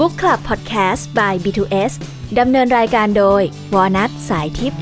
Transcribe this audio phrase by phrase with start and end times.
[0.00, 1.92] Book Club Podcast by B2S
[2.38, 3.42] ดำเนินรายการโดย
[3.74, 4.80] วอนัทสายทิพย์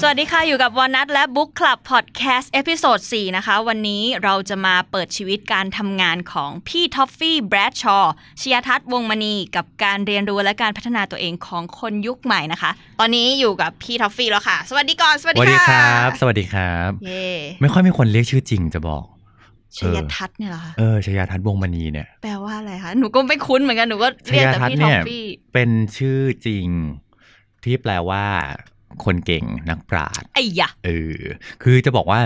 [0.00, 12.70] สวัสดีค่ะ อยู่กับวอนัทและ Book Club Podcast episode 4นะคะ วันนี้เราจะมาเปิดชีวิตการทำงานของพี่ท็อฟฟี่แบรดชอว์ชยทัศน์วงศ์มณี กับการเรียนรู้และการพัฒนาตัวเองของคนยุคใหม่นะคะ
[13.00, 17.26] ตอนนี้อยู่กับพี่ท็อฟฟี่แล้วค่ะ สวัสดีก่อน สวัสดีสวัสดีค่ะครับ สวัสดีครับ เย่
[17.60, 19.04] ไม่ค่อยมีคนเรียกชื่อจริงจะบอก
[19.78, 26.66] ชยทัศน์เนี่ยเหรอคะเออชยาทัศน์วงศ์มณีเนี่ย แปลว่าอะไรคะหนูก็ไม่คุ้นเหมือนกันหนูก็ชเรียกยาแต่ทัศพี่น์ท็อเนี่ฟยฟี่เป็นชื่อจริง
[27.64, 28.24] ที่แปลว่า
[29.04, 31.18] คนเก่งนักปราชญ์ไอ้ยะเออ
[31.62, 32.20] คือจะบอกว่า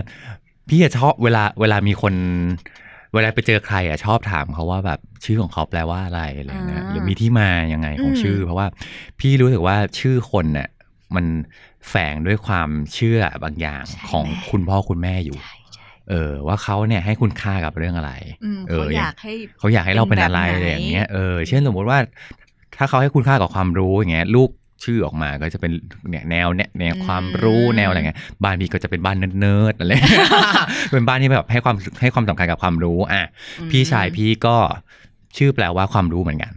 [0.69, 2.15] พี่จะชอบเวลาเวลามีคน
[3.15, 8.66] เวลาไปเจอใครอะชอบถามเขาว่าแบบชื่อของเขาแปลว่าอะไรอะไรเงี้ยอ่าหรือมีที่มายังไงของอืมชื่อ เพราะว่า
[9.21, 10.69] พี่รู้สึกว่าชื่อคนเนี่ย
[11.15, 11.27] มัน
[11.88, 15.63] แฝงด้วยความเชื่อบางอย่างของคุณพ่อคุณแม่อยู่ใช่ใช่
[16.11, 18.13] เออว่าเขาเนี่ยให้คุณค่ากับเรื่องอะไร
[18.45, 21.99] อืมเอเขาออยากให้เขาอยากให้เราเป็นอะไรเป็นแบบไหนอะไรอย่างเงี้ยเออเช่นสมมติว่า
[22.79, 24.51] ถ้าเขาให้คุณค่ากับความรู้อย่างเงี้ยลูก
[24.85, 25.73] ชื่อออกมาก็จะเป็น
[26.11, 29.93] เนี่ยแนวเนี่ยแนวความรู้แนวอะไรเงี้ยบ้านพี่ก็จะเป็นบ้านเนิร์ดๆอะไร
[30.93, 33.23] เป็นบ้านที่แบบให้ความให้ความสำคัญกับความรู้อะ
[33.71, 34.57] พี่ชายพี่ก็
[35.37, 36.52] ชื่อแปลว่าความรู้เหมือนกัน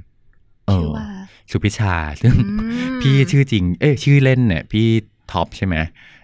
[0.68, 1.08] เอชื่ออว่า
[1.52, 4.88] สุพิชาซึ่งอืมพี่ชื่อจริง เอ้ยชื่อเล่นเนี่ย พี่
[5.32, 5.76] ท็อปใช่ไหม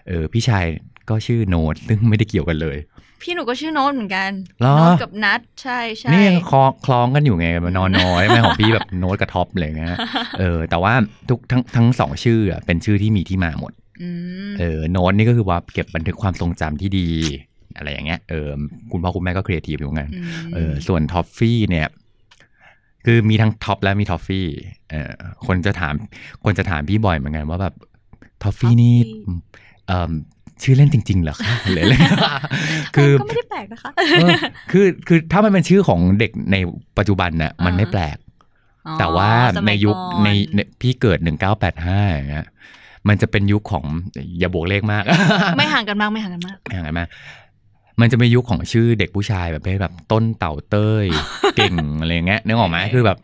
[0.08, 0.64] เออพี่ชาย
[1.10, 2.76] ก็ชื่อโน้ตซึ่งไม่ได้เกี่ยวกันเลย
[3.24, 4.30] พี่หนูก็ชื่อโน้ตเหมือนกัน
[4.60, 9.96] เหรอโน้ตกับนัทใช่ใช่นี่ยังคล้องคล้องกันอยู่ไงมันนอนน้อยไม่ของพี่แบบโน้ตกับท็อปอะไรเงี้ย
[10.38, 10.92] เออ แต่ว่า
[11.28, 13.72] ทุกทั้งทั้งสองชื่ออะเป็นชื่อที่มีที่มาหมด
[14.02, 14.10] อื
[14.48, 17.08] มเออโน้ตนี่ก็คือว่าเก็บบันทึกความทรงจำที่ดี
[17.76, 18.48] อะไรอย่างเงี้ยเออ
[18.92, 20.08] คุณพ่อคุณแม่ก็ครีเอทีฟอยู่ไงน
[20.54, 21.88] เออส่วนท็อฟฟี่เนี่ย
[23.06, 24.46] คือมีทั้งท็อปและมีท็อฟฟี่
[24.90, 25.10] เออ
[25.46, 25.94] คนจะถาม
[26.44, 27.74] คนจะถามพี่บ่อยเหมือนกันว่าแบบ
[28.42, 28.96] ท็อฟฟี่นี่
[29.88, 30.12] เออ
[30.62, 31.94] ชื่อเล่นจริง ๆ เหรอคะหรืออะไร
[32.96, 34.30] คือก็ไม่ได้แปลกนะคะเออ
[34.72, 36.56] คือคือถ้ามันเป็นชื่อของเด็กใน
[36.98, 38.16] ปัจจุบันน่ะมันไม่แปลก
[38.98, 42.46] แต่ว่าในสมัยยุคก่อนในในพี่เกิดหนึ่งเก้าแปดห้าอย่างเงี้ย
[43.08, 43.84] มันจะเป็นยุคของ
[44.38, 45.02] อย่าบวกเลขมาก
[45.56, 47.08] ไม่ห่างกันมากไม่ห่างกันมากไม่ห่างกันมาก
[48.00, 51.06] มันจะเป็นยุคของชื่อเด็กผู้ชายแบบเป็นแบบต้นเต่าเต้ย
[51.56, 53.18] เก่งอะไรอย่างเงี้ยนึกออกไหมคือแบบ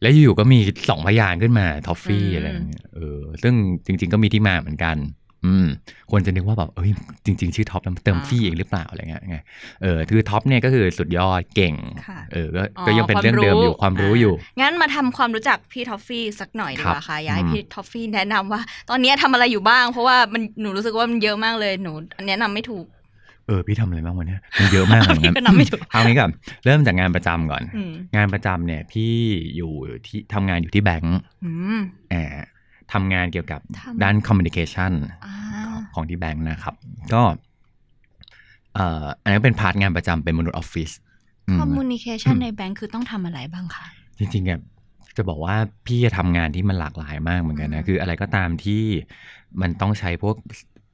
[0.00, 0.58] แล้วอยู่ๆก็มี
[0.90, 3.54] สองพยางค์ขึ้นมาทอฟฟี่อืมอะไรอย่างเงี้ยเออซึ่ง
[3.86, 4.96] จริง ๆ ก็มีที่มาเหมือนกัน
[5.46, 5.66] อืม
[6.10, 6.90] คนจะนึกว่าแบบเอ้ย
[7.26, 9.36] จริง ๆ ชื่อท็อปแล้วมันเติมฟี่เองหรือเปล่าอะไรเงี้ยไง
[9.82, 11.74] เออคือท็อปเนี่ยก็คือสุดยอดเก่ง
[12.06, 21.92] ค่ะเออก็ก็ยังเป็นเรื่องเดิมอยู่ความรู้อยู่ งั้นมาทำความรู้จักพี่ทอฟฟี่สักหน่อยดีกว่าค่ะครับอยากให้อืมพี่ทอฟฟี่แนะนำว่า ตอนนี้ทำอะไรอยู่บ้าง เพราะว่ามันหนูรู้สึกว่ามันเยอะมากเลยหนู
[22.28, 22.86] แนะนำไม่ถูก
[23.46, 26.30] เออพี่ทำอะไรบ้างวันนี้มันเยอะมากเหมือนพี่กันก็นับไม่ถูกเอางี้ก่อน
[26.64, 29.12] เริ่มจากงานประจำก่อนอืมงานประจำเนี่ยพี่
[29.56, 29.72] อยู่
[30.06, 31.80] ที่ทำงานอยู่ที่แบงก์อืม
[32.10, 32.44] แอบ
[32.92, 34.92] ทำงานเกี่ยวกับทำด้าน communication
[35.26, 35.34] อ่า
[35.94, 36.74] ของที่แบงก์นะครับ
[37.14, 37.22] ก็
[38.74, 40.90] เอ่ออันนี้นเป็น part งานประจำเป็นมนุษย์ออฟฟิศ
[41.48, 43.86] อืมคอ communication ในแบงค์คือต้องทำอะไรบ้างคะ
[44.18, 44.58] จริงๆเนี่ย
[45.16, 45.56] จะบอกว่า
[45.86, 48.82] พี่จะทำงานที่มันหลากหลายมากเหมือนกันอืนะมคืออะไรก็ตามที่
[49.60, 50.36] มันต้องใช้พวก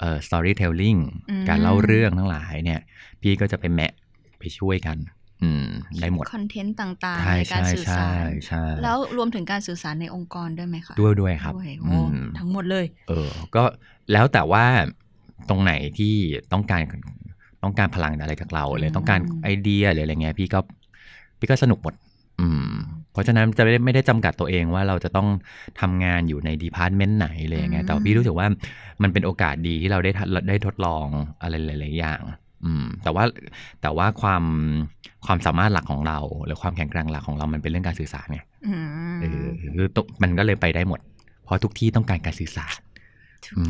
[0.01, 0.99] เอ่อ storytelling
[1.31, 2.81] อืมการเล่าเรื่องทั้งหลายเนี่ย
[3.23, 3.93] พี่ก็จะไปแมะ
[4.39, 5.26] ไปช่วยกันอืม
[6.01, 13.65] ได้หมดคอนเทนต์ต่างๆใช่ในการใช่สื่อใช่สารใช่แล้วรวมถึงการสื่อสารในองค์กรด้วยไหมคะด้วยด้วยครับด้วยอืโอ้มทั้งหมดเลย เออ ก็
[14.13, 14.65] แล้วแต่ว่า
[15.49, 16.15] ตรงไหนที่
[16.53, 16.83] ต้องการ
[17.63, 20.59] ต้องการพลังอะไรจากเราเลยอืมต้องการไอเดียหรืออะไรเงี้ยพี่ก็
[21.39, 21.95] พี่ก็สนุกหมด
[22.41, 22.75] อืม
[23.13, 25.29] เพราะฉะนั้นจะไม่ได้ไม่ได้จำกัดตัวเองว่าเราจะต้อง
[25.81, 28.47] ทำงานอยู่ในดีพาร์ตเมนต์ไหนเลยอย่างเงี้ยแต่ว่าพี่รู้สึกว่า
[29.03, 31.07] มันเป็นโอกาสดีที่เราได้ทดได้ทดลอง
[31.43, 32.21] อะไรหลายๆอย่าง
[32.65, 33.25] อืมแต่ว่า
[33.83, 34.43] แต่ว่าความ
[35.27, 38.75] ความสามารถหลักของเรา หรือความแข็งแกร่งหลักของเรามันเป็นเรื่องการสื่อสารไงอื
[39.15, 39.47] มเออ
[39.77, 41.01] คือตมันก็เลยไปได้หมด
[41.45, 42.77] เพราะทุกที่ต้องการการสื่อสาร
[43.45, 43.65] ถูกอื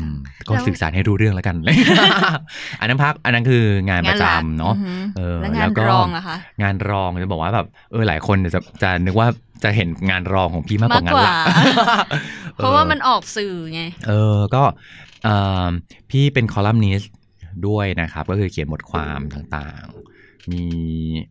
[0.47, 1.55] ต้องมก็แล้วสื่อสารให้รู้เรื่องแล้วกัน
[2.79, 9.27] อันนั้นพักอันนั้นคืองานประจำเนาะงานหลักเออแล้วงาแล้วก็งานรองอะคะงานรองจะบอกว่าแบบเออหลายคนจะจะนึกว่า
[9.63, 11.75] จะเห็นงานรองของพี่มากกว่างานหลักมากกว่า
[12.55, 14.63] เพราะว่ามันออกสื่อไง เออก็
[15.23, 15.67] เอ่อ
[16.11, 17.11] พี่เป็นคอลัมนิสต์
[17.67, 20.65] ด้วยนะครับ ก็คือเขียนบทความต่างๆ มี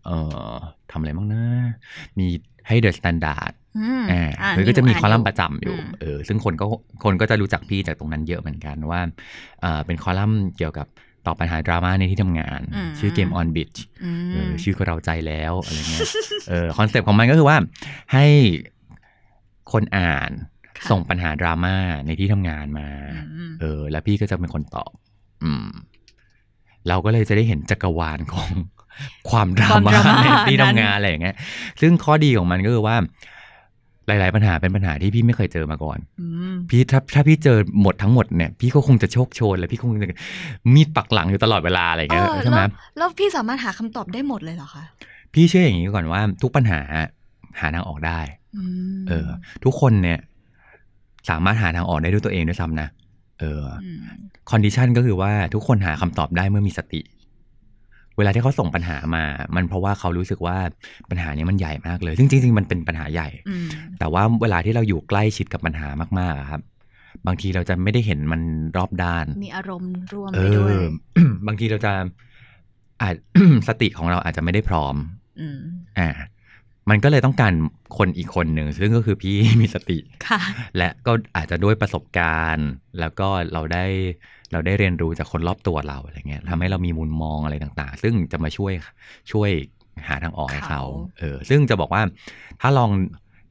[0.04, 0.18] เอ่
[0.50, 0.54] อ
[0.90, 1.44] ทำอะไรบ้างนะ
[2.18, 2.26] มี
[2.68, 6.66] ให้ THE STANDARD อืมอ่าอ่าคือก็จะมีนี่หนูคอลัมน์อ่านอยู่ประจำอยู่อืมเออซึ่งคนก็
[7.04, 9.00] คนก็จะรู้จักพี่จากตรงนั้นเยอะเหมือนกันว่า
[9.62, 10.86] เอ่อเป็นคอลัมน์เกี่ยวกับ
[11.26, 16.00] ตอบปัญหาดราม่าในที่ทำงานอืมชื่อเกม on beach อืมเออชื่อก็เร้าใจแล้วอะไรเงี้ย
[16.48, 17.56] เออ concept ของมันก็คือว่า
[18.12, 18.26] ให้
[19.72, 20.30] คนอ่าน
[20.78, 22.88] ค่ะส่งปัญหาดราม่าในที่ทำงานมา
[23.34, 24.90] อืมเออ แล้วพี่ก็จะเป็นคนตอบ
[25.44, 25.68] อืม
[26.88, 28.50] เราก็เลยจะได้เห็นจักรวาลของ
[29.30, 31.36] ความดราม่าความดราม่าในที่ทำงานนั้นอะไรอย่างเงี้ย
[31.80, 32.96] ซึ่งข้อดีของมันก็คือว่า
[34.06, 40.08] หลาย ๆ ปัญหาเป็นปัญหาที่พี่ไม่เคยเจอมาก่อนอืมพี่ถ้าถ้าพี่เจอหมดทั้งหมดเนี่ย พี่ก็คงจะโชกโชน และพี่คงจะ
[40.74, 42.68] มีดปักหลังอยู่ตลอดเวลาอะไรอย่างเงี้ยเออใช่ไหมแล้ว
[42.98, 44.84] แล้วพี่สามารถหาคำตอบได้หมดเลยเหรอคะ
[45.34, 46.80] พี่เชื่ออย่างนี้ก่อนว่า ทุกปัญหา
[47.60, 48.20] หาทางออกได้
[48.96, 49.28] มเออ
[49.64, 50.18] ทุกคนเนี่ย
[51.30, 52.88] สามารถหาทางออกได้ด้วยตัวเองด้วยซ้ำนะ
[53.40, 53.64] เออ
[53.98, 57.00] condition ก็คือว่าทุกคนหาคำตอบได้เมื่อมีสติ
[58.16, 59.24] เวลาที่เขาส่งปัญหามา
[59.54, 60.56] มันเพราะว่าเขารู้สึกว่า
[61.10, 63.66] ปัญหานี้มันใหญ่มากเลย ซึ่งจริงๆมันเป็นปัญหาใหญ่อืม
[63.98, 65.88] แต่ว่าเวลาที่เราอยู่ใกล้ชิดกับปัญหา
[66.18, 66.60] มากๆอะครับ
[67.26, 68.40] บางทีเราจะไม่ได้เห็นมัน
[68.76, 70.74] รอบด้าน มีอารมณ์ร่วมเอไปด้วย
[71.16, 71.92] อบางทีเราจะ
[73.02, 73.14] อาจ
[73.68, 74.94] สติของเราอาจจะไม่ได้พร้อม
[75.40, 75.60] อืม
[75.98, 76.08] อ่า
[76.90, 77.52] มันก็เลยต้องการ
[77.98, 79.98] คนอีกคนหนึ่งซึ่งก็คือพี่มีสติ
[80.28, 80.40] ค่ะ
[80.76, 82.68] และก็อาจจะด้วยประสบการณ์
[83.00, 83.84] แล้วก็เราได้
[84.52, 88.72] เราได้เรียนรู้จากคนรอบตัวเราอะไรเงี้ยทำให้เรามีมุมมองอะไรต่างๆ ซึ่งจะมาช่วย
[89.32, 89.50] ช่วย
[90.08, 90.82] หาทางออกให้เขาเขา
[91.18, 92.02] เออซึ่งจะบอกว่า
[92.60, 92.90] ถ้าลอง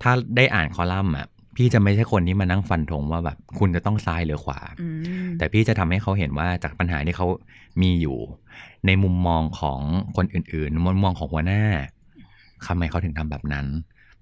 [0.03, 4.87] ถ้าได้อ่านคอลัมน์อะพี่จะไม่ใช่คนที่มานั่งฟันธงว่าแบบคุณจะต้องซ้ายหรือขวาอื
[5.25, 7.27] มแต่พี่จะทำให้เขาเห็นว่าจากปัญหาที่เขา
[7.81, 8.17] มีอยู่
[8.85, 9.79] ในมุมมองของ
[10.15, 11.63] คนอื่นๆมุมมองของหัวหน้า
[12.67, 13.65] ทำไมเขาถึงทำแบบนั้น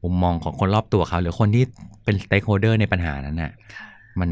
[0.03, 1.63] มุมมองของคนรอบตัวเขา หรือคนที่
[2.03, 3.87] เป็น stakeholder ในปัญหานั้นน่ะค่ะ
[4.19, 4.31] มัน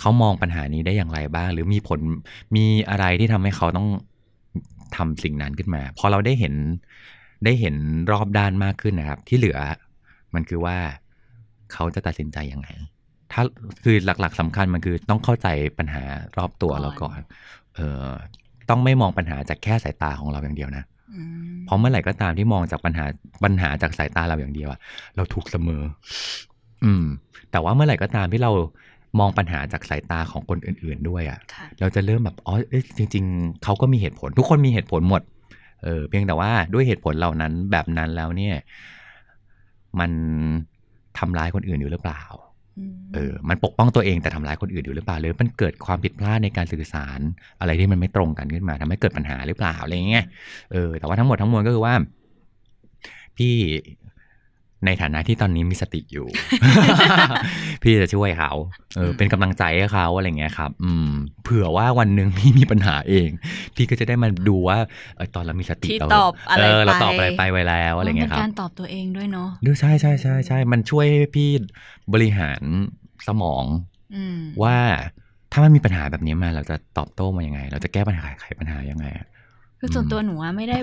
[0.00, 2.00] เขามองปัญหานี้ได้อย่างไรบ้าง หรือมีผล
[2.56, 3.88] มีอะไรที่ทำให้เขาต้อง
[4.96, 6.54] ทำสิ่งนั้นขึ้นมาพอเราได้เห็น
[7.44, 7.76] ได้เห็น
[8.10, 9.58] รอบด้านมากขึ้นนะครับ ที่เหลือ
[10.34, 10.76] มันคือว่า
[11.72, 12.68] เขาจะตัดสินใจยังไง
[13.32, 13.42] ถ้า
[13.84, 15.48] คือหลักๆสำคัญมันคือต้องเข้าใจ
[15.78, 16.04] ปัญหา
[16.36, 17.20] รอบตัวเราก่อน
[17.74, 18.08] เออ
[18.70, 20.91] ต้องไม่มองปัญหาจากแค่สายตาของเราอย่างเดียวนะอืม
[21.66, 23.04] เพราะเมื่อไหร่ก็ตามที่มองจากปัญหา
[23.44, 24.80] ปัญหาจากสายตาเราอย่างเดียวอะ
[25.16, 25.82] เราถูกเสมอ
[26.84, 27.04] อืม
[27.50, 28.52] แต่ว่าเมื่อไหร่ก็ตามที่เรา
[29.18, 35.22] มองปัญหาจากสายตาของคนอื่น ๆ ด้วยอะค่ะ เราจะเริ่มแบบอ๋อเอ้ยจริง ๆเขาก็มีเหตุผล ทุกคนมีเหตุผลหมด
[35.84, 38.56] เออ เพียงแต่ว่าด้วยเหตุผลเหล่านั้นแบบนั้นแล้วเนี่ย
[40.00, 40.10] มัน
[41.18, 42.51] ทำร้ายคนอื่นอยู่หรือเปล่าม
[43.14, 47.20] เออ มันปกป้องตัวเองแต่ทำร้ายคนอื่นอยู่หรือเปล่าหรือมันเกิดความผิดพลาดในการสื่อสาร
[47.60, 50.24] อะไรที่มันไม่ตรงกันขึ้นมาทำให้เกิดปัญหาหรือเปล่าอะไรเงี้ย
[50.72, 51.94] เออแต่ว่าทั้งหมดทั้งมวลก็คือว่า
[53.36, 53.54] พี่
[54.86, 56.26] ในฐานะที่ตอนนี้มีสติอยู่
[57.82, 58.52] พี่จะช่วยเขา
[58.96, 61.10] เออเป็นกำลังใจให้เขาอะไรเงี้ยครับ อืม
[61.42, 63.28] เผื่อว่าวันหนึ่งพี่มีปัญหาเอง
[63.74, 64.78] พี่ก็จะได้มาดูว่า
[65.16, 71.50] เออตอนเรามีสติที่เราตอบอะไรเออเราไปตอบอะไรไปไว้แล้วอะไรเงี้ยคมันรับการตอบตัวเองด้วยเนาะด้วยใช่ใช่ใช่ใช่มันช่วยให้พี่
[72.12, 72.62] บริหาร
[73.28, 73.64] สมอง
[74.14, 74.76] อืมว่า
[75.52, 79.26] ถ้ามันมีปัญหาแบบนี้มาเราจะตอบโต้มายังไง เราจะแก้ปัญหาไขปัญหายังไงอะ
[79.78, 80.78] คือส่วนตัวหนูว่าไม่ได้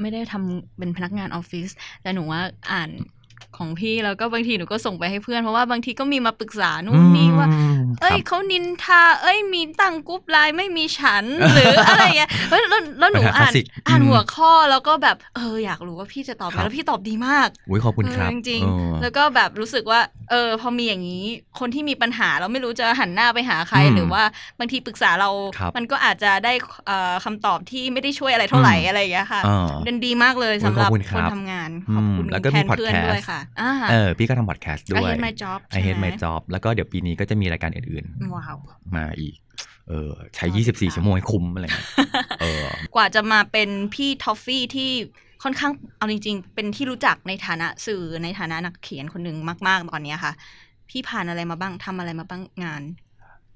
[0.00, 1.68] ไม่ได้ทำเป็นพนักงานออฟฟิศ
[2.02, 2.40] แต่หนูว่า
[2.72, 2.90] อ่าน
[3.56, 11.24] ของพี่แล้วก็บางทีหนูก็ส่งไปให้เพื่อนเพราะว่าบางทีก็มีมาปรึกษานู่นนี่ว่าอืมเอ้ยครับเขานินทา เอ้ยมีตั้งกรุ๊ปไลน์ไม่มีฉัน
[11.54, 21.24] หรืออะไรเงี้ยเฮ้ยแล้วแล้วหนูปัญหาอ่านคลาสสิกอ่านอืมหัวข้อแล้วก็แบบเอออยากรู้ว่าพี่จะตอบครับแล้วพี่ตอบดีมากอุ้ยขอบคุณครับเออจริงเออๆแล้วก็แบบรู้สึกว่าเออ พอมีอย่างนี้
[21.60, 24.22] คนที่มีปัญหาเราไม่รู้จะหันหน้าไปหาใครอืมหรือว่า
[24.58, 26.52] บางทีปรึกษาเราครับมันก็อาจจะได้
[26.86, 38.04] เอ่อคำตอบที่ไม่ได้ช่วยอะไรเท่าไหร่อืมอะไรอย่างเงี้ยค่ะอ่าเป็นดีมากเลยโอ้ยสำหรับขอบคุณคครับนทำงานขอบคุณอืมแล้วก็แทมีนเพื่อน podcast ด้วยค่ะอ่าเออพี่ก็ทำพอดแคสต์ด้ I วย hate my job I hate ใช่ไหม my job แล้วก็เดี๋ยวปีนี้ก็จะมีรายการอื่น
[38.34, 39.34] ว้าวๆมาอีก
[39.88, 41.88] เออใช้รอติดตาม24 ชั่วโมงให้คุ้มอะไรเงี้ย
[42.40, 44.90] เออกว่าจะมาเป็นพี่ทอฟฟี่ที่
[45.44, 49.36] ค่อนข้างเอาจริง ๆ เป็นที่รู้จักในฐานะสื่อในฐานะนักเขียนคนหนึ่ง
[49.66, 50.32] มาก ๆ ตอนเนี้ยค่ะ
[50.88, 52.82] พี่ผ่านอะไรมาบ้างทำอะไรมาบ้างงาน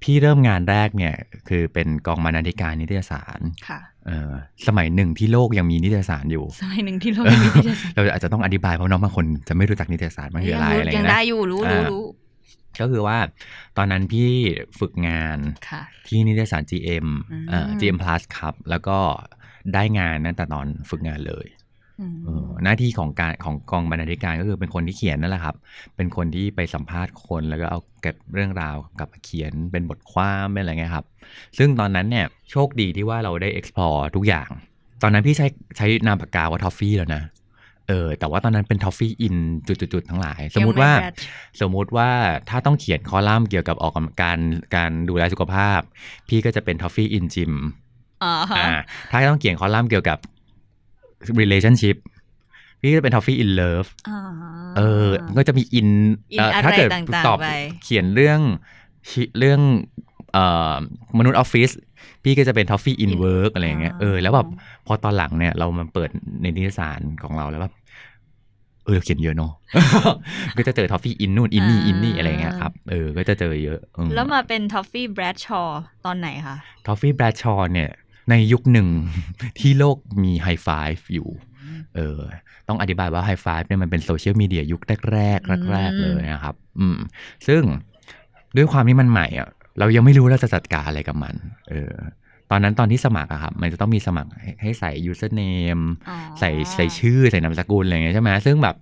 [0.02, 1.14] พี่เริ่มงานแรกเนี่ย
[1.48, 4.32] คือเป็นกองบรรณาธิการนิตยสารค่ะเออ
[4.66, 12.04] สมัยหนึ่งที่โลกยังมีนิตยสารอยู่ สมัยหนึ่งที่เราไม่มีที่จะสอนเราอาจจะต้องอธิบายเพราะน้องบางคนจะไม่รู้จักนิตยสารมันคืออะไรอะไรยังเงี้ยได้นะอยู่รู้รู้อ่ารู้
[12.80, 13.18] ก็คือว่า
[13.76, 14.30] ตอนนั้นพี่
[14.78, 18.98] ฝึกงานค่ะที่นิตยสาร GM อืมเอ่อ GM Plus ครับ แล้วก็
[19.74, 21.57] ได้งานตั้งแต่ตอนฝึกงานเลยอืมเออ
[22.64, 25.56] หน้าที่ของการของกองบรรณาธิการก็คือเป็นคนที่เขียนนั่นแหละครับ
[25.96, 31.06] เป็นคนที่ไปสัมภาษณ์คนแล้วก็เอาเก็บเรื่องราวกลับมาเขียนเป็นบทความเป็นอะไรเงี้ยครับ
[31.58, 34.48] ซึ่งตอนนั้นเนี่ยโชคดีที่ว่าเราได้ explore ทุกอย่าง
[35.02, 37.22] ตอนนั้นพี่ใช้ใช้นามปากกาว่าทอฟฟี่แล้วนะ
[37.88, 39.36] เออแต่ว่าตอนนั้นเป็นทอฟฟี่ in
[39.66, 41.12] จุดๆๆทั้งหลาย สมมุติว่ายังไม่
[41.60, 42.10] สมมุติว่า
[42.48, 44.38] ถ้าต้องเขียนคอลัมน์เกี่ยวกับออกกำลังการ
[44.76, 45.80] การดูแลสุขภาพ
[46.28, 47.52] พี่ก็จะเป็นทอฟฟี่ in gym
[48.24, 48.74] อ๋อฮะอ่า
[49.10, 50.18] ถ้าต้องเขียนคอลัมน์เกี่ยวกับ
[51.40, 51.96] relationship
[52.80, 54.18] พี่ก็จะเป็นทอฟฟี่ in love อ๋อ
[54.76, 55.88] เออ ก็จะมีอิน
[56.36, 57.48] in อะไรถ้าเกิดต่างๆตอบไป
[57.82, 58.40] เขียนเรื่อง
[59.10, 59.60] ชิเรื่อง
[60.32, 60.74] เอ่อ
[61.18, 61.70] มนุษย์ออฟฟิศ
[62.22, 64.48] พี่ก็จะเป็นทอฟฟี่ in work อะไรอย่างเงี้ยเออแล้วแบบ
[64.86, 66.10] พอตอนหลังเนี่ย เรามาเปิด
[66.42, 67.74] ในนิตยสารของเราแล้วแบบ
[68.84, 69.52] เออเราเขียนเยอะเนาะ
[70.56, 75.62] ก็จะเจอทอฟฟี่ in นู่น in นี่ in นี่อะไรอย่างเงี้ยครับเออก็จะเจอเยอะอืมแล้วมาเป็นทอฟฟี่แบรดชอว์
[76.04, 76.56] ตอนไหนคะ
[76.86, 77.90] ทอฟฟี่แบรดชอว์เนี่ย
[78.30, 78.88] ในยุคหนึ่ง
[79.58, 81.28] ที่โลกมีไฮไฟฟ์อยู่
[81.96, 82.20] เออ
[82.68, 84.80] ต้องอธิบายว่าไฮไฟฟ์เนี่ยมันเป็นโซเชียลมีเดียยุค
[85.12, 86.98] แรกๆแรกๆเลยนะครับ อืม
[87.46, 87.62] ซึ่ง
[88.56, 91.34] ด้วยความที่มันใหม่อะ เรายังไม่รู้เราจะจัดการอะไรกับมัน
[91.70, 91.94] เออ
[92.50, 98.76] ตอนนั้นตอนที่สมัครอะครับ มันจะต้องมีสมัครให้ให้ใส่ username อ๋อใส่ใส่ชื่อใส่นามสกุลอะไรอย่างเงี้ยใช่ไหมซึ่งแบบ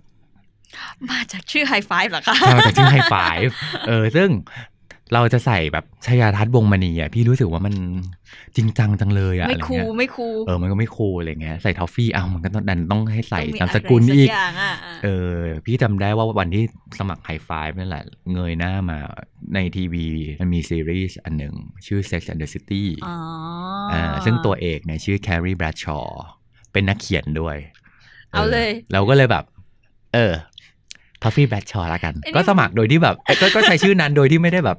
[1.09, 3.15] มาจากชื่อไฮไฟฟ์เหรอคะใช่มาจากชื่อไฮไฟ
[3.87, 4.29] เออ ซึ่ง
[5.13, 7.75] เราจะใส่แบบชยาทัศน์วงศ์มณีอะพี่รู้สึกว่ามัน
[8.55, 15.33] จริงจังจังเลยอะอะไรคูลเงี้ยไม่ cool ไม่ cool เออมันก็ไม่ cool อะไรเงี้ยใส่ทอฟฟี่อ้าวมันก็ต้องดันต้องให้ใส่ต้องมีนามสกุลอะไรอีกสักอย่างอะอะเออ
[15.65, 16.63] พี่จำได้ว่าวันที่
[16.99, 18.97] สมัครไฮไฟนั่นแหละ เงยหน้ามา
[19.53, 20.05] ในทีวี
[20.41, 21.53] มันมีซีรีส์อันหนึ่ง
[21.87, 23.15] ชื่อ Sex and the City อ๋อ
[23.93, 26.23] อ่าซึ่งตัวเอกเนี่ยชื่อแคร์รีแบรดชอว์
[26.71, 27.57] เป็นนักเขียนด้วย
[28.31, 29.43] เอาเลย เราก็เลยแบบ
[30.13, 30.33] เออ
[31.23, 34.77] ทอฟฟี่แบทชอละกันไอ้นี่ก็สมัครโดยที่แบบเอ้ยก็ก็ใช้ชื่อนั้นโดยที่ไม่ได้แบบ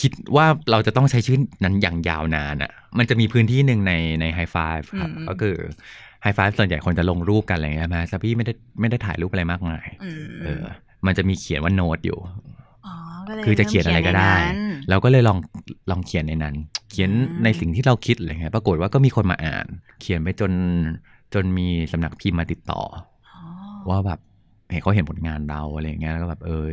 [0.00, 4.56] คิดว่าเราจะต้องใช้ชื่อนั้นอย่างยาวนานอะ มันจะมีพื้นที่หนึ่งในในไฮไฟ
[4.98, 5.56] ครับ ก็คือ
[6.22, 10.64] ไฮไฟส่วนใหญ่คนจะลงรูปกันอะไรอย่างเงี้ยใช่ไหมแต่พี่ไม่ได้ไม่ได้ถ่ายรูปอะไรมากมายอืมเออ
[11.06, 12.18] มันจะมีเขียนว่าโน้ตอยู่
[12.86, 12.94] อ๋อ
[13.28, 15.38] ก็เลยคือจะเขียนอะไรก็ได้เริ่มเขียนในนั้นเราก็เลยลอง
[15.90, 16.54] ลองเขียนในนั้น
[16.90, 19.66] เขียนอืมในสิ่งที่เราคิดอะไรเงี้ยปรากฏว่าก็มีคนมาอ่าน
[20.00, 20.52] เขียนไปจน
[21.34, 22.82] จนมีสำนักพิมพ์มาติดต่อ
[23.28, 23.40] อ๋อ
[23.90, 24.18] ว่าแบบ
[24.70, 26.66] เห็นเขาเห็นผลงานเราอะไรเงี้ยแล้วก็แบบเออ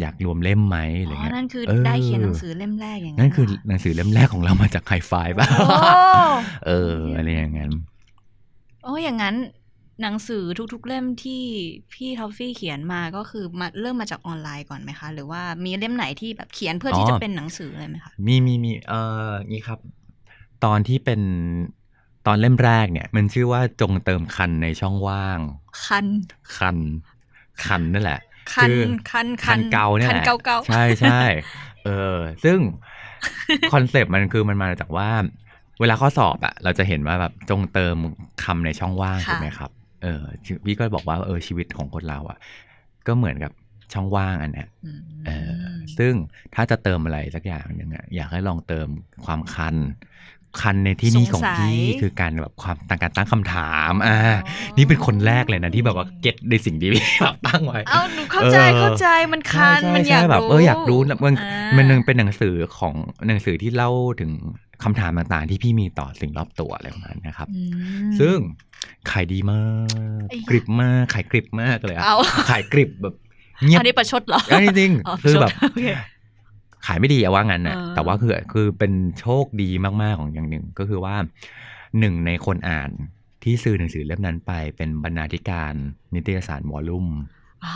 [0.00, 6.18] อยากรวมเล่มไหมอะไรอ๋อเงี้ยนั่นคือเออได้เขียนหนังสือเล่มแรกอย่างนั่นคือเหรหนังสือเล่มแรกของเรามาจากไฮไฟป่ะโอ้
[6.66, 7.68] เอออะไรอย่างเงี้ย
[8.82, 9.36] โอ้อย่างนั้น
[10.02, 11.42] หนังสือทุกๆเล่มที่
[11.92, 18.94] พี่ทอฟฟี่เขียนมาก็คือมาเริ่มมาจากออนไลน์ก่อนไหมคะ หรือว่ามีเล่มไหนที่แบบเขียนเพื่อที่จะเป็นหนังสือเลยไหมคะ มีมีมีเอ
[19.28, 19.78] องี้ครับ
[20.64, 21.20] ตอนที่เป็น
[22.30, 25.38] ตอนเล่มแรกเนี่ย มันชื่อว่าจงเติมคันในช่องว่าง
[25.86, 26.06] คัน
[26.56, 26.76] คัน
[27.66, 28.20] คันนั่นแหละ
[28.54, 28.80] คันคือ
[29.10, 31.20] คัน คันเกาเนี่ยคัแหนละเกาเกาใช่ใช่
[31.84, 32.58] เออ ซึ่ง
[33.72, 35.10] คอนเซปต์มันคือมันมาจากว่า
[35.80, 37.96] เวลาข้อสอบอะเราจะเห็นว่าแบบจงเติม
[38.44, 39.70] คำในช่องว่างถูกไหมครับ
[40.02, 40.22] เออ
[40.64, 42.38] พี่ก็บอกว่าเออชีวิตของคนเราอะ
[43.06, 43.52] ก็เหมือนกับ
[43.92, 45.52] ช่องว่างอันเนี้ยอืมเออ
[45.98, 46.12] ซึ่ง
[46.54, 48.88] ถ้าจะเติมอะไรสักอย่างหนึ่งอะอยากให้ลองเติม
[49.24, 49.76] ความคัน
[50.60, 54.18] คันในที่นี่ของพี่คือการแบบความการตั้งคำถามอ่า
[54.76, 62.94] นี่เป็นคนแรกเลยนะที่แบบว่าเก็ตในสิ่งที่พี่แบบตั้งไว้เอ้าหนูเข้าใจเออเข้าใจมันคันใช่มันอยากใช่แบบรู้เอออยากรู้นะมันอ่ามันเป็นหนังสือของ
[63.28, 63.90] หนังสือที่เล่า
[64.20, 64.30] ถึง
[64.84, 67.62] คำถามต่างๆ ที่พี่มีต่อสิ่งรอบตัวอะไรประมาณนี้ครับอื
[68.08, 68.36] มซึ่ง
[69.10, 69.62] ขายดีมา
[70.22, 72.16] กไอ้ยะกริบมากขายกริบมากเลยอะเอา
[72.50, 73.14] ขายกริบแบบ
[73.64, 75.88] เงียบอันนี้ประชดเหรอเออจริงอ๋อๆคือแบบโอเค
[76.86, 79.70] ขายไม่ดีอะว่างั้นนะเออแต่ว่าคือคือเป็นโชคดี
[80.02, 81.16] มากๆของอย่างหนึ่งก็คือว่า
[81.98, 82.90] หนึ่งในคนอ่าน
[83.42, 85.72] ที่ซื้อหนังสือเล่มนั้นไปเป็นบรรณาธิการ
[86.14, 87.06] นิตยสารวอลลุ่ม
[87.64, 87.74] อ๋อ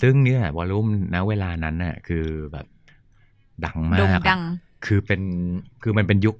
[0.00, 2.66] ซึ่งเนี่ย วอลลุ่มณเวลานั้นน่ะคือแบบ
[3.64, 4.42] ดังมาโด่งกอะดัง
[4.86, 5.20] คือเป็น
[5.82, 6.36] คือมันเป็นยุค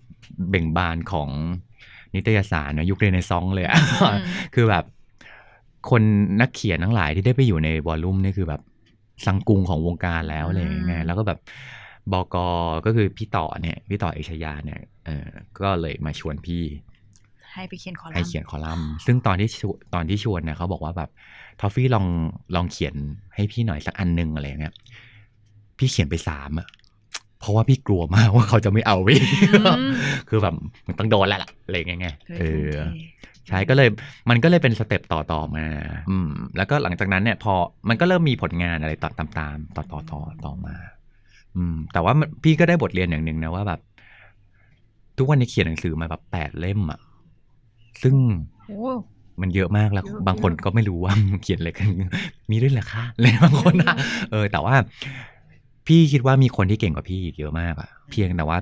[0.51, 1.29] เบ่งบานของ
[2.15, 4.23] นิตยสารนะยุคเรเนซองส์เลยอะอืม
[4.55, 4.85] คือแบบ
[5.91, 6.03] คน
[6.41, 8.61] นักเขียนทั้งหลายที่ได้ไปอยู่ในวอลลุ่มนี่คือแบบ
[9.27, 11.39] สังกุงของวงการแล้วอะไรอย่างเงี้ยแล้วก็แบบ
[12.13, 12.47] บอกอ
[12.87, 15.29] ก็คือพี่ต่อเนี่ยพี่ต่อเอกชยาเนี่ยเออ
[15.61, 16.65] ก็เลยมาชวนพี่
[17.53, 21.11] ให้ไปเขียนคอลัมน์ให้เขียนคอลัมน์ ซึ่งตอนที่ชวตอนที่ชวนเนี่ยเขาบอกว่าแบบ
[21.61, 22.07] ทอฟฟี่ลอง
[22.55, 22.95] ลองเขียน
[23.35, 24.75] ให้พี่หน่อยสักอันหนึงอะไรอย่างเงี้ย
[25.79, 26.69] พี่เขียนไปสามอะ
[27.41, 29.21] เพราะว่าพี่กลัวมากว่าเขาจะไม่เอาพี่
[29.79, 29.93] อืม
[30.29, 30.55] คือแบบ
[30.87, 32.99] มันต้องโดนแล้วล่ะอะไรอย่างเงี้ยไงเออโอเค
[33.49, 33.89] ใช่ก็เลย
[34.31, 35.67] มันก็เลยเป็นสเต็ปต่อต่อมา
[36.11, 37.55] อืม แล้วก็หลังจากนั้นเนี่ย พอ
[37.89, 40.77] มันก็เริ่มมีผลงานอะไรต่อตามตามต่อต่อต่อต่อมา
[41.57, 43.81] อืม แต่ว่ามันพี่ก็ได้บทเรียนอย่างหนึ่งนะว่าแบบ
[45.19, 47.01] ทุกวันนี้เขียนหนังสือมาแบบแปดเล่มอะ
[48.03, 48.17] ซึ่ง
[48.69, 48.79] โอ้
[49.41, 51.89] มันเยอะมากแล้วเยอะบางคนก็ไม่รู้ว่าเขียนอะไรกัน
[52.51, 53.95] มีด้วยเหรอคะเลยบางคนอะ
[54.31, 54.75] เออ แต่ว่า
[55.87, 58.59] พี่คิดว่ามีคนที่เก่งกว่าพี่อีกเยอะมากอะเพียงแต่ว่า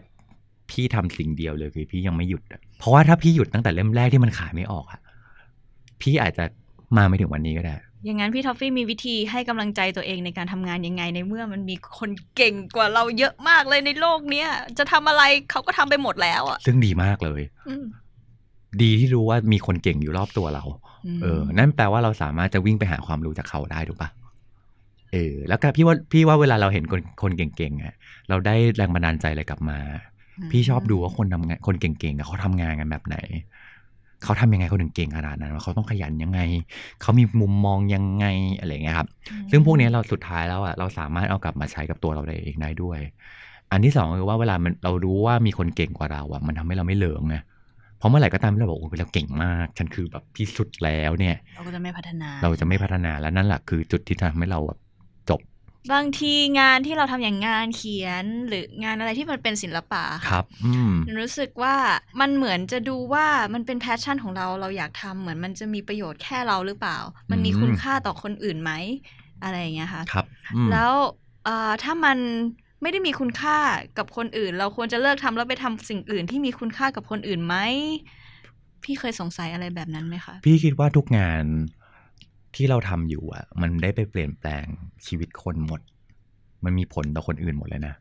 [0.70, 5.00] พี่ทำสิ่งเดียวเลยคือพี่ยังไม่หยุดอะเพราะว่าถ้าพี่หยุดตั้งแต่เล่มแรกที่มันขายไม่ออกอะ
[6.00, 6.44] พี่อาจจะ
[6.96, 7.74] มาไม่ถึงวันนี้ก็ได้
[8.06, 14.48] อย่างนั้นพี่ทอฟฟี่มีวิธีให้กำลังใจตัวเองในการทำงานยังไงในเมื่อมันมีคนเก่งกว่าเราเยอะมากเลยในโลกเนี้ย
[14.78, 17.84] จะทำอะไรเขาก็ทำไปหมดแล้วอะซึ่งดีมากเลยอืม
[18.82, 20.64] ดีที่รู้ว่ามีคนเก่งอยู่รอบตัวเรา
[21.16, 24.08] มเออ นั่นแปลว่าเราสามารถจะวิ่งไปหาความรู้จากเขาได้ถูกปะ
[25.12, 27.94] เออ แล้วก็พี่ว่าพี่ว่าเวลาเราเห็นคนคนเก่งๆอะ
[28.28, 29.78] เราได้แรงบันดาลใจอะไรกลับมา
[30.50, 33.16] พี่ชอบดูว่าคนทำงานคนเก่งๆอะเขาทำงานกันแบบไหน
[34.24, 36.40] เขาทำยังไงเขาถึงเก่งขนาดนั้นว่าเขาต้องขยันยังไง
[37.02, 38.26] เขามีมุมมองยังไง
[38.58, 39.08] อะไรอย่างเงี้ยครับ
[39.50, 42.98] ซึ่งพวกนี้เราสุดท้ายแล้วอะเราสามารถเอากลับมาใช้กับตัวเราได้เองได้ด้วย
[43.70, 47.36] อันที่สองคือว่าเวลามันเรารู้ว่ามีคนเก่งกว่าเราอะมันทำให้เราไม่เหลิงไง
[47.98, 54.85] เพราะเมื่อไหร่ก็ตามที่เราบอกโอ้เราเก่งมาก ฉันคือแบบที่สุดแล้วเนี่ย เราก็จะไม่พัฒนา เราจะไม่พัฒนาแล้วนั่นแหละคือจุดที่ทำให้เราแบบจ
[55.88, 61.74] บบางทีงานที่เราทำอย่างงานเขียนหรืองานอะไรที่มันเป็นศิลปะะครับอืมรู้สึกว่า
[62.20, 66.98] มันเหมือนจะดูว่ามันเป็นแพชชั่นของเราเราอยากทำเหมือนมันจะมีประโยชน์แค่เราหรือเปล่า
[67.30, 68.72] มันมีอืมคุณค่าต่อคนอื่นไหม
[69.42, 70.92] อะไรอย่างเงี้ยค่ะครับอืมแล้ว
[71.44, 72.18] เอ่อถ้ามัน
[72.82, 73.58] ไม่ได้มีคุณค่า
[73.98, 77.56] กับคนอื่น เราควรจะเลิกทำแล้วไปทำสิ่งอื่นที่มีคุณค่ากับคนอื่นไหม
[78.84, 81.44] พี่เคยสงสัยอะไรแบบนั้นไหมคะ พี่คิดว่าทุกงาน
[82.56, 84.64] ที่เราทำอยู่อะ มันได้ไปเปลี่ยนแปลง
[85.06, 85.80] ชีวิตคนหมด
[86.64, 87.94] มันมีผลต่อคนอื่นหมดเลยนะ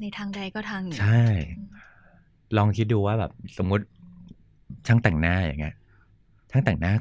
[0.00, 1.24] ในทางใดก็ทางหนึ่งใช่
[2.56, 3.84] ลองคิดดูว่าแบบสมมติ
[4.86, 5.74] ช่างแต่งหน้าอย่างเงี้ย
[6.50, 6.92] ช่างแต่งหน้า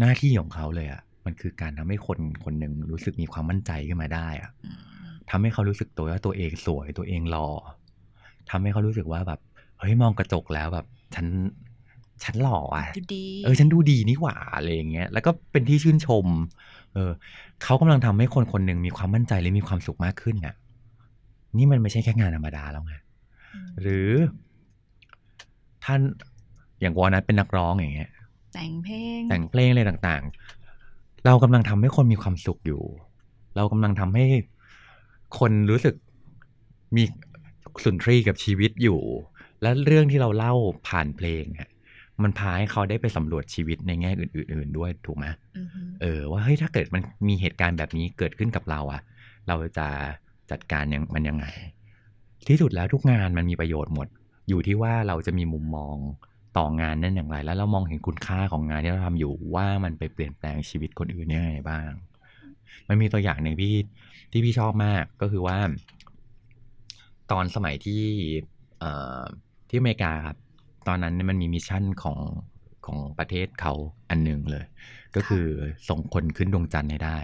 [0.00, 4.70] หน้าที่ของเขาเลยอะมันคือการทำให้คนคนหนึ่งรู้สึกมีความมั่นใจขึ้นมาได้อะอื
[5.06, 7.48] มทำให้เขารู้สึกตัวว่าตัวเองสวยตัวเองหล่อ
[8.50, 9.40] ทำให้เขารู้สึกว่าแบบ
[9.78, 11.26] เฮ้ยมองกระจกแล้วแบบ ฉัน
[12.22, 16.26] ฉันหล่ออะดูดีเออฉันดูดีนี่หว่าอะไรอย่างเงี้ยแล้วก็เป็นที่ชื่นชม
[16.94, 17.10] เออ
[17.62, 20.54] เขากำลังทำให้คนคนหนึ่งมีความมั่นใจและมีความสุขมากขึ้นน่ะ
[21.56, 22.94] นี่มันไม่ใช่แค่งานธรรมดาแล้วไง
[23.80, 24.10] หรือ
[25.84, 26.00] ท่าน
[26.80, 28.10] อย่างวอนัทเป็นนักร้องอย่างเงี้ย
[28.54, 32.82] แต่งเพลงแต่งเพลงอะไรต่างๆ เรากำลังทำให้คนมีความสุขอยู่
[33.56, 34.24] เรากำลังทำให้
[35.38, 35.94] คนรู้สึก
[36.96, 37.02] มี
[37.84, 39.00] สุนทรีย์กับชีวิตอยู่
[39.62, 40.54] และเรื่องที่เราเล่า
[40.88, 41.68] ผ่านเพลงอะ
[42.22, 49.00] มันพาให้เขาได้ไปสำรวจชีวิตในแง่อื่น ๆ ด้วยถูกไหมอือฮึเออว่าเฮ้ยถ้าเกิดมันมีเหตุการณ์แบบนี้เกิดขึ้นกับเราอะ
[49.48, 49.88] เราจะ
[50.50, 51.46] จัดการยังมันยังไง
[52.48, 54.08] ที่สุดแล้วทุกงานมันมีประโยชน์หมด
[54.48, 55.96] อยู่ที่ว่าเราจะมีมุมมอง
[56.56, 61.90] ต่องานนั้นอย่างไร แล้วเรามองเห็นคุณค่าของงานที่เราทำอยู่ว่ามันไปเปลี่ยนแปลงชีวิตคนอื่นยังไงบ้าง
[62.88, 63.74] มันมีตัวอย่างหนึ่งที่
[64.32, 65.58] ที่พี่ชอบมากก็คือว่า
[67.30, 68.02] ตอนสมัยที่
[68.78, 68.90] เอ่
[69.20, 69.22] อ
[69.68, 70.36] ที่อเมริกาครับ
[70.88, 72.18] ตอนนั้นเนี่ยมันมีมิชชั่นของ
[72.86, 73.72] ของประเทศเขา
[74.10, 74.64] อันหนึ่งเลย
[75.16, 75.46] ก็คือ
[75.88, 77.18] ส่งคนขึ้นดวงจันทร์ให้ได้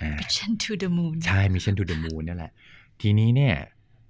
[0.00, 2.52] อ่า Mission to the Moon ใช่ Mission to the Moon นั่นแหละ
[3.00, 3.54] ทีนี้เนี่ย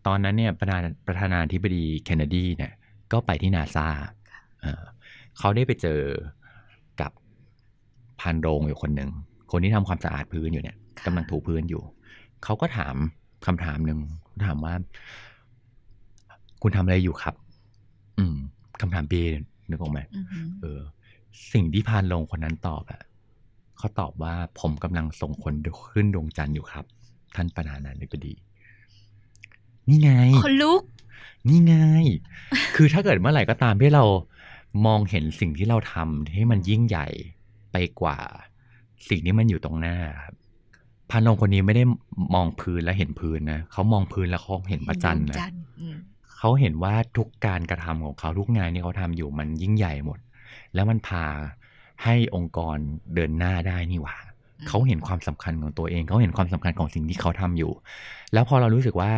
[0.06, 2.72] ตอนนั้นเนี่ยประธานประธานาธิบดีเคนเนดีเนี่ย
[3.12, 3.86] ก็ไปที่นาซา
[5.38, 6.00] เขาได้ไปเจอ
[7.00, 7.12] กับ
[8.20, 9.10] พันโรงอยู่คนหนึ่ง
[9.50, 11.82] คนที่ทำความสะอาดพื้นอยู่เนี่ยค่ะกำลังถูพื้นอยู่
[12.44, 12.94] เขาก็ถาม
[13.46, 13.98] คำถามหนึ่ง
[14.46, 14.74] ถามว่า
[16.62, 17.34] คุณทำอะไรอยู่ครับ
[18.18, 18.36] อืม
[18.82, 19.20] คำถามปี
[19.68, 20.80] นึกออกไหมอือฮึเออ
[21.52, 23.02] สิ่งที่พานลงคนนั้นตอบอะ
[23.78, 25.54] เขาตอบว่าผมกำลังส่งคน
[25.90, 26.84] ขึ้นดวงจันทร์อยู่ครับ
[27.34, 28.34] ท่านประธานาธิบดี
[29.88, 30.10] นี่ไง
[30.44, 30.82] คนลุก
[31.48, 31.74] นี่ไง
[32.76, 34.04] คือถ้าเกิดเมื่อไหร่ก็ตามที่เรา
[34.86, 37.06] มองเห็นสิ่งที่เราทำให้มันยิ่งใหญ่
[37.72, 38.18] ไปกว่า
[39.08, 40.34] สิ่งที่มันอยู่ตรงหน้าครับ
[41.10, 41.84] พันลงคนนี้ไม่ได้
[42.34, 45.36] มองพื้นแล้วเห็นพื้นนะเขามองพื้นแล้วเขาเห็นพระจันทร์นะ
[46.44, 50.18] ดวงจันทร์อืมเขาเห็นว่าทุกการกระทำของเขาทุกงานที่เขาทำอยู่มันยิ่งใหญ่หมด
[50.74, 51.24] แล้วมันพา
[52.04, 52.76] ให้องค์กร
[53.14, 54.16] เดินหน้าได้นี่หว่า
[54.68, 57.72] เขาเห็นความสำคัญของตัวเองเขาเห็นความสำคัญของสิ่งที่เขาทำอยู่
[58.32, 59.10] แล้วพอเรารู้สึกว่า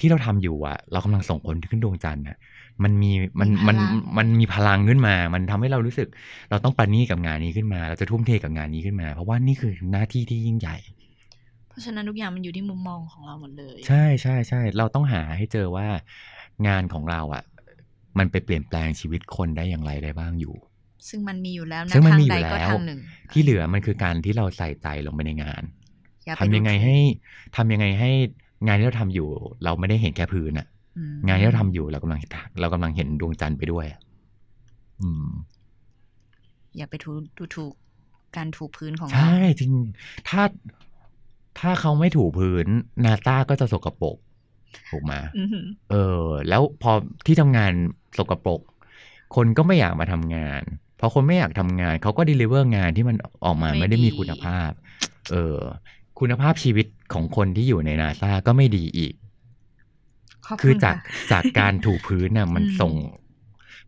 [0.00, 2.38] ที่เราทำอยู่อะเรากำลังส่งคนขึ้นดวงจันทร์น่ะ
[2.84, 3.76] มันมีมันมัน
[4.18, 6.08] มันมีพลังขึ้นมา มันทำให้เรารู้สึก
[6.50, 10.76] เราต้องปานี่กับงานนี้ขึ้นมา เราจะทุ่มเทกับงานนี้ขึ้นมา เพราะว่านี่คือหน้าที่ที่ยิ่งใหญ่
[11.68, 15.88] เพราะฉะนั้นทุกอย่างมันอยู่ที่มุมมองของเราหมดเลย ใช่ใช่ใช่เราต้องหาให้เจอว่า
[16.68, 17.44] งานของเราอะ
[18.18, 20.54] มันไปเปลี่ยนแปลงชีวิตคนได้อย่างไรได้บ้างอยู่
[21.08, 22.98] ซึ่งมันมีอยู่แล้วนะซึ่งมันทางมีอยู่ใดก็แล้วทางหนึ่ง
[23.32, 25.62] ที่เหลือมันคือการที่เราใส่ใจลงไปในงาน
[26.26, 26.96] อย่าปทำยังไงดูถูกให้
[27.56, 28.10] ทำยังไงให้
[28.66, 29.28] งานที่เราทำอยู่
[29.64, 30.66] เราไม่ได้เห็นแค่พื้นอะ
[30.98, 32.20] อืมงานที่เราทำอยู่เรากำลัง
[32.60, 34.00] เรากำลังเห็นดวงจันทร์ไปด้วยอะ
[35.02, 35.28] อืม
[36.76, 37.72] อย่าไปถูดูถูก
[38.36, 39.72] การถูพื้นของเราใช่จริง
[40.28, 40.42] ถ้า
[41.58, 42.66] ถ้าเขาไม่ถูพื้น
[43.04, 44.16] นาซาก็จะสกปรก
[44.90, 46.92] ถูกไหมอือหือเออ แล้วพอ
[47.26, 47.72] ที่ทำงาน
[48.18, 48.60] สกปรก
[49.36, 50.62] คนก็ไม่อยากมาทำงาน
[51.00, 54.70] พอคนไม่อยากทำงาน เขาก็ดีลิเวอร์งานที่มันออกมาไม่ได้มีคุณภาพ
[55.30, 55.58] เออ
[56.20, 59.14] คุณภาพชีวิตของคนที่อยู่ในนาซาก็ไม่ดีอีก
[60.46, 62.92] ขอบคือคุณจากค่ะจากการถูพื้นน่ะมันอืมส่ง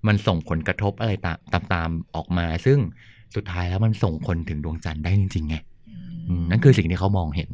[0.06, 2.78] มันส่งผลกระทบอะไรตามตามตามออกมา ซึ่ง
[3.34, 5.56] สุดท้ายแล้วมันส่งคนถึงดวงจันทร์ได้จริงๆไง
[6.28, 7.50] อืมนั่นคือสิ่งที่เขามองเห็น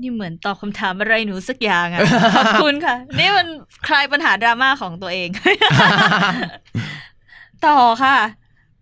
[0.00, 2.00] นี่เหมือนตอบคำถามอะไรหนูสักอย่างอะ
[2.36, 3.46] ขอบคุณค่ะ นี่มัน
[3.88, 5.28] คลายปัญหาดราม่าของตัวเอง
[7.66, 8.16] ต่อค่ะ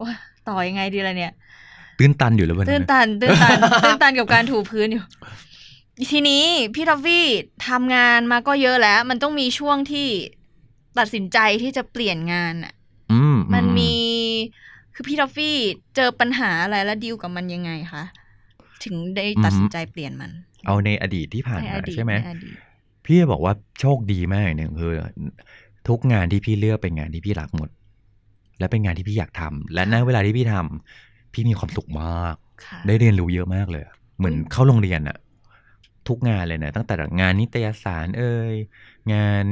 [0.03, 0.13] ว้า
[0.49, 1.33] ต่อยังไงดีล่ะเนี่ย
[1.99, 5.05] ตื้นตันอยู่แล้ววันตื้นั้นนตัน ตื้นตัน ตื้นตันกับการถูพื้นอยู่
[6.11, 7.27] ทีนี้พี่ทอฟฟี่
[7.69, 10.09] ทำงานมาก็เยอะแล้ว มันต้องมีช่วงที่
[10.99, 12.73] ตัดสินใจที่จะเปลี่ยนงานอะ
[13.13, 13.95] อืมมันอืมี
[14.95, 15.57] คือพี่ทอฟฟี่
[15.97, 18.05] เจอปัญหาอะไรแล้วดีลกับมันยังไงคะ
[18.85, 20.31] ถึงได้ตัดสินใจเปลี่ยนมัน
[20.69, 22.57] เอาในอดีตที่ผ่านในมาอดีตใช่ไหมในอดีต
[23.05, 24.95] พี่จะบอกว่าโชคดีมากอย่างหนึ่งคือ
[25.89, 27.71] ทุกงานที่พี่เลือกเป็นงานที่พี่รักหมด
[28.59, 35.19] และเป็นงานที่พี่อยากทำและในเวลาที่พี่ทำพี่มีความสุขมากค่ะได้เรียนรู้เยอะมากเลยอะเหมือนเข้าโรงเรียนอะ
[36.09, 38.55] ทุกงานเลยนะตั้งแต่งานนิตยสารเอ่ย
[39.13, 39.45] งาน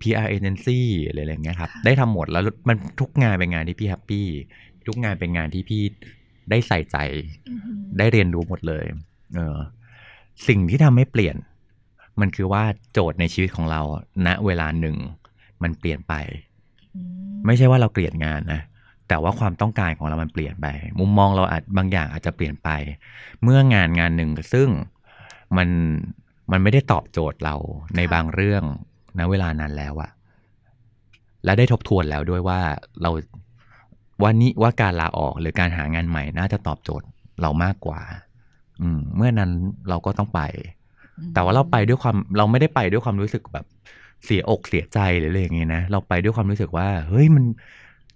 [0.00, 4.26] PR agency อะไรอย่างเงี้ยครับ ได้ทำหมดแล้วมันทุกงานเป็นงานที่พี่แฮปปี้
[4.86, 5.82] ทุกงานเป็นงานที่พี่
[6.50, 6.96] ได้ใส่ใจ
[7.48, 8.84] อือหือได้เรียนรู้หมดเลย
[9.36, 9.56] เออ
[10.48, 11.36] สิ่งที่ทำให้เปลี่ยน
[12.20, 13.80] มันคือว่าโจทย์ในชีวิตของเรา
[14.26, 14.96] ณเวลาหนึ่ง
[15.62, 16.14] มันเปลี่ยนไป
[16.96, 18.60] อืมไม่ใช่ว่าเราเกลียดงานนะ
[19.08, 20.66] แต่ว่าความต้องการของเรามันเปลี่ยนไป
[21.00, 22.70] มุมมองเราอาจบางอย่างอาจจะเปลี่ยนไป
[23.42, 24.68] เมื่องานงานหนึ่งซึ่ง
[25.56, 25.68] มัน
[26.50, 27.56] มันไม่ได้ตอบโจทย์เรา
[27.96, 28.62] ในบางเรื่อง
[29.18, 30.10] ณเวลานั้นแล้วอะ
[31.44, 32.60] และได้ทบทวนแล้วด้วยว่า
[33.02, 33.10] เรา
[34.22, 37.06] ว่านี้ว่าการลาออกหรือการหางานใหม่น่าจะตอบโจทย์
[37.40, 38.00] เรามากกว่า
[38.82, 39.50] อืมเมื่อนั้น
[39.88, 40.40] เราก็ต้องไป
[41.34, 43.66] แต่ว่าเราไปด้วยความเราไม่ได้ไปด้วยความรู้สึกแบบ
[44.24, 47.44] เสียอกเสียใจหรืออะไรอย่างเงี้ยนะเราไปด้วยความรู้สึกว่า เฮ้ยมัน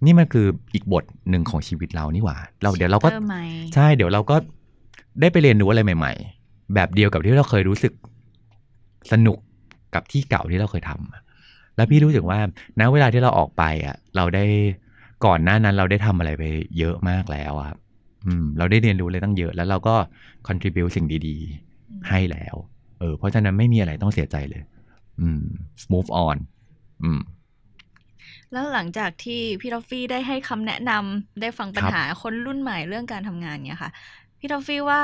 [0.05, 3.43] นี่มันคืออีกบทหนึ่งของชีวิตเรานี่หว่า เราเดี๋ยวเราก็ Chapter ใหม่
[3.73, 4.35] ใช่เดี๋ยวเราก็
[5.21, 7.93] ได้ไปเรียนรู้อะไรใหม่ ๆ แบบเดียวกับที่เราเคยรู้สึก
[9.11, 9.37] สนุก
[9.93, 12.39] กับที่เก่าที่เราเคยทำแล้วพี่รู้สึกว่า
[12.79, 14.45] ณเวลาที่เราออกไปอะ เราได้
[15.25, 16.43] ก่อนหน้านั้นเราได้ทำอะไรไป
[16.79, 17.77] เยอะมากแล้วอะครับ
[18.25, 19.95] อืมเราได้เรียนรู้อะไรตั้งเยอะ แล้วเราก็
[20.47, 22.55] contribu สิ่งดีๆ ให้แล้ว
[22.99, 24.61] เออ เพราะฉะนั้นไม่มีอะไรต้องเสียใจเลย
[25.19, 25.43] อืม
[25.93, 26.37] move on
[27.03, 27.21] อืม
[28.51, 33.91] แล้วหลังจากที่พี่ทอฟฟี่ได้ให้คำแนะนำได้ฟังปัญหาครับคนรุ่นใหม่เรื่องการทำงานเนี่ยค่ะ
[34.39, 35.01] พี่ทอฟฟี่ว่า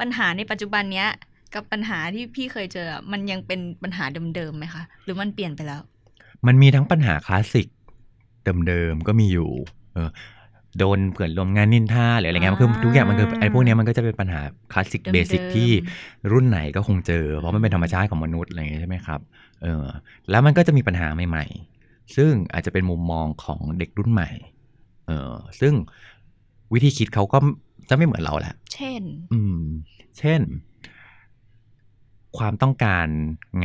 [0.00, 1.08] ปัญหาในปัจจุบันเนี้ย
[1.54, 5.80] กับปัญหาที่พี่เคยเจออะมันยังเป็นปัญหาเดิมๆไหมคะ หรือมันเปลี่ยนไปแล้ว
[6.46, 7.68] มันมีทั้งปัญหาคลาสสิก
[8.66, 9.50] เดิมๆก็มีอยู่
[9.94, 10.08] เออ
[10.78, 14.40] โดนเพื่อนร่วมงานนินทาหรืออะไรเงี้ยมันคืออ่าทุกอย่างมันคือไอ้พวกเนี้ยมันก็จะเป็นปัญหา
[14.72, 15.70] คลาสสิกเดิมๆเบสิกที่
[16.32, 19.20] รุ่นไหนก็คงเจอ เพราะมันเป็นธรรมชาติของมนุษย์อะไรอย่างเงี้ยใช่ไหมครับ
[19.62, 19.84] เออ
[20.30, 21.44] แล้วมันก็จะมีปัญหาใหม่
[21.80, 24.30] ๆ ซึ่งอาจจะเป็นมุมมองของเด็กรุ่นใหม่
[25.06, 25.74] เออซึ่ง
[26.72, 27.38] วิธีคิดเขาก็
[27.88, 29.62] จะไม่เหมือนเราแหละ เช่น อืม
[30.18, 30.40] เช่น
[32.38, 33.06] ความต้องการ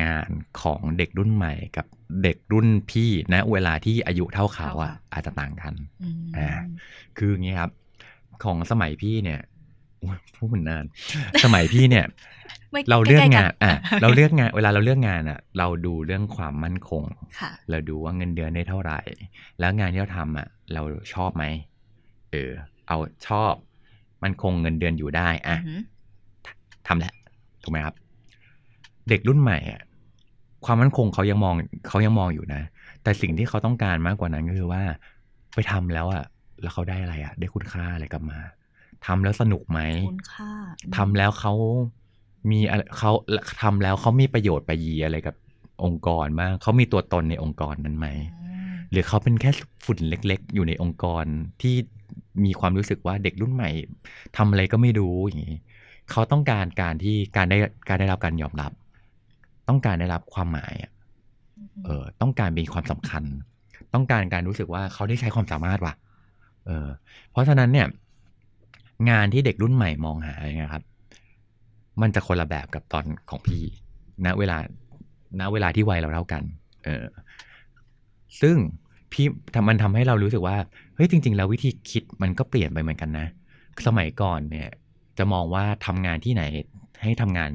[0.02, 0.30] งาน
[0.62, 1.86] ของเด็กรุ่นใหม่กับ
[2.24, 6.50] เด็กรุ่นพี่นะเวลาที่อายุเท่าเขาอะเท่าเขาอาจจะต่างกันอืมอ่า
[7.18, 7.72] คืออย่างงี้ครับ
[8.44, 9.40] ของสมัยพี่เนี่ย
[10.00, 10.86] โอ้ยพูดเหมือนนาน
[11.44, 12.06] สมัยพี่เนี่ย
[12.72, 17.04] ไม่เราเลือกใๆงานอะเราเลือกงาน เวลาเราเลือกงานอะ เราดูเรื่องความมั่นคง
[17.40, 19.00] ค่ะเราดูว่าเงินเดือนได้เท่าไหร่
[19.60, 20.82] แล้วงานที่เราทำอะ เรา
[21.14, 21.44] ชอบไหม
[22.32, 22.52] เออ
[22.88, 23.54] เอาชอบ
[24.24, 25.82] มันคงเงินเดือนอยู่ได้ อะอือหือ
[26.88, 27.14] ทำแหละ
[27.64, 27.96] ถูกไหมครับ
[29.10, 29.82] เด็กรุ่นใหม่อะ
[30.66, 31.56] ความมั่นคงเขายังมอง
[31.90, 32.62] เขายังมองอยู่นะ
[33.04, 34.84] แต่สิ่งที่เขาต้องการมากกว่านั้นก็คือว่า
[35.56, 36.24] ไปทำแล้วอะ
[36.62, 38.40] แล้วเขาได้อะไรอะได้คุณค่าอะไรกลับมา
[39.06, 40.52] ทำแล้วสนุกไหมคุณค่า
[40.98, 41.54] ทำแล้วเขา
[42.52, 43.12] มีอะไรเขา
[43.62, 45.36] ทำแล้วเขามีประโยชน์ประยีอะไรกับ
[45.84, 49.52] องค์กรบ้างเขามีตัวตนในองค์กรนั้นไหมอืมหรือเขาเป็นแค่
[49.86, 51.26] ฝุ่นเล็ก ๆ อยู่ในองค์กร
[51.62, 51.76] ที่
[52.46, 53.70] มีความรู้สึกว่าเด็กรุ่นใหม่
[54.38, 55.58] ทำอะไรก็ไม่รู้อย่างนี้
[56.12, 58.72] เขาต้องการการที่การได้การได้รับการยอมรับ
[59.70, 60.92] ต้องการได้รับความหมายอะ
[61.86, 63.24] เออต้องการมีความสำคัญ
[63.94, 65.94] ต้องการการรู้สึกว่าเขาได้ใช้ความสามารถว่ะ
[66.66, 66.88] เออ
[67.32, 67.88] เพราะฉะนั้นเนี่ย
[69.10, 70.84] งานที่เด็กรุ่นใหม่มองหาเนี่ยครับ
[72.02, 73.64] มันจะคนละแบบกับตอนของพี่
[74.26, 74.58] ณเวลา
[75.40, 76.44] ณเวลาที่วัยเราเท่ากัน
[76.84, 77.06] เออ
[78.42, 78.56] ซึ่ง
[79.12, 80.58] พี่ทำมันทำให้เรารู้สึกว่า
[80.96, 83.28] เฮ้ยจริง ๆ แล้ววิธีคิดมันก็เปลี่ยนไปเหมือนกันนะ
[83.88, 84.70] สมัยก่อนเนี่ย
[85.18, 86.44] จะมองว่าทำงานที่ไหน
[87.02, 87.52] ให้ทำงาน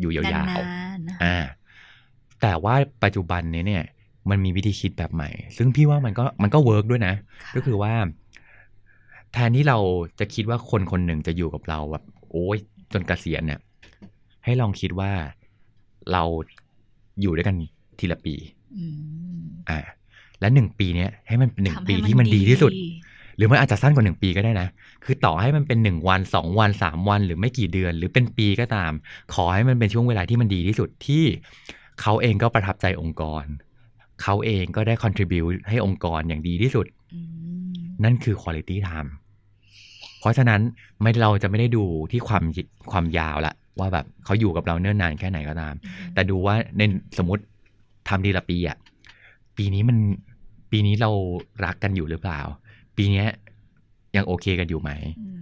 [0.00, 0.60] อยู่ยาวนาๆ
[0.96, 1.36] นๆนะคะอ่า
[2.42, 2.74] แต่ว่า
[3.04, 3.84] ปัจจุบันนี้เนี่ย
[4.30, 7.92] มันมีวิธีคิดแบบใหม่ ซึ่งพี่ว่ามันก็มันก็เวิร์กด้วยนะะก็คือว่า
[9.32, 9.78] แทนที่เรา
[10.20, 12.58] จะคิดว่าคนคนหนึ่งจะอยู่กับเราแบบ โอ้ย
[12.92, 13.60] จนเกษียณเนี่ย
[14.44, 15.10] ให้ลองคิดว่า
[16.12, 16.22] เรา
[17.20, 17.56] อยู่ด้วยกัน
[17.98, 18.34] ทีละปี
[18.78, 18.86] อื
[19.38, 19.80] มอ่า
[20.40, 22.86] และหนึ่งปีเนี้ยให้มันเป็นหนึ่งทำปีให้ที่มันดีที่สุดดี
[23.36, 24.68] หรือมันอาจจะสั้นกว่าหนึ่งปีก็ได้นะ
[25.04, 28.92] คือต่อให้มันเป็นหนึ่งวันสองวันสามวัน หรือไม่กี่เดือน หรือเป็นปีก็ตาม
[29.34, 31.24] ขอให้มันเป็นช่วงเวลาที่มันดีที่สุดที่
[32.00, 33.44] เขาเองก็ประทับใจองค์กร
[34.22, 37.20] เขาเองก็ได้ contribu ให้องค์กรอย่างดีที่สุดอื
[37.70, 37.72] ม
[38.04, 39.10] นั่นคือ quality time
[40.20, 40.60] เพราะฉะนั้น
[41.02, 42.44] ไม่เราจะไม่ได้ดูที่ความ
[42.90, 45.74] ความยาวละว่าแบบเขาอยู่กับเราเนิ่นนานแค่ไหนก็ตาม
[46.14, 46.82] แต่ดูว่าใน
[47.18, 47.42] สมมติ
[48.08, 48.76] ทำทีละปีอะ
[49.56, 49.98] ปีนี้มัน
[50.70, 51.10] ปีนี้เรา
[51.64, 52.40] รักกันอยู่หรือเปล่า
[52.96, 53.28] ปีเนี้ย
[54.16, 55.38] ยังโอเคกันอยู่ไหมอืม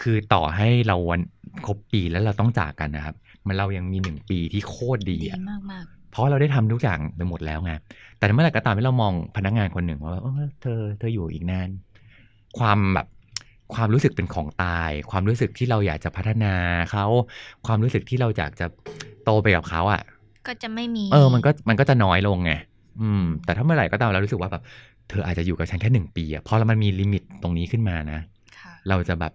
[0.00, 1.20] คือต่อให้เราวัน
[1.66, 3.14] ครบปีแล้วเราต้องจากกันนะครับ
[3.46, 7.72] มันเรายังมีหนึ่งปีที่โคตรดีดีอะมากมากเพราะเราได้ทำทุกอย่างไปหมดแล้วไง
[8.18, 11.68] แต่เมื่อไหร่ก็ตามที่เรามองพนักงานคนหนึ่งว่าเออเธอเธออยู่อีกนาน
[12.58, 13.06] ความแบบ
[13.74, 16.54] ความรู้สึกเป็นของตาย ความรู้สึกที่เราอยากจะพัฒนา
[16.90, 17.06] เขา
[17.66, 18.66] ความรู้สึกที่เราอยากจะ
[19.24, 22.52] โตไปกับเขาอะๆก็จะไม่มี เออ มันก็มันก็จะน้อยลงไง
[23.00, 24.62] อืม แต่ถ้าเมื่อไหร่ก็ตามเรารู้สึกว่าแบบ
[25.08, 28.20] เธออาจจะอยู่กับฉันแค่หนึ่งปีอะพอแล้วมันมีลิมิตตรงนี้ขึ้นมานะ
[28.58, 29.32] ค่ะเราจะแบบ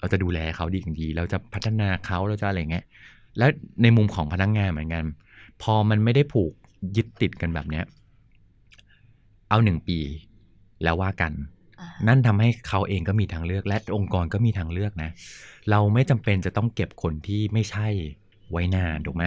[0.00, 2.84] เราจะดูแลเขาดีอย่างดี เราจะพัฒนาเขาเราจะอะไรเงี้ย
[3.38, 3.50] แล้ว
[3.82, 5.04] ในมุมของพนักงานเหมือนกัน
[5.62, 6.52] พอมันไม่ได้ผูก
[6.96, 7.84] ยึดติดกันแบบเนี้ย
[9.48, 9.98] เอาหนึ่งปี
[10.82, 11.32] แล้วว่ากัน
[11.80, 15.10] อ่านั่นทำให้เขาเองก็มีทางเลือก และองค์กรก็มีทางเลือกนะ
[15.70, 17.88] เราไม่จำเป็นจะต้องเก็บคนที่ไม่ใช่
[18.50, 19.24] ไว้นานถูกไหม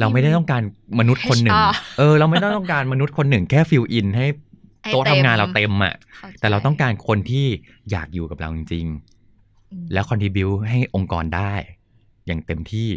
[0.00, 0.62] เราไม่ได้ต้องการ
[1.00, 4.28] มนุษย์คนหนึ่ง HR เออ เราไม่ได้ต้องการมนุษย์คนหนึ่งแค่ fill in ให้ให้
[4.92, 7.46] โต๊ะเต็มทำงานเราเต็มอะเข้าใจแต่เราต้องการคนที่
[7.90, 8.86] อยากอยู่กับเราจริง
[9.72, 11.52] อืมๆแล้ว contribute ให้องค์กรได้
[12.26, 12.90] อย่างเต็มที่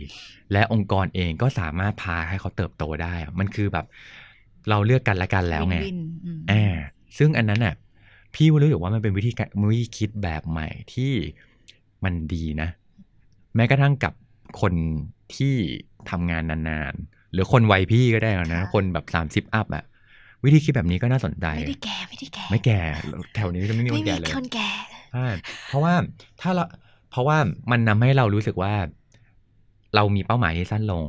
[0.52, 3.86] และองค์กรเองก็สามารถพาให้เขาเติบโตได้อะมันคือแบบ
[4.70, 6.76] เราเลือกกันและกันแล้วไงวินๆอืมอ่า
[7.18, 7.76] ซึ่งอันนั้นน่ะ
[8.36, 11.14] พี่รู้สึกว่ามันเป็นวิธีการวิธีคิดแบบใหม่ที่
[12.04, 12.70] มันดีนะ
[13.56, 14.14] แม้กระทั่งกับ
[14.62, 14.74] คน
[15.36, 15.56] ที่
[16.10, 19.84] ทำงานนานๆ หรือคนวัยพี่ก็ได้นะ คนแบบสามสิบอัพอะ
[20.44, 22.80] วิธีคิดแบบนี้ก็น่าสนใจ ไม่ได้แก่ไม่ได้แก่ ไม่แก่
[23.36, 24.70] แถวนี้จะไม่มีคไม่นมีแก่เลยคนแก่
[25.14, 25.28] ใช่
[25.68, 25.94] เพราะว่า
[26.42, 26.66] ถ้าเรา
[27.12, 27.38] เพราะว่า
[27.72, 28.74] มันนำให้เรารู้สึกว่า
[29.96, 31.06] เรามีเป้าหมายที่สั้นลง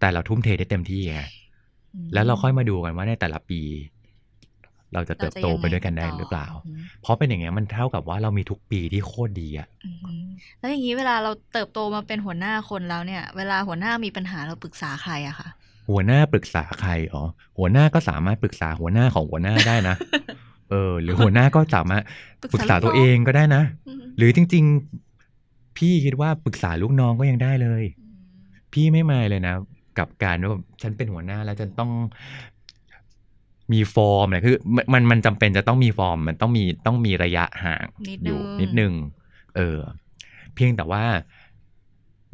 [0.00, 1.20] แต่เราทุ่มเทได้เต็มที่ไง
[1.94, 3.60] อืมแล้วเราค่อยมาดูกันว่าในแต่ละปี
[4.92, 9.90] เราจะเติบโตราจะงงไปด้วยกันได้ต่หรือเปล่าอืมเพราะเป็นอย่างเงี้ยมันเท่ากับว่าเรามีทุกปีที่โคตรดีอะอื
[10.24, 10.26] ม
[10.58, 15.48] แล้วอย่างนี้เวลาเราเติบโตมาเป็นหัวหน้าคนแล้วเนี่ย เวลาหัวหน้ามีปัญหาเราปรึกษาใครอะคะ
[15.88, 17.22] หัวหน้าปรึกษาใครอ๋อ
[17.58, 19.96] หัวหน้าก็สามารถปรึกษาหัวหน้าของหัวหน้าได้นะ
[20.70, 22.02] เออ หรือหัวหน้าก็สามารถ
[22.52, 24.64] ปรึกษาตัวเองก็ได้นะอืมหรือจริง
[25.20, 27.82] ๆ พี่คิดว่าปรึกษาลูกน้องก็ยังได้เลย
[28.72, 29.54] พี่ไม่มายเลยนะ
[29.98, 31.90] กับการว่าแบบฉันเป็นหัวหน้าแล้วฉันต้อง
[33.72, 38.92] มีฟอร์มเนี่ยคือมันมันมันจำเป็นจะต้องมีฟอร์ม มันต้องมีต้องมีระยะห่างนิดอนึยู่งนิดนึง
[39.56, 39.78] เออ
[40.54, 41.04] เพียงแต่ว่า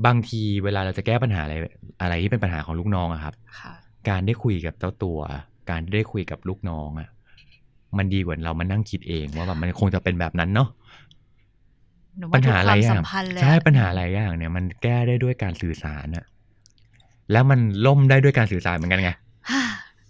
[0.07, 1.55] บางทีเวลาเราจะแก้ปัญหาอะไร
[2.03, 3.73] อะไรที่เป็นปัญหาของลูกน้องอะครับค่ะ
[4.09, 5.19] การได้คุยกับเจ้าตัว
[5.71, 7.09] การได้คุยกับลูกน้องอะ
[7.99, 10.69] มันดีกว่าเรามานั่งคิดเองว่าแบบมันคงจะเป็นแบบนั้นเนาะ
[12.19, 16.25] หนูว่ปัญหาอะไรทุกควมอย่าสังมพันธ์เลยใช่อะปัญหาหลายอย่างเนี่ย มันแก้ได้ด้วยการสื่อสารอะ
[17.33, 19.13] แล้วมันล่มได้ด้วยการสื่อสารเหมือนกันไง
[19.51, 19.63] ฮ่า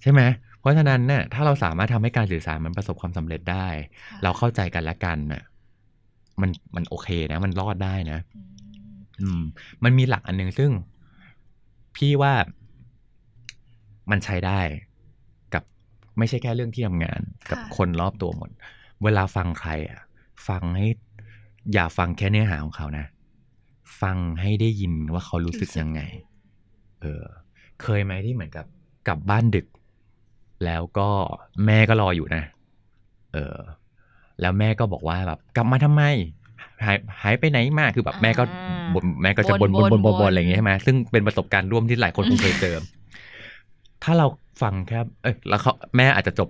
[0.02, 0.20] ใช่ไหม
[0.61, 3.66] เพราะฉะนั้นเนี่ยถ้าเราสามารถทำให้การสื่อสารมันประสบความสำเร็จได้
[4.09, 5.42] ค่ะเราเข้าใจกันและกันน่ะ
[6.40, 8.18] มันมันโอเคนะ มันรอดได้นะ
[9.20, 9.42] อืมอืม
[9.85, 10.70] มันมีหลักอันหนึ่งซึ่ง
[11.96, 12.35] พี่ว่า
[14.11, 14.61] มันใช้ได้
[15.55, 15.64] กับ
[16.18, 17.20] ไม่ใช่แค่เรื่องที่ทำงาน
[17.51, 18.51] กับคนรอบตัวหมด
[19.03, 20.01] เวลาฟังใครอะ
[20.48, 20.87] ฟังให้
[21.72, 23.07] อย่าฟังแค่เนื้อหาของเขานะ
[24.03, 26.01] ฟังให้ได้ยินว่าเขารู้สึกยังไง
[27.01, 27.25] เออ
[27.83, 28.66] เคยไหมที่เหมือนกับ
[29.09, 29.66] กลับบ้านดึก
[30.64, 31.09] แล้วก็
[31.66, 32.42] แม่ก็รออยู่นะ
[33.33, 33.59] เออ
[34.40, 36.03] แล้วแม่ก็บอกว่าแบบ กลับมาทำไม
[36.87, 42.77] หายหายไปไหนมาคือแบบแม่ก็อ่าบ่นแม่ก็จะบ่นบ่บ่นนบ่นบ่นบ่บ่นนอะไรอย่างเงี้ยใช่ไหมซึ่งเป็นประสบการณ์ร่วมที่หลายคนคงเคยเจอ
[44.05, 44.27] ถ้าเรา
[44.62, 46.49] ฟังแค่เอ้ยแล้วเขาแม่อาจจะจบ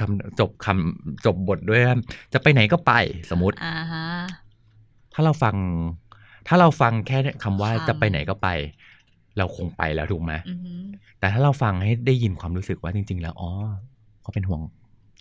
[0.00, 1.96] คำจบคำจบบทด้วยว่า
[2.32, 2.92] จะไปไหนก็ไป
[3.30, 4.06] สมมติอ่าฮะ
[5.14, 5.56] ถ้าเราฟัง
[6.48, 8.48] ถ้าเราฟังแค่คำว่าคำจะไปไหนก็ไป
[9.38, 10.82] เราคงไปแล้วถูกไหมอือหือ
[11.20, 13.50] แต่ถ้าเราฟังให้ได้ยินความรู้สึกว่าจริง ๆ แล้วอ๋อ
[14.22, 14.60] เขาเป็นห่วง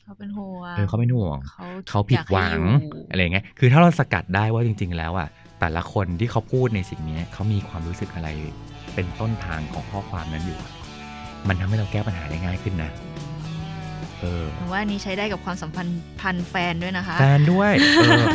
[0.08, 5.28] เขาเป็นห่วงเออเขาเป็นห่วงเขาเขาผิดหวังอยากให้อยู่อะไรเงี้ยคือถ้าเราสกัดได้ว่าจริง ๆ แล้วอะ
[5.60, 8.30] แต่ละคนที่เขาพูดในสิ่งเนี้ยเขามีความรู้สึกอะไร
[8.96, 10.72] เป็นต้นทางของข้อความนั้นอยู่อะ
[11.48, 12.92] มันทำให้เราแก้ปัญหาได้ง่ายขึ้นนะ
[14.20, 18.26] เออหนูว่าอันนี้ใช้ได้กับความสัมพันธ์พันแฟนด้วยนะคะแฟนด้วยเออ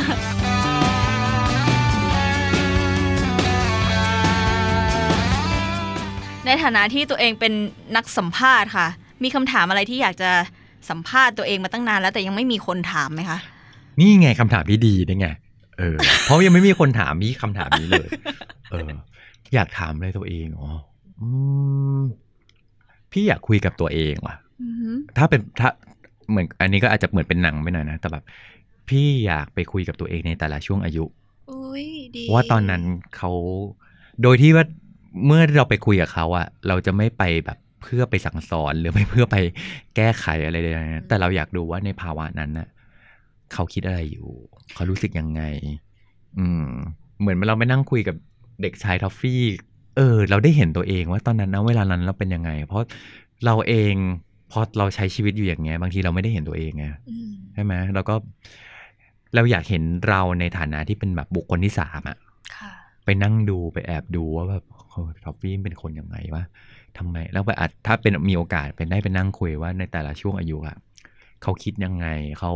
[6.46, 7.52] ในฐานะที่ตัวเองเป็น
[7.96, 8.86] นักสัมภาษณ์ค่ะ
[9.22, 10.30] มีคำถามอะไรที่อยากจะ
[10.90, 13.38] สัมภาษณ์ตัวเองมาตั้งนานแล้วแต่ยังไม่มีคนถามไหมคะ
[14.00, 15.28] นี่ไงคำถามที่ดีนี่ไง
[15.78, 18.08] เออ เพราะยังไม่มีคนถามมีคำถามนี้เลย
[18.70, 18.88] เออ
[19.54, 20.70] อยากถามอะไรตัวเองอ๋อ
[21.20, 21.28] อื
[21.98, 22.02] ม
[23.12, 25.70] พี่อยากคุยกับตัวเองว่ะอือหือถ้าเป็นถ้า
[26.30, 28.24] เหมือน อันนี้ก็อาจจะเหมือนเป็นหนังไปหน่อยนะแต่แบบ
[28.88, 31.04] พี่อยากไปคุยกับตัวเองในแต่ละช่วงอายุ
[31.50, 32.82] อุ้ยดีว่าตอนนั้น
[33.16, 33.30] เขา
[34.22, 34.64] โดยที่ว่า
[35.26, 39.36] เมื่อเราไปคุยกับเขาอะเราจะไม่ไปแบบ เพื่อไปสั่งสอนหรือไม่เพื่อไป
[39.96, 42.68] แก้ไขอะไรเลยนะแต่เราอยากดูว่าในภาวะนั้นน่ะ
[43.52, 44.30] เขาคิดอะไรอยู่
[44.74, 45.42] เขารู้สึกยังไง
[46.38, 46.66] อืม
[47.20, 48.16] เหมือนเราไปนั่งคุยกับ
[48.62, 49.42] เด็กชายทอฟฟี่
[49.96, 52.86] เออ เราได้เห็นตัวเองว่าตอนนั้นนะเวลานั้นเราเป็นยังไง เพราะ
[53.44, 53.94] เราเอง
[54.50, 58.14] พอเราใช้ชีวิตอยู่อย่างเงี้ย บางทีเราไม่ได้เห็นตัวเองไงอืมใช่ไหมแล้วก็
[59.34, 62.18] เราอยากเห็นเราในฐานะที่เป็นแบบบุคคลที่สามอะ
[62.56, 62.72] ค่ะ
[63.04, 64.64] ไปนั่งดูไปแอบดูว่าแบบ
[65.24, 66.44] ทอฟฟี่เป็นคนยังไงวะ
[66.98, 70.76] ทำไม แล้วไปอาจถ้าเป็นมีโอกาสเป็นได้ไปนั่งคุยว่าในแต่ละช่วงอายุอะ
[71.42, 72.06] เขาคิดยังไง
[72.40, 72.52] เขา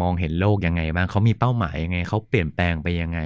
[0.00, 3.20] มองเห็นโลกยังไงบ้างเขามีเป้าหมายยังไงเขาเปลี่ยนแปลงไปยังไง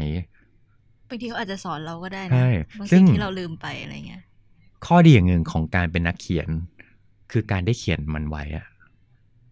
[1.08, 4.22] บางทีเขาอาจจะสอนเราก็ได้ใช่นะบางซึ่สิ่งงที่เราลืมไปอะไรเงี้ย
[4.86, 6.48] ข้อดีอย่างหนึ่งของการเป็นนักเขียน
[7.32, 8.66] คือการได้เขียนมันไว้อะ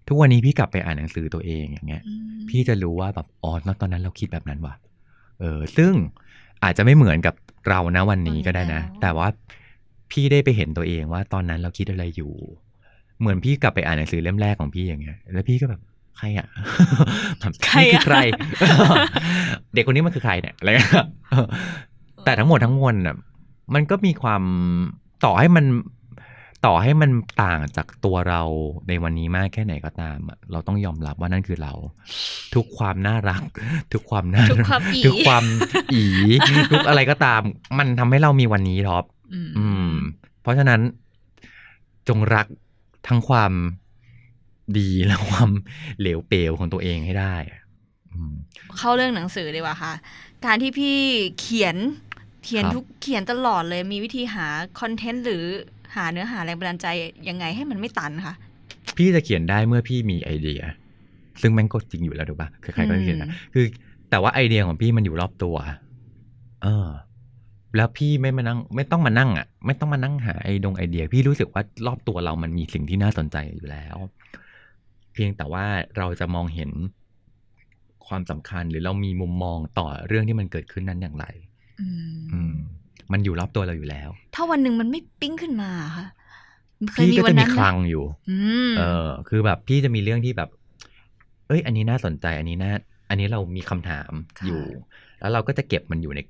[0.09, 4.75] ทุกวันนี้พี่กลับไปอ่านหนังสือตัวเองอย่างเงี้ยอืมพี่จะรู้ว่าแบบอ๋อณตอนนั้นเราคิดแบบนั้นว่ะ
[5.41, 5.93] เออ ซึ่ง
[6.65, 7.35] อาจจะไม่เหมือนกับ
[7.69, 9.29] เรานะวันนี้ก็ได้นะ แต่ว่า
[10.11, 12.33] พี่ได้ไปเห็นตัวเองว่าตอนนั้นเราคิดอะไรอยู่
[13.21, 15.81] เหมือนพี่กลับไปอ่านหนังสือเล่มแรกของพี่อย่างเงี้ย แล้วพี่ก็แบบ
[16.19, 16.47] ใครอะ
[17.41, 18.17] แบบใครนี่คือะอใคร
[19.75, 20.91] เด็กคนนี้มันคือใครเนี่ยอะไรเงี้ย
[22.25, 23.17] แต่ทั้งหมดทั้งมวลน่ะ
[23.75, 24.43] มันก็มีความ
[25.25, 25.65] ต่อให้มัน
[26.65, 27.11] ต่อให้มัน
[27.43, 28.43] ต่างจากตัวเรา
[28.89, 31.73] ในวันนี้มากแค่ไหนก็ตามอะเราต้องยอมรับว่านั่นคือเรา
[32.55, 33.43] ทุกความน่ารัก
[33.93, 35.45] ทุกความน่าทุกความอีทุกความ
[35.93, 36.05] อี
[36.73, 37.41] ทุกอะไรก็ตาม
[37.79, 39.89] มันทำให้เรามีวันนี้ท็อปอืมอืม
[40.43, 40.81] เพราะฉะนั้น
[42.09, 42.47] จงรัก
[43.07, 43.53] ทั้งความ
[44.79, 45.51] ดีและความ
[46.01, 47.61] เหลวเปลวของตัวเองให้ได้อะ
[48.13, 48.35] อืม
[48.79, 49.93] เข้าเรื่องหนังสือดีกว่าค่ะ
[50.45, 50.99] การที่พี่
[51.41, 51.77] เขียน
[52.45, 54.47] เขียนครับทุกเขียนตลอดเลยมีวิธีหา
[54.81, 55.45] คอนเทนต์หรือ
[55.95, 56.87] หาเนื้อหาแรงบันดาลใจ
[57.29, 58.35] ยังไงให้มันไม่ตันคะ
[58.97, 60.61] พี่จะเขียนได้เมื่อพี่มีไอเดีย
[61.41, 63.67] ซึ่งแม่งก็จริงอยู่แล้วถูกปะใครๆก็เขียนได้อืมคือ
[64.11, 65.57] แต่ว่าไอเดียของพี่มันอยู่รอบตัว
[66.63, 66.89] เออ
[67.77, 73.97] แล้วพี่ไม่มานั่ง ไม่ต้องมานั่งอะ ไม่ต้องมานั่งหาไอดงไอเดีย พี่รู้สึกว่ารอบตัวเรามันมีสิ่งที่น่าสนใจอยู่แล้ว
[75.13, 75.65] เพียงแต่ว่า
[75.99, 76.71] เราจะมองเห็น
[78.07, 81.27] ความสำคัญหรือเรามีมุมมองต่อเรื่องที่มันเกิดขึ้นนั้นอย่างไร
[81.81, 82.41] อืมอื
[83.11, 86.07] มมันอยู่รอบตัวเราอยู่แล้ว ถ้าวันหนึ่งมันไม่ปิ้งขึ้นมาอะค่ะ
[86.93, 88.39] เคยพี่มีก็วันจะมีนั้นคไหมลังอยู่อื
[88.69, 90.51] มเออ คือแบบพี่จะมีเรื่องที่แบบ
[91.49, 92.73] เอ้ย อันนี้น่าสนใจ อันนี้น่า
[93.09, 94.13] อันนี้เรามีคำถาม
[94.47, 94.63] อยู่
[95.21, 96.21] แล้วเราก็จะเก็บมันอยู่ใน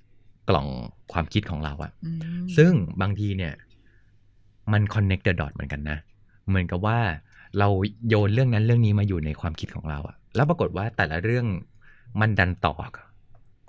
[0.49, 0.67] กล่อง
[1.13, 1.93] ความคิดของเราอะ
[2.43, 3.53] มซึ่งบางทีเนี่ย
[4.73, 5.99] มัน connect the dot เหมือนกันนะ
[6.49, 6.99] เหมือนกับว่า
[7.59, 7.69] เรา
[8.09, 11.47] โยนเรื่องนั้นเรื่องนี้มาอยู่ในความคิดของเราอะแล้วปรากฏว่าแต่ละเรื่อง
[12.21, 12.91] มันดันตอบ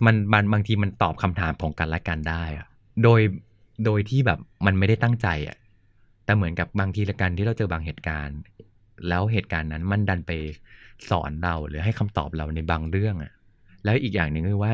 [0.06, 2.68] มันมันบางทีมันตอบคำถามของกันและกันได้อะ
[3.04, 3.22] โดย
[3.86, 5.58] โดยที่แบบมันไม่ได้ตั้งใจอะ
[6.26, 8.40] แต่เหมือนกับบางทีละกันที่เราเจอบางเหตุการณ์
[9.08, 10.32] แล้วเหตุการณ์นั้นมันดันไป
[11.10, 13.32] สอนเราหรือให้คำตอบเราในบางเรื่องอะ
[13.86, 14.74] แล้วอีกอย่างหนึ่งคือว่า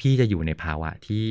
[0.00, 1.26] พี่จะอยู่ในภาวะที่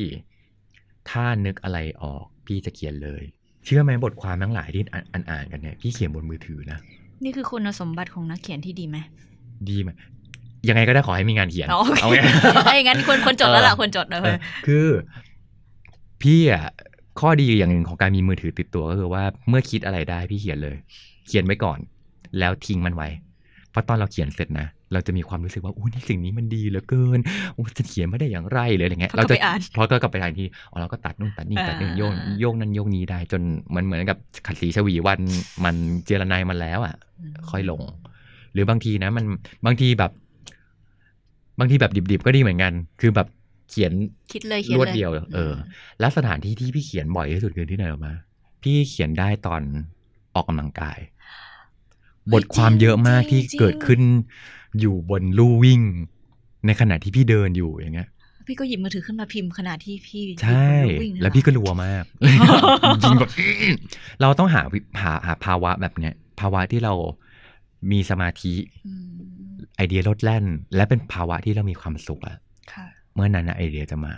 [1.10, 3.24] ถ้านึกอะไรออก พี่จะเขียนเลย
[3.66, 6.80] เชื่อไหมบทความทั้งหลายที่อ่านอ่านอ่านกันเนี่ยพี่เขียนบนมือถือนะ
[7.24, 8.98] นี่คือคุณสมบัติของนักเขียนที่ดีไหม
[9.70, 9.90] ดีไหม
[10.70, 12.20] ยังไงก็ได้ขอให้มีงานเขียนอ๋อโอเอาเคไง
[12.66, 14.88] ไอ้ยงั้นควรควรจดแล้วล่ะควรจดเลเออยคือ
[16.24, 16.66] พี่อะ
[17.20, 20.76] ข้อดีอย่างหนึ่งของการมีมือถือติดตัวก็คือว่าเมื่อคิดอะไรได้พี่เขียนเลย
[21.28, 21.80] เขียนไว้ก่อน
[22.40, 23.10] แล้วทิ้งมันไว้
[23.72, 27.20] เพราะตอนเราเขียนเสร็จนะเราจะมีความรู้สึกว่าอุ้ยนี่สิ่งนี้มันดีเหลือเกิน
[27.54, 35.20] โอ้จะเขียนไม่ได้อย่างไรหรืออะไรเงี้ยพอเรากลับจะไปอ่านพอก็กลับไปอ่านทีอ๋อเราก็ตัดนู่นตัดนี่ตัดนี่อ่าโยกโยกนั่นโยกนี้ได้ จนเหมือนเหมือนกับขัดสีชวีวัน
[35.66, 36.96] มันเจรนายมันแล้วอะ
[37.52, 37.82] ค่อยลง
[38.54, 39.26] หรือบางทีนะ มัน
[39.66, 40.12] บางทีแบบ
[41.60, 43.28] บางทีแบบดิบๆก็ดีเหมือนกัน คือแบบ
[43.74, 43.94] เขียน
[44.32, 45.54] คิดเลยเขียนรเลวยดเดียว เออ
[46.00, 48.14] แล้วสถานที่ที่พี่เขียนบ่อยที่สุดคือที่ไหนหรอมา
[48.64, 49.62] พี่เขียนได้ตอน
[50.36, 50.98] ออกกำลังกาย
[52.34, 54.02] บทความเยอะมากที่เกิดขึ้น
[54.80, 55.82] อยู่บนลู่วิ่ง
[56.66, 58.10] ในขณะที่พี่เดินอยู่อย่างเงี้ย
[58.48, 62.04] พี่ก็หยิบมือถือขึ้นมาพิมพ์ขณะที่พี่ใช่อยู่บนลู่วิ่งเนี่ยแล้วพี่ก็รัวมาก
[63.04, 63.30] จริงแบบ
[64.22, 66.94] เราต้องหาวิหาหาภาวะแบบเนี้ย ภาวะที่เรา
[67.92, 68.54] มีสมาธิ
[68.88, 69.08] อืม
[69.76, 72.38] ไอเดียลดแล่น และเป็นภาวะที่เรามีความสุขอะ
[72.74, 74.14] ค่ะ เมื่อนั้นนะไอเดียจะมา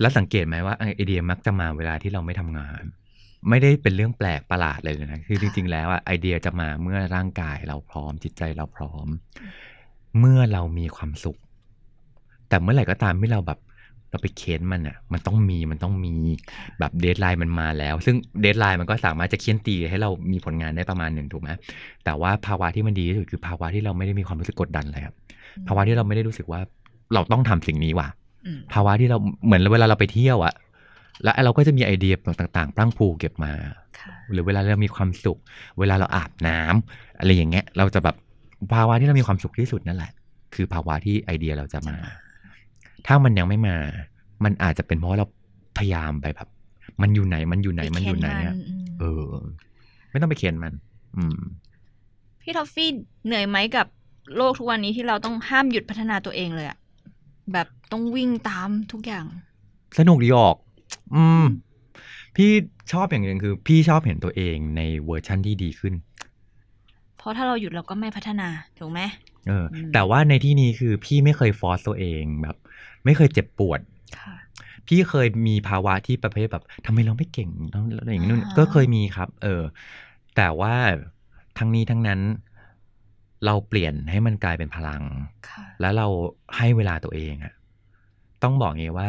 [0.00, 2.82] แล้วสังเกตไหมว่าไอเดียมักจะมาเวลาที่เราไม่ทำงาน
[3.48, 9.06] ไม่ได้เป็นเรื่องแปลกประหลาดเลยนะคือจริง ๆ แล้วอะไอเดียจะมาเมื่อร่างกายเราพร้อมจิตใจเราพร้อม
[10.18, 11.38] เมื่อเรามีความสุข
[12.48, 13.58] แต่เมื่อไหร่ก็ตามที่เราแบบ
[14.10, 16.14] เราไปเค้นมันอะ มันต้องมี มันต้องมี
[16.78, 21.50] แบบ deadline มันมาแล้ว ซึ่ง deadline มันก็สามารถจะเคี่ยนตีให้เรามีผลงานได้ประมาณหนึ่งถูกไหม
[22.04, 25.14] แต่ว่าภาวะที่มันดีที่สุดคือภาวะที่เราไม่ได้มีความรู้สึกกดดันเลยครับ
[25.68, 26.60] ภาวะที่เราไม่ได้รู้สึกว่า
[27.14, 28.08] เราต้องทำสิ่งนี้ว่ะ
[28.46, 30.54] อืมภาวะที่เราเหมือนเวลาเราไปเที่ยวอะ
[31.22, 33.52] แล้วเราก็จะมีไอเดียต่างๆพรั่งพรูเก็บมา
[33.98, 35.38] ค่ะหรือเวลาเรามีความสุข
[35.78, 38.16] เวลาเราอาบน้ำอะไรอย่างเงี้ย เราจะแบบ
[38.74, 40.12] ภาวะที่เรามีความสุขที่สุดนั่นแหละ
[40.54, 41.96] คือภาวะที่ไอเดียเราจะมา
[43.06, 43.76] ถ้ามันยังไม่มา
[44.44, 45.26] มันอาจจะเป็นเพราะเรา
[45.78, 46.48] พยายามไปแบบ
[47.02, 49.26] มันอยู่ไหนมันอยู่ไหนมันอยู่ไหนอะอืมเออ
[50.10, 50.72] ไม่ต้องไปเขียนมัน
[51.16, 51.38] อืม
[52.42, 52.90] พี่ทอฟฟี่
[53.26, 53.86] เหนื่อยไหมกับ
[54.36, 56.78] โลกทุกวันนี้ที่เราต้องห้ามหยุดพัฒนาตัวเองเลยอะ
[57.52, 59.26] แบบต้องวิ่งตามทุกอย่าง
[59.98, 60.56] สนุกดีออก
[61.14, 61.44] อืม
[62.36, 62.50] พี่
[62.92, 65.94] ชอบอย่างหนึ่งคือ พี่ชอบเห็นตัวเองในเวอร์ชั่นที่ดีขึ้น
[67.18, 69.00] เพราะถ้าเราหยุดเราก็ไม่พัฒนาถูกไหม
[69.48, 72.56] เอออมแต่ว่าในที่นี้คือพี่ไม่เคยฟอร์สตัวเองแบบ
[73.04, 73.80] ไม่เคยเจ็บปวด
[74.20, 74.34] ค่ะ
[74.86, 79.62] พี่เคยมีภาวะที่ประเภทแบบทำไมเราไม่เก่งแล้วอะไรอย่างนี้นู่นอ่าก็เคยมีครับ เออ
[80.36, 80.74] แต่ว่า
[81.58, 82.20] ทั้งนี้ทั้งนั้น
[83.44, 85.02] เราเปลี่ยนให้มันกลายเป็นพลัง
[85.48, 86.06] ค่ะแล้วเรา
[86.56, 87.54] ให้เวลาตัวเองอะ
[88.42, 89.06] ต้องบอกงี้ว่า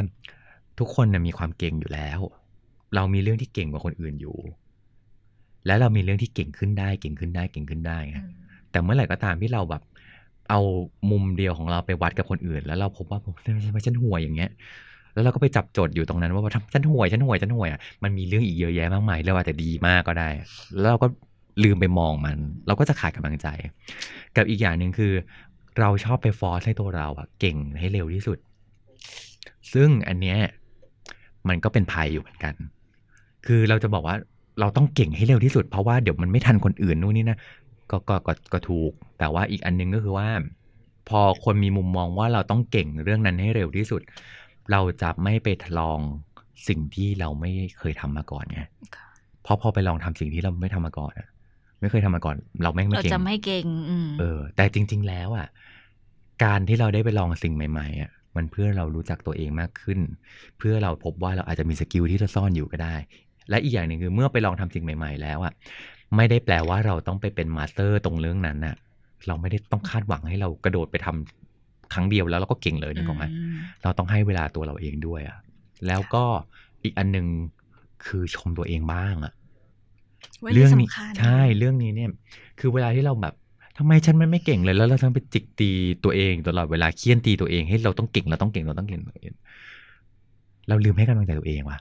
[0.79, 2.19] ทุกคนนะมีความเก่งอยู่แล้ว
[2.95, 4.37] เรามีเรื่องที่เก่งกว่าคนอื่นอยู่
[5.65, 8.17] และเรามีเรื่องที่เก่งขึ้นได้ เก่งขึ้นได้ เก่งขึ้นได้ไง
[8.71, 9.81] แต่เมื่อไหร่ก็ตามที่เราแบบ
[10.49, 10.59] เอา
[11.11, 14.49] มุมเดียวของเราไปวัดกับคนอื่น แล้วเราพบว่าผมทำไมฉันห่วยอย่างเงี้ย
[15.13, 20.29] แล้วเราก็ไปจับโจทย์อยู่ตรงนั้น ว่าทำฉันห่วยฉันห่วยฉันห่วยอะมันมีเรื่องอีกเยอะแยะมากมายเราอาจจะดีมากก็ได้
[20.79, 21.07] แล้วเราก็
[21.63, 22.37] ลืมไปมองมัน
[22.67, 23.47] เราก็จะขาดกำลังใจ
[24.35, 25.13] กับอีกอย่างหนึ่งคือ
[25.79, 28.37] เราชอบไปฟอร์สให้ตัวเราอะเก่งให้เร็วที่สุด
[29.73, 30.37] ซึ่งอันเนี้ย
[31.47, 32.53] มันก็เป็นภัยอยู่เหมือนกัน
[33.45, 34.15] คือเราจะบอกว่า
[34.59, 37.37] เราต้องเก่งให้เร็วที่สุด เพราะว่าเดี๋ยวมันไม่ทันคนอื่นนู่นนี่นะ
[37.91, 40.29] ก็ก็ก็ก็ถูก แต่ว่าอีกอันนึงก็คือว่า
[41.09, 44.01] พอคนมีมุมมองว่าเราต้องเก่งเรื่องนั้นให้เร็วที่สุด
[44.71, 45.47] เราจะไม่ไป
[45.79, 45.99] ลอง
[46.67, 48.61] สิ่งที่เราไม่เคยทำมาก่อนไง
[48.95, 49.07] ค่ะ
[49.43, 51.27] เพราะพอไปลองทำสิ่งที่เราไม่ทำมาก่อนอะ
[51.79, 55.47] ไม่เคยทำมาก่อน เราแม่งไม่เราเก่งจะไม่เก่งอืมเออ แต่จริง ๆ แล้วอะ
[56.43, 59.99] การที่เราได้ไปลองสิ่งใหม่ ๆ อะ มันเพื่อเรารู้จักตัวเองมากขึ้น
[60.57, 62.95] เพื่อเราพบว่าเราอาจจะมี skill ที่ซ่อนอยู่ก็ได้
[63.49, 65.53] และอีกอย่างหนึ่งคือเมื่อไปลองทำสิ่งใหม่ ๆ แล้วอะ
[66.15, 68.75] ไม่ได้แปลว่าเราต้องไปเป็น master ตรงเรื่องนั้นน่ะ
[69.27, 75.37] เราไม่ได้ต้องคาดหวังให้เรากระโดดไปทำครั้งเดียวแล้วเราก็เก่งเลยนึกออกไหมอืมเราต้องให้เวลาตัวเราเองด้วยอะ
[75.87, 76.23] แล้วก็
[76.83, 77.27] อีกอันหนึ่ง
[78.05, 79.38] คือชมตัวเองบ้างอะวัน
[80.53, 82.09] เรื่นี้นี่สำคัญใช่เรื่องนี้เนี่ย
[82.59, 83.33] คือเวลาที่เราแบบ
[83.77, 85.69] ทำไมฉันมันไม่เก่งเลยแล้วเราต้องไปจิกตี
[86.03, 89.01] ตัวเองตลอดเวลาเคี่ยนตีตัวเองให้เราต้องเก่งเราต้องเก่งเราต้องเก่ง
[90.67, 91.79] เราลืมให้กำลังใจตัวเองว่ะ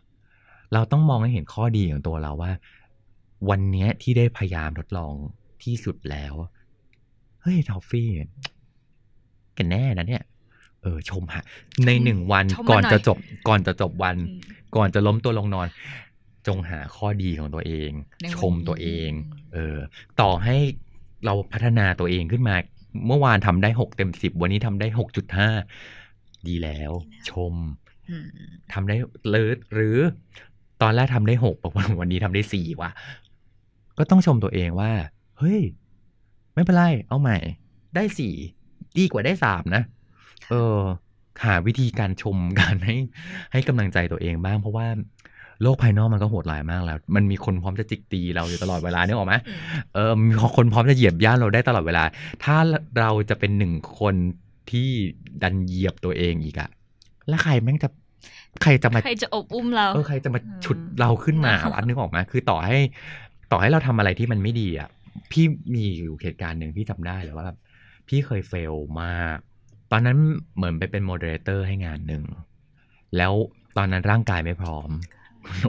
[0.72, 2.52] เราต้องมองให้เห็นข้อดีของตัวเราว่า
[3.50, 5.12] วันเนี้ยที่ได้พยายามทดลอง
[5.62, 6.34] ที่สุดแล้ว
[7.42, 8.09] เฮ้ยทอฟฟี่
[9.59, 10.22] กันแน่นะเนี่ย
[10.82, 11.44] เออชมฮะ
[11.86, 15.66] ในหนึ่งวันชมมาก่อนหน่อยจะจบ ก่อนจะจบวันอืมก่อนจะล้มตัวลงนอน
[16.49, 17.90] จงหาข้อดีของตัวเอง
[18.20, 19.76] ในวันชมตัวเองอืมเออ
[20.20, 20.57] ต่อให้
[21.24, 22.57] เราพัฒนาตัวเองขึ้นมา
[23.07, 25.49] เมื่อวานทำได้หกเต็มสิบวันนี้ทำได้หกจุดห้า
[26.49, 26.92] ดีแล้ว
[27.30, 27.55] ชม
[28.09, 28.26] อืม
[28.72, 28.96] ทำได้
[29.30, 29.96] หรือหรือ
[30.82, 32.90] ตอนแรกทำได้หกบอกว่าวันนี้ทำได้สี่ว่ะ
[33.99, 34.92] ก็ต้องชมตัวเองว่า
[35.38, 35.61] เฮ้ย
[36.55, 37.38] ไม่เป็นไร เอาใหม่
[37.94, 38.34] ได้สี่
[38.99, 39.82] ดีกว่าได้สามนะ
[40.51, 40.78] เออ
[41.44, 42.96] หาวิธีการชมการให้
[43.53, 44.86] ให้กำลังใจตัวเองบ้างเพราะว่า
[45.62, 49.59] โลกภายนอกมันก็โหดร้ายมากแล้ว มันมีคนพร้อมจะจิกตีเราอยู่ตลอดเวลาเนี่ยนึกออกไหมอืม
[49.94, 52.04] เออมีคนพร้อมจะเหยียบย่ำเราได้ตลอดเวลา
[52.44, 52.56] ถ้า
[52.98, 54.14] เราจะเป็นหนึ่งคน
[54.70, 54.88] ที่
[55.42, 56.68] ดันเหยียบตัวเองอีกอะ
[57.28, 57.88] แล้วใครแม่งจะ
[58.62, 62.78] ใครจะมาใครจะโอบอุ้มเราเออใครจะมาอืมฉุดเราขึ้นมาอืมวัดนึกออกไหมคือต่อให้
[63.52, 64.88] ต่อให้เราทำอะไรที่มันไม่ดีอะ
[65.30, 65.44] พี่
[65.74, 67.59] มีอยู่เหตุการณ์หนึ่งพี่จำได้เลยว่าแบบ
[68.09, 69.38] พี่เคย fail มาก
[69.92, 70.18] ตอนนั้น
[70.56, 72.24] เหมือนไปเป็น moderator ให้งานหนึ่ง
[73.16, 73.32] แล้ว
[73.76, 74.88] ตอนนั้นร่างกายไม่พร้อม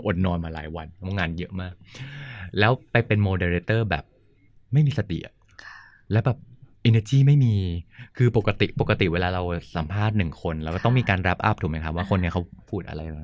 [0.05, 1.73] อดนอนมาหลายวันเพราะงานเยอะมาก
[2.59, 4.03] แล้วไปเป็น moderator แบบ
[4.73, 5.33] ไม่มีสติอะ
[6.11, 6.37] แล้วแบบ
[6.89, 7.55] energy ไม่มี
[8.17, 9.41] คือปกติปกติเวลาเรา
[9.75, 13.23] สัมภาษณ์หนึ่งคนเราก็ต้องมีการ wrap up ถูกไหมครับ ว่าคนเนี้ยเขาพูดอะไรมา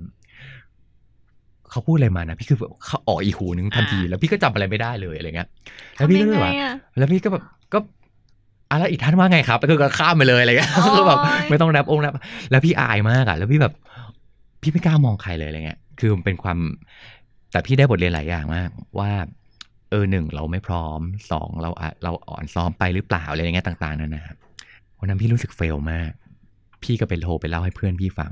[1.71, 5.47] เขาพูดอะไรมานะพี่คือแบบเข้าออกอีกหูนึงทันทีอ่าแล้วพี่ก็จำอะไรไม่ได้เลยอะไรเงี้ย
[5.95, 7.43] แล้วพี่ก็เลยแบบทำยังไงอะแล้วพี่ก็แบบ
[7.73, 7.79] ก็
[8.71, 11.19] อะไรอีกท่านว่าไงครับแล้วก็ข้ามไปเลยอะไรเงี้ยโอ๊ยคือแบบ
[11.49, 12.13] ไม่ต้อง wrap ต้อง wrap
[12.51, 13.73] แล้วพี่อายมากอะ แล้วพี่แบบ
[14.61, 16.57] พี่ไม่กล้ามองใครเลยอะไรเงี้ย คือมันเป็นความ
[17.51, 18.69] แต่พี่ได้บทเรียนหลายอย่างมาก
[18.99, 19.11] ว่า
[19.89, 20.99] เออหนึ่งเราไม่พร้อม
[21.31, 24.37] สองเราอาจเราอ่อนซ้อมไปหรือเปล่าอะไรอย่างเงี้ยต่าง ๆนั่นนะครับ
[24.99, 26.11] วันนั้นพี่รู้สึก fail มาก
[26.83, 28.31] พี่ก็ไปโทรไปเล่าให้เพื่อนพี่ฟัง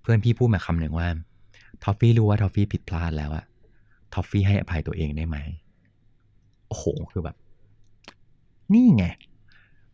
[0.00, 1.08] เพื่อนพี่พูดมาคำหนึ่งว่า
[1.82, 3.44] ทอฟฟี่รู้ว่าทอฟฟี่ผิดพลาดแล้วอะ
[4.14, 5.36] ทอฟฟี่ให้อภัยตัวเองได้ไหม
[6.68, 7.36] โอ้โหคือแบบ
[8.72, 9.04] นี่ไง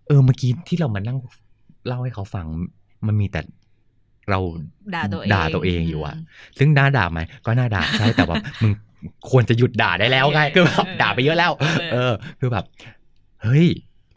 [0.07, 1.19] เออเมื่อกี้ที่เรามานั่ง
[1.87, 2.47] เล่าให้เขาฟัง
[3.07, 3.41] มันมีแต่
[4.31, 4.39] เรา
[4.95, 6.17] ด่าตัวเองด่าตัวเองอยู่อะ
[6.59, 8.73] ซึ่งน่าด่าไหมก็น่าด่าใช่แต่ว่ามึง
[9.31, 11.53] ควรจะหยุดด่าได้แล้วไงคือแบบด่าไปเยอะแล้ว
[11.93, 12.65] เออ คือแบบ
[13.43, 13.67] เฮ้ย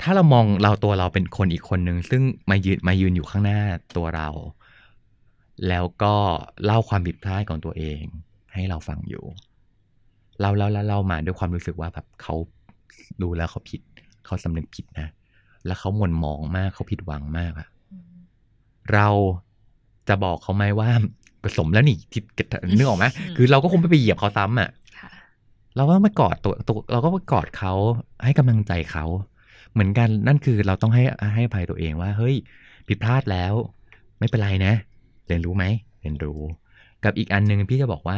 [0.02, 3.60] ถ้าเรามองเราตัวเราเป็นคนอีกคนนึง ซึ่งมายืนมายืนอยู่ข้างหน้า
[3.98, 4.28] ตัวเรา
[5.68, 6.14] แล้วก็
[6.66, 8.02] เล่าความผิดพลาดของตัวเอง
[8.54, 9.26] ให้เราฟังอยู่
[10.42, 12.36] เราเราเราเรามาด้วยความรู้สึกว่าแบบเขา
[13.22, 13.82] รู้แล้วเขาผิด
[14.26, 15.08] เขาสำนึกผิดนะ
[15.66, 17.68] แล้วเขาหม่นหมองมากเขาผิดหวังมากอะ
[18.94, 19.08] เรา
[20.08, 20.90] จะบอกเขาไหมว่า
[21.44, 22.22] ผสมแล้วนี่ที่
[22.78, 25.10] นึกออกไหมอืมคือเราก็คงไม่ไปเหยียบเขาซ้ำอะค่ะ
[25.76, 27.74] เราก็ไปกอดตัวตัวเราก็ไปกอดเขา
[28.24, 29.06] ให้กำลังใจเขา
[29.74, 32.36] เหมือนกันนั่นคือเราต้องให้ให้อภัยตัวเองว่า เฮ้ย
[32.88, 33.54] ผิดพลาดแล้ว
[34.20, 34.74] ไม่เป็นไรนะ
[35.28, 35.66] เรียนรู้ไหม
[36.02, 36.42] เรียนรู้
[37.04, 38.18] กับอีกอันหนึ่งพี่จะบอกว่า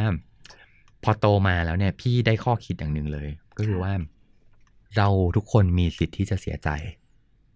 [1.04, 3.92] พอโตมาแล้วเนี่ย พี่ได้ข้อคิดอย่างหนึ่งเลย ก็คือว่า
[4.96, 6.68] เราทุกคนมีสิทธิ์ที่จะเสียใจ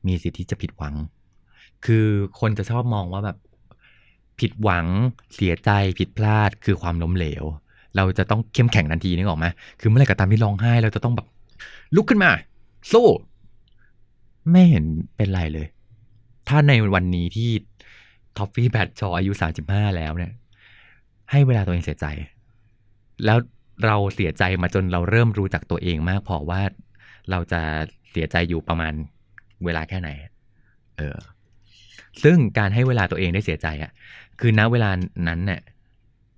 [0.07, 0.95] มีสิทธิ์ที่จะผิดหวัง
[1.85, 2.07] คือ
[2.41, 3.37] คนจะชอบมองว่าแบบ
[4.41, 4.87] ผิดหวัง
[5.35, 7.45] เสียใจผิดพลาดคือความล้มเหลว
[7.97, 9.47] เราจะต้องเข้มแข็งทันทีนึกออกไหม
[9.81, 11.27] คือเมื่อไหร่ก็ตามที่ร้องไห้เราจะต้องแบบ
[11.95, 12.31] ลุกขึ้นมา
[12.93, 13.07] สู้
[14.51, 14.85] ไม่เห็น
[15.17, 15.67] เป็นไรเลย
[16.49, 17.51] ถ้าในวันนี้ที่
[18.37, 20.33] ท็อฟฟี่แบทชออายุสามสิบห้าแล้วเนี่ย
[21.31, 22.07] ให้เวลาตัวเองเสียใจ
[23.25, 23.39] แล้ว
[23.87, 26.61] เราเสียใจมาจนเราเริ่มรู้จักตัวเองมากพอว่า
[27.31, 27.61] เราจะ
[28.11, 28.93] เสียใจอยู่ประมาณ
[29.65, 30.09] เวลาแค่ไหน
[30.99, 31.17] เออ
[32.25, 33.93] ซึ่งการให้เวลาตัวเองได้เสียใจอะ่ะ
[34.41, 34.91] คือณเวลา
[35.29, 35.61] นั้นเนี่ย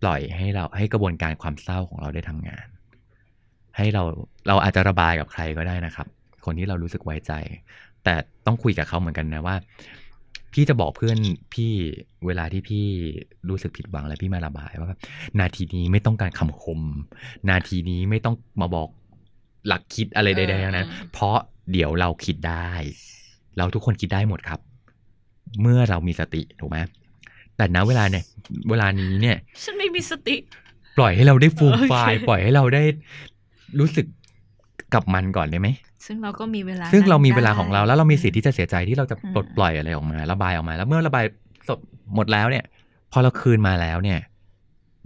[0.02, 2.66] ปล่อยให้เราให้กระบวนการความเศร้าของเราได้ทำงาน
[3.76, 4.02] ให้เรา
[4.48, 6.06] เราอาจจะระบายกับใครก็ได้นะครับ
[6.44, 7.32] คนที่เรารู้สึกไว้ใจ
[8.04, 8.14] แต่
[8.46, 9.56] ต้องคุยกับเขาเหมือนกันนะว่า
[10.52, 11.18] พี่จะบอกเพื่อน
[11.54, 11.70] พี่
[12.26, 12.84] เวลาที่พี่
[13.48, 15.00] รู้สึกผิดหวังอะไรพี่มาระบายว่าแบบ
[15.40, 16.80] นาทีนี้ไม่ต้องการคำคม
[17.48, 18.88] นาทีนี้ไม่ต้องมาบอก
[19.66, 21.36] หลักคิดอะไรใดๆทั้งนั้นอืมเพราะ
[21.72, 22.70] เดี๋ยวเราคิดได้
[23.58, 24.60] เราทุกคนคิดได้หมดครับ
[25.60, 26.78] เมื่อเรามีสติถูกไหม
[27.56, 28.24] แต่ณเวลาเนี่ย
[28.70, 30.36] เวลานี้เนี่ย ฉันไม่มีสติ
[30.96, 32.82] ปล่อยให้เราได้ฟูมโอเคไฟล์ปล่อยให้เราได้
[33.78, 34.06] รู้สึก
[34.94, 35.68] กับมันก่อนได้ไหม
[36.06, 41.24] ซึ่งเราก็มีเวลา ซึ่งเรามีนั้นเวลาของเราได้แล้วเรามีสิทธิ์ที่จะเสียใจที่เราจะอืมปลดปล่อยอะไรออกมา ระบายออกมา แล้วเมื่อระบาย
[41.68, 41.78] สด
[42.14, 42.64] หมดแล้วเนี่ย
[43.12, 44.18] พอเราคืนมาแล้วเนี่ย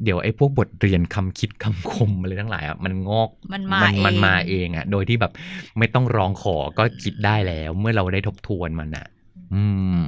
[0.05, 5.33] เดี๋ยวไอ้พวกบทเรียนคำคิดคำคมอะไรทั้งหลายอะมันงอกมันมามันเองมันมาเองอะ โดยที่แบบ
[5.79, 9.07] ไม่ต้องร้องขอก็คิดได้แล้ว เมื่อเราได้ทบทวนมันอะ
[9.55, 9.65] อื
[9.99, 10.01] ม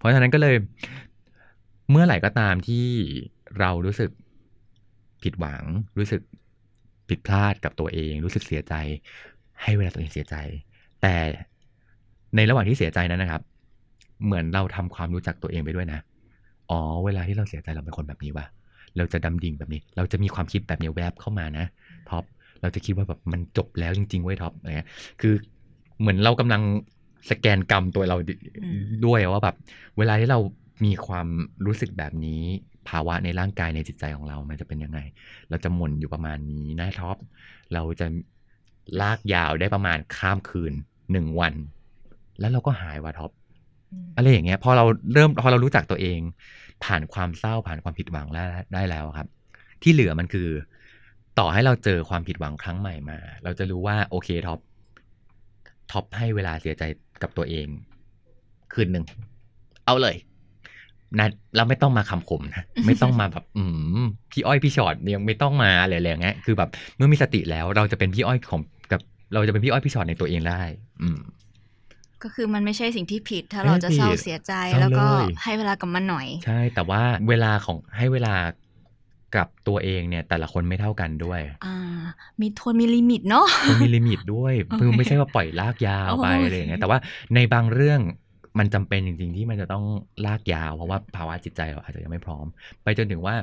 [0.00, 0.56] เพราะฉะนั้นก็เลย
[1.90, 2.86] เมื่อไหร่ก็ตามที่
[3.58, 4.10] เรารู้สึก
[5.22, 5.62] ผิดหวัง
[5.98, 6.20] รู้สึก
[7.08, 8.74] ผิดพลาดกับตัวเอง รู้สึกเสียใจ
[9.62, 10.36] ให้เวลาตัวเองเสียใจ
[11.02, 11.16] แต่
[12.36, 13.42] ในระหว่างที่เสียใจนั้นนะครับ
[14.24, 16.00] เหมือนเราทำความรู้จักตัวเองไปด้วยนะ
[16.70, 18.46] อ๋อ เวลาที่เราเสียใจเราเป็นคนแบบนี้วะ
[18.96, 21.66] เราจะดำดิ่งแบบนี้ เราจะมีความคิดแบบนี้แวบเข้ามานะ
[22.08, 22.24] ท็อป
[22.62, 24.88] เราจะคิดว่าแบบมันจบแล้วจริงๆเว้ยท็อปอะไรเงี้ย
[25.20, 25.34] คือ
[26.00, 26.62] เหมือนเรากำลัง
[27.30, 29.56] สแกนกรรมตัวเราดิอืมด้วยว่าแบบ
[29.98, 30.38] เวลาที่เรา
[30.84, 31.28] มีความ
[31.66, 32.42] รู้สึกแบบนี้
[32.88, 34.98] ภาวะในร่างกายในจิตใจของเรา มันจะเป็นยังไง
[35.50, 37.16] เราจะหมุนอยู่ประมาณนี้นะท็อป
[37.74, 38.06] เราจะ
[39.00, 40.72] ลากยาวได้ประมาณข้ามคืน
[41.12, 41.54] หนึ่งวัน
[42.40, 43.30] แล้วเราก็หายว่ะท็อป
[44.16, 46.20] อะไรอย่างเงี้ย พอเราเริ่มพอเรารู้จักตัวเอง
[46.84, 48.44] ผ่านความเศร้าผ่านความผิดหวังได้
[48.74, 49.28] ได้แล้วอะครับ
[49.82, 50.48] ที่เหลือมันคือ
[51.38, 54.60] ต่อให้เราเจอความผิดหวังครั้งใหม่มา เราจะรู้ว่าโอเคท็อป
[55.90, 56.82] ท็อปให้เวลาเสียใจ
[57.22, 57.66] กับตัวเอง
[58.72, 59.04] คืนหนึ่ง
[59.86, 60.16] เอาเลย
[61.18, 63.64] นะเราไม่ต้องมาคำคมนะไม่ต้องมาแบบ อื
[64.02, 68.60] มพี่อ้อยพี่ฉอดยังไม่ต้องมาอะไรๆอย่างเงี้ยคือแบบ เมื่อมีสติแล้ว เราจะเป็นพี่อ้อยของ
[68.92, 69.00] กับ
[69.34, 70.62] เราจะเป็นพี่อ้อยพี่ฉอดในตัวเองได้
[71.02, 71.18] อืม
[72.22, 78.34] ก็คือมันไม่ใช่สิ่งที่ผิด ถ้าไม่เราจะเศร้าผิดเสียใจเศร้าแล้วก็เลยให้เวลากับมันหน่อย ใช่ แต่ว่าเวลาของให้เวลา
[79.36, 81.76] กับตัวเองเนี่ยแต่ละคนไม่เท่ากันด้วย อ่า
[82.40, 86.98] มีทวนมี limit เนาะมันมี limit ด้วยโอเคคือไม่ใช่ว่าปล่อยลากยาวไปโอเคอะไรอย่างเงี้ยแต่ว่า
[87.34, 88.00] ในบางเรื่อง
[88.58, 89.84] มันจำเป็นจริงๆที่มันจะต้อง
[90.26, 92.46] ลากยาว เพราะว่าภาวะจิตใจเราอาจจะยังไม่พร้อม
[92.82, 93.34] ไปจนถึงว่า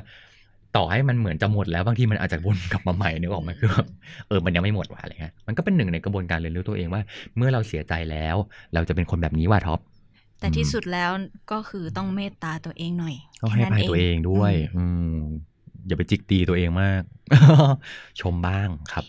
[0.76, 3.86] ต่อให้มันเหมือนจะหมดแล้วบางทีมันอาจจะวนกลับมาใหม่นึกออกไหมคือแบบ
[4.28, 7.02] เออมันยังไม่หมดว่ะอะไรเงี้ยมันก็เป็นหนึ่งในกระบวนการเรียนรู้ตัวเองว่า
[7.36, 8.36] เมื่อเราเสียใจแล้ว
[8.74, 9.80] เราจะเป็นคนแบบนี้ว่ะท็อป
[10.40, 11.10] แต่ที่สุดแล้ว
[11.52, 14.84] ก็คือต้องเมตตาตัวเองหน่อยก็ให้แค่อนั้นให้อภัยตัวเองด้วย อื
[15.14, 15.18] ม
[15.88, 17.02] อย่าไปจิกตีตัวเองมาก
[18.20, 19.04] ชมบ้างครับ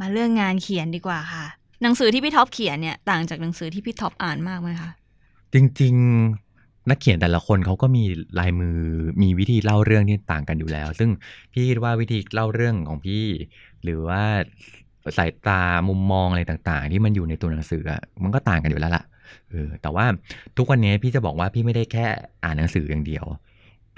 [0.00, 1.46] มาเรื่องงานเขียนดีกว่าค่ะ
[1.82, 4.90] หนังสือที่พี่ท็อปเขียนเนี่ยต่างจากหนังสือที่พี่ท็อปอ่านมากไหมคะ
[5.54, 5.94] จริง
[6.40, 8.04] ๆ นักเขียนแต่ละคนเขาก็มี
[8.38, 8.78] ลายมือ
[9.22, 11.10] มีวิธีเล่าเรื่องที่ต่างกันอยู่แล้ว ซึ่ง
[11.52, 13.24] พี่คิดว่าวิธีเล่าเรื่องของพี่
[13.82, 14.22] หรือว่า
[15.16, 19.04] สายตามุมมองอะไรต่างๆ ที่มันอยู่ในตัวหนังสืออะมันก็ต่างกันอยู่แล้วล่ะ
[19.50, 20.06] เออแต่ว่า
[20.56, 22.06] ทุกวันนี้พี่จะบอกว่าพี่ไม่ได้แค่
[22.44, 23.24] อ่านหนังสืออย่างเดียว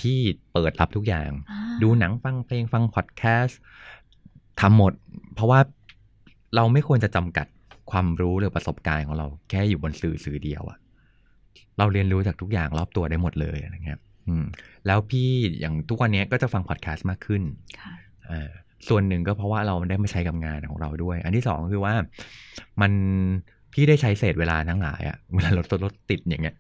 [0.01, 0.19] พี่
[0.53, 3.59] เปิดรับทุกอย่างอ่าดูหนังฟังเพลงฟังพอดแคสต์
[4.61, 4.93] ทำหมด
[5.35, 5.61] เพราะว่า
[6.57, 7.47] เราไม่ควรจะจำกัด
[7.91, 10.79] ความรู้หรือประสบการณ์ของเราแค่อยู่บนสื่อสื่อเดียวอะ
[11.79, 14.45] เราเรียนรู้จากทุกอย่างรอบตัวได้หมดเลยอะไรเงี้ยอืม
[14.87, 15.29] แล้วพี่
[15.61, 17.43] อย่างทุกวันนี้ก็จะฟังพอดแคสต์มากขึ้น
[17.81, 17.93] ค่ะ
[18.31, 18.51] อ่า
[18.89, 21.95] ส่วนหนึ่งก็เพราะว่าเราได้มาใช้กับงานของเราด้วย อันที่สองคือว่า
[22.81, 22.93] มัน
[23.73, 26.57] พี่ได้ใช้เศษเวลาทั้งหลายอะเวลารถรถติดอย่างเงี้ย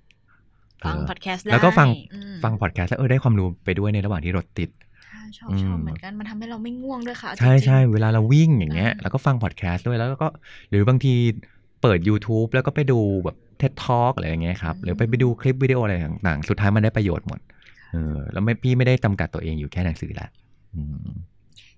[0.84, 4.70] ฟังเออพอดแคสต์ได้แล้วก็ฟังอืมฟังพอดแคสต์แล้วเออได้ความรู้ไปด้วยในระหว่างที่รถติด
[5.06, 10.28] ค่ะชอบอืมชอบเหมือนกันมันทำให้เราไม่ง่วงด้วยค่ะใช่จริงๆใช่เวลาเราวิ่งอย่างเงี้ยอ่าแล้วก็ฟังพอดแคสต์ด้วยแล้วก็
[10.70, 11.14] หรือบางที
[11.82, 17.40] เปิด YouTube แล้วก็ไปดูแบบเท็ดทอ k อะไรอย่างเงี้ยครับ หรือไปไปดูคลิปวิดีโออะไรต่างๆ สุดท้ายมันได้ประโยชน์หมด
[17.92, 20.26] เออแล้วไม่พี่ไม่ได้จำกัดตัวเองอยู่แค่หนังสือละ
[20.74, 21.10] อืม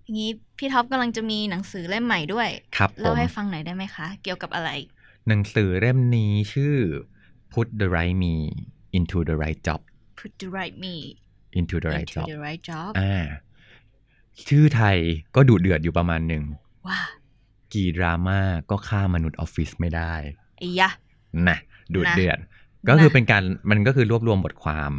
[0.05, 4.71] อย่างนี้พี่ท็อปกำลังจะมีหนังสือเล่มใหม่ด้วยครับผเล่ามให้ฟังหน่อยได้ไหมคะ เกี่ยวกับอะไร
[5.29, 6.75] หนังสือเล่มนี้ชื่อ
[7.53, 8.35] Put the right me
[8.99, 9.81] into the right job
[10.21, 10.95] Put the right me
[11.59, 13.17] into the right into job the right job อ่า
[14.49, 14.97] ชื่อไทย
[15.35, 16.43] ก็ดุเดือดอยู่ประมาณหนึ่ง
[16.89, 17.01] ว้า
[17.75, 18.41] กี่ดราม่า
[18.71, 20.13] ก็ฆ่ามนุษย์ออฟฟิศไม่ได้
[20.59, 20.91] ไอ้ยะ
[21.49, 21.59] นะ
[21.95, 22.39] ดูดนะเดือด
[22.89, 24.93] ก็คือนะเป็นการมันก็คือรวบรวมบทความ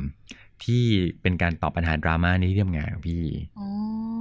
[0.64, 0.84] ที่
[1.22, 3.26] เป็นการตอบปัญหาดราม่าในที่ทำงานของพี่
[3.60, 3.68] อ๋อ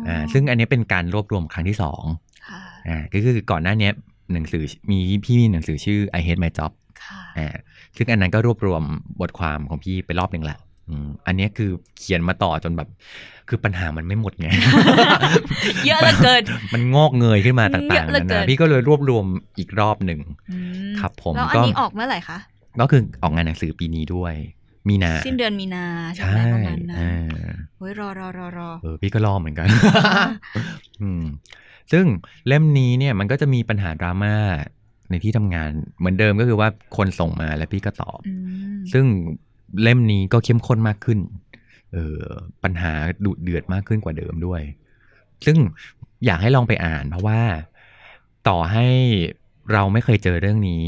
[0.09, 2.03] อ่าซึ่งอันนี้เป็นการรวบรวมครั้งที่สอง
[2.49, 3.91] ค่ะอ่าก็คือก่อนหน้านี้
[4.33, 6.82] หนังสือมีพี่มีหนังสือชื่อ I Hate My Job ค่ะ
[7.39, 7.57] อ่า
[7.97, 8.83] ซึ่งอันนั้นก็รวบรวม
[9.21, 10.59] บทความของพี่ไปรอบหนึ่งแหละ
[10.89, 12.89] อืมอันนี้คือเขียนมาต่อจนแบบ
[13.49, 14.49] คือปัญหามันไม่หมดไง
[15.87, 16.43] เยอะเหลือเกิน
[16.73, 19.25] มันงอกเงยขึ้นมาเยต่างอะๆเหลือนาเกินานพี่ก็เลยรวบรวม
[19.59, 20.59] อีกรอบหนึ่งอื
[20.91, 22.39] มครับผมแล้วอันก็นี้ออกเมื่อไหร่คะ
[22.81, 24.35] ก็คือออกงานหนังสือปีนี้ด้วย
[24.89, 25.85] มีนา สิ้นเดือนมีนา
[26.17, 29.69] ใช่ใช่ไหมประมาณนั้นอ่าเฮ้ยรอรอรอรอเออพี่ก็รอเหมือนกัน
[31.03, 31.23] อืม
[31.93, 32.05] ซึ่ง
[32.47, 34.35] เล่มนี้เนี่ยมันก็จะมีปัญหาดราม่า
[35.13, 38.35] ในที่ทำงาน เหมือนเดิมก็คือว่าคนส่งมาแล้วพี่ก็ตอบอื
[38.73, 39.05] มซึ่ง
[39.83, 41.19] เล่มนี้ก็เข้มข้นมากขึ้น
[41.93, 42.23] เออ
[42.65, 42.93] ปัญหา
[43.25, 44.63] ดุเดือดมากขึ้นกว่าเดิมด้วย
[45.47, 45.57] ซึ่ง
[46.27, 47.41] อยากให้ลองไปอ่าน เพราะว่า
[48.49, 48.87] ต่อให้
[49.73, 50.83] เราไม่เคยเจอเรื่องนี้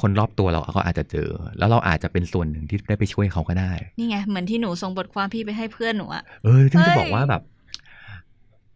[0.00, 7.42] คนรอบตัวเราก็อาจจะเจอ แล้วเราอาจจะเป็นส่วนหนึ่งที่ได้ไปช่วยเขาก็ได้ นี่ไงเหมือนที่หนูส่งบทความพี่ไปให้เพื่อนหนูอะเออซึ่งจะเอ้ยบอกว่าแบบ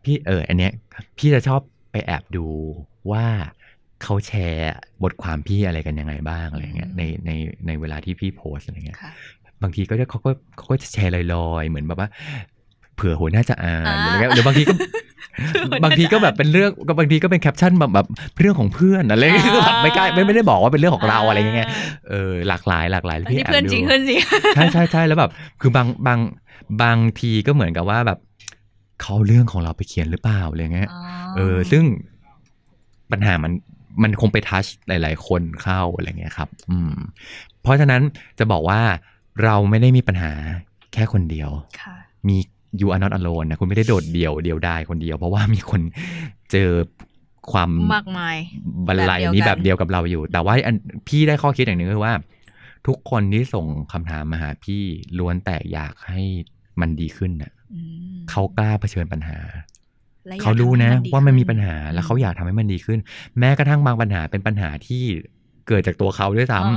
[0.05, 0.72] พี่เออ อันเนี้ย
[1.18, 2.46] พี่จะชอบไปแอบดู
[3.11, 3.24] ว่า
[4.03, 4.72] เขาแชร์
[5.03, 7.30] บทความพี่อะไรกันยังไงบ้างอะไรเงี้ยในใน
[7.66, 9.12] ในเวลาที่พี่โพสอะไรเงี้ยค่ะ
[9.62, 12.09] บางทีก็จะเขาก็เขาก็จะแชร์ลอยๆ เหมือนแบบว่า
[12.94, 14.74] เผื่อหัวหน้าจะอ่านอะไรเงี้ยหรือบางทีก็
[15.84, 18.07] บางทีก็แบบเป็นเรื่องก็บางทีก็เป็นแคปชั่นแบบแบบ
[18.38, 21.68] เรื่องของเพื่อนอะไรเงี้ยอ่าแบบไม่กล้าไม่ไม่ได้บอกว่าเป็นเรื่องของเราอะไรเงี้ย
[22.11, 24.18] เออหลากหลายหลากหลายแต่พี่นี่แอบเพื่อนจริงดูเพื่อนจริง
[24.55, 25.30] ใช่ใช่ใช่แล้วแบบ
[25.61, 26.18] คือบางบาง
[26.82, 28.18] บางทีก็เหมือนกับว่าแบบ
[29.01, 30.88] เขาเอาเรื่องของเราไปเขียนหรือเปล่าอะไรเงี้ย
[31.36, 31.84] เออ ซึ่ง
[33.12, 33.53] ปัญหามัน
[34.03, 36.95] มันคงไปทัชหลาย ๆ คนเข้าอะไรเงี้ยครับ อืม
[37.62, 38.03] เพราะฉะนั้น
[38.38, 38.80] จะบอกว่า
[39.45, 40.32] เราไม่ได้มีปัญหา
[40.93, 41.97] แค่คนเดียวค่ะ
[42.28, 42.36] มี
[42.80, 45.80] you are not alone นะคุณไม่ได้โดดเดี่ยวเดียวดายคนเดียว เพราะว่ามีคน
[46.53, 46.70] เจอ
[47.53, 48.36] ความมากมาย
[48.86, 50.76] บันไลแบบเดียวกันนี้แบบเดียวกับเราอยู่ แต่ว่าอัน
[51.09, 52.14] พี่ได้ข้อคิดอย่างหนึ่งคือว่า
[52.86, 54.82] ทุกคนที่ส่งคำถามมาหาพี่
[55.18, 56.22] ล้วนแต่อยากให้
[56.80, 57.80] มันดีขึ้นน่ะอื
[58.12, 59.70] มเขากล้าเผชิญปัญหาและอยก
[60.43, 62.99] เขารู้นะทำให้ดีว่ามันมีขึ้ปัญหาแล้วเขาอยากทำให้มันดีขึ้น
[63.39, 65.03] แม้กระทั่งบางปัญหาเป็นปัญหาที่
[65.68, 66.73] เกิดจากตัวเขาด้วยซ้อ๋อ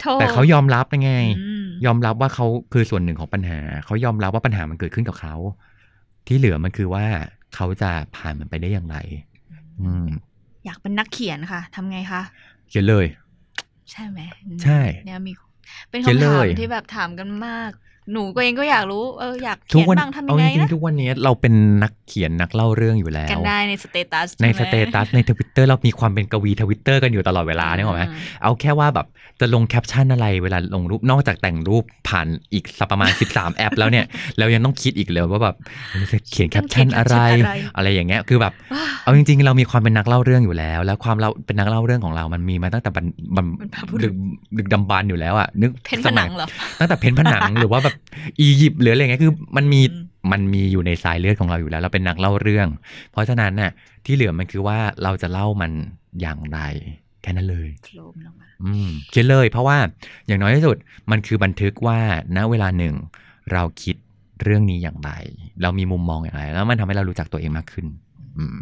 [0.00, 5.34] โทษำแต่เขายอมรับยังไงอืมยอมรับว่าเขาคือส่วนหนึ่งของปัญหา เขายอมรับว่าปัญหามันเกิดขึ้นกับเขา
[6.26, 7.04] ที่เหลือมันคือว่า
[7.54, 8.96] เขาจะผ่านมันไปได้อย่างไร
[9.80, 10.06] อืม
[10.66, 12.22] อยากเป็นนักเขียนค่ะทำไงคะ
[12.68, 13.06] เขียนเลย
[13.90, 14.20] ใช่ไหม
[14.62, 15.32] ใช่เนี่ยมี
[15.90, 17.70] เป็นเขียนคำเลถามยที่แบบถามกันมาก
[18.12, 28.02] หนูก็เองก็อยากรู้เอออยากทุเขีกยนวันบ้างทำยัเอางไงจริงนะๆทุกวันนี้เราเป็นนักเขียนนักเล่าเรื่องอยู่แล้ว กันได้ใน status ในช่สไหม ใน statusในทวิตเตอร์เรามีความเป็นกวีทวิตเตอร์กันอยู่ตลอดเวลาเนี่ยหรอกไหม
[28.42, 29.06] เอาแค่ว่าแบบ
[29.40, 34.04] จะลงแคปชั่นอะไรเวลาลงรูปนอกจากแต่งรูปผ่านอีกสักประมาณ 13 แอป แล้วเนี่ย
[34.38, 35.56] เรายังต้องคิดอีกเลยว่าแบบ
[36.12, 37.16] จะเขียนแคปชั่นอะไร
[37.76, 43.06] อะไรอย่างเงี้ยคือแบบว้าเอาจริง ๆ เรามีความเป็นนักเล่าเรื่องอยู่แล้ว แล้วความเราเป็นนักเล่าเรื่องของเรามันมีมาตั้งแต่บรรพ
[43.36, 44.14] บรรพบรรพบุรุษดึก
[44.58, 46.46] ดึกดำบรรพ์อยู่แล้วอะนึกสมันังเหรอ
[46.78, 47.94] ตั้งแต่ paint ผนังหรือว่าแบบ
[48.40, 52.68] อียิปต์หรืออะไรเงี้ยคือมันมีอืมมันมีอยู่ในสายเลือดของเราอยู่แล้ว เราเป็นนักเล่าเรื่อง
[53.12, 53.70] เพราะฉะนั้นน่ะ
[54.04, 55.72] ที่เหลือมันคือว่าเราจะเล่ามัน
[56.20, 56.60] อย่างไร
[57.22, 59.78] แค่นั้นเลยโคลมลงมาอืมเขียนเลย เพราะว่า
[60.26, 60.76] อย่างน้อยที่สุด
[61.10, 61.98] มันคือบันทึกว่า
[62.36, 62.94] ณเวลาหนึ่ง
[63.52, 63.96] เราคิด
[64.42, 65.10] เรื่องนี้อย่างไร
[65.62, 67.86] เรามีมุมมองอย่างไร แล้วมันทำให้เรารู้จักตัวเองมากขึ้น
[68.36, 68.58] อืม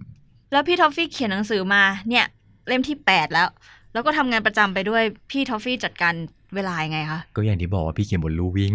[0.53, 2.27] แล้วพี่ทอฟฟี่เขียนหนังสือมาเนี่ย
[2.69, 3.49] เล่มที่แปดแล้ว
[3.93, 6.15] แล้วก็ทำงานประจำไปด้วยพี่ทอฟฟี่จัดการ
[6.55, 8.73] เวลายังไงคะ ก็อย่างที่บอกว่าพี่เขียนบนลู่วิ่ง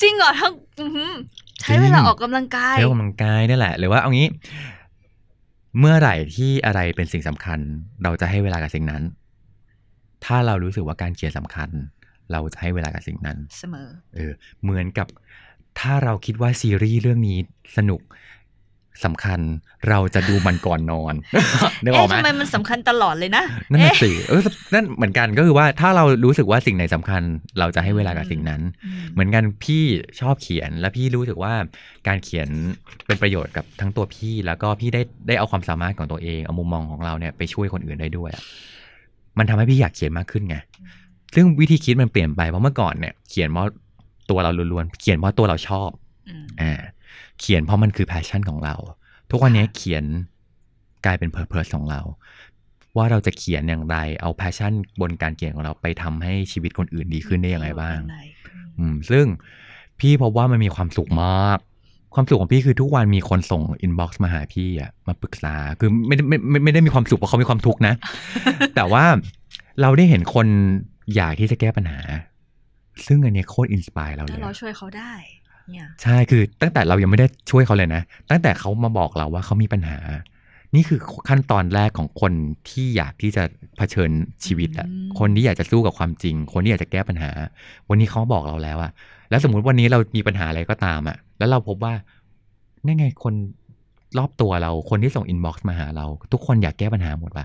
[0.00, 1.12] จริงเหรอทั้งอื้อหือ
[1.60, 4.28] ใช้เวลาออกกำลังกาย ใช้ออกกำลังกายนี่แหละ หรือว่าเอางี้
[5.78, 7.58] เมื่อไหร่ที่อะไรเป็นสิ่งสำคัญ
[8.02, 9.02] เราจะให้เวลากับสิ่งนั้น
[10.24, 11.68] ถ้าเรารู้สึกว่าการเขียนสำคัญ
[12.32, 15.08] เราจะให้เวลากับสิ่งนั้น เสมอ เออ เหมือนกับ
[15.80, 17.38] ถ้าเราคิดว่าซีรีส์เรื่องนี้
[17.76, 18.00] สนุก
[19.04, 19.40] สำคัญ
[19.88, 21.14] เราจะดูมันก่อนนอน
[21.82, 24.40] นึกออเอ๊ะกไหมทำไมมันสำคัญตลอดเลยนะ นั่นน่ะเอ๊ะสิเออ
[24.74, 27.22] นั่นเหมือนกันก็คือว่าถ้าเรารู้สึกว่าสิ่งไหนสำคัญ
[27.58, 29.82] เราจะให้เวลากับสิ่งนั้นอืมเหมือนกันพี่
[30.20, 31.52] ชอบเขียน และพี่รู้สึกว่า
[32.08, 32.48] การเขียน
[33.06, 38.44] เป็นประโยชน์กับทั้งตัวพี่ แล้วก็พี่ได้ได้เอาความสามารถของตัวเองเอามุมมองของเราเนี่ยไปช่วยคนอื่นได้ด้วยอะ
[39.38, 40.56] มันทำให้พี่อยากเขียนมากขึ้นไง
[41.34, 43.68] ซึ่งวิธีคิดมันเปลี่ยนไปเพราะเมื่อก่อนเนี่ยเขียนเพราะ
[44.30, 45.90] ตัวเราล้วนๆเขียนเพราะตัวเราชอบ
[46.28, 46.72] อืมอ่า
[47.40, 48.74] เขียนเพราะมันคือ passion ของเรา
[49.30, 50.04] ทุกวันนี้เขียน
[51.04, 52.00] กลายเป็น purpose ของเรา
[52.96, 57.98] ว่าเราจะเขียนอย่างไร เอา passion บนการเขียนของเราไปทำให้ชีวิตคนอื่นดีขึ้นได้อย่างไรบ้าง
[58.78, 59.24] อืม ซึ่ง
[60.00, 61.58] พี่พบว่ามันมีความสุขมาก
[62.14, 67.94] ความสุขของพี่คือทุกวันมีคนส่ง inbox มาหาพี่อะมาปรึกษาคือไม่ได้ไม่ไม่ไม่ได้มีความสุขเพราะเขามีความทุกข์นะ
[68.74, 69.04] แต่ว่า
[69.80, 70.46] เราได้เห็นคน
[71.14, 72.00] อยากที่จะแก้ปัญหา
[73.06, 75.12] ซึ่งอันเนี้ยโคตรอินสปายเราเลถ้ายเราอะช่วยเขาได้
[75.70, 79.98] เนี่ยใช่คือตั้งแต่เรายังไม่ได้ช่วยเขาเลยนะ ตั้งแต่เขามาบอกเราว่าเขามีปัญหา
[80.74, 82.32] นี่คือขั้นตอนแรกของคน
[82.70, 83.42] ที่อยากที่จะ
[83.76, 84.10] เผชิญ
[84.44, 87.30] ชีวิตอะอืมคนที่อยากจะสู้กับความจริง คนที่อยากจะแก้ปัญหา
[87.88, 88.92] วันนี้เขาบอกเราแล้วอะ
[89.30, 91.94] แล้วสมมุติวันนี้เรามีปัญหาอะไรก็ตามอะแล้วเราพบว่า
[92.86, 93.34] นี่ไงคน
[94.18, 97.44] รอบตัวเราคนที่ส่ง inbox มาหาเรา ทุกคนอยากแก้ปัญหาหมดว่า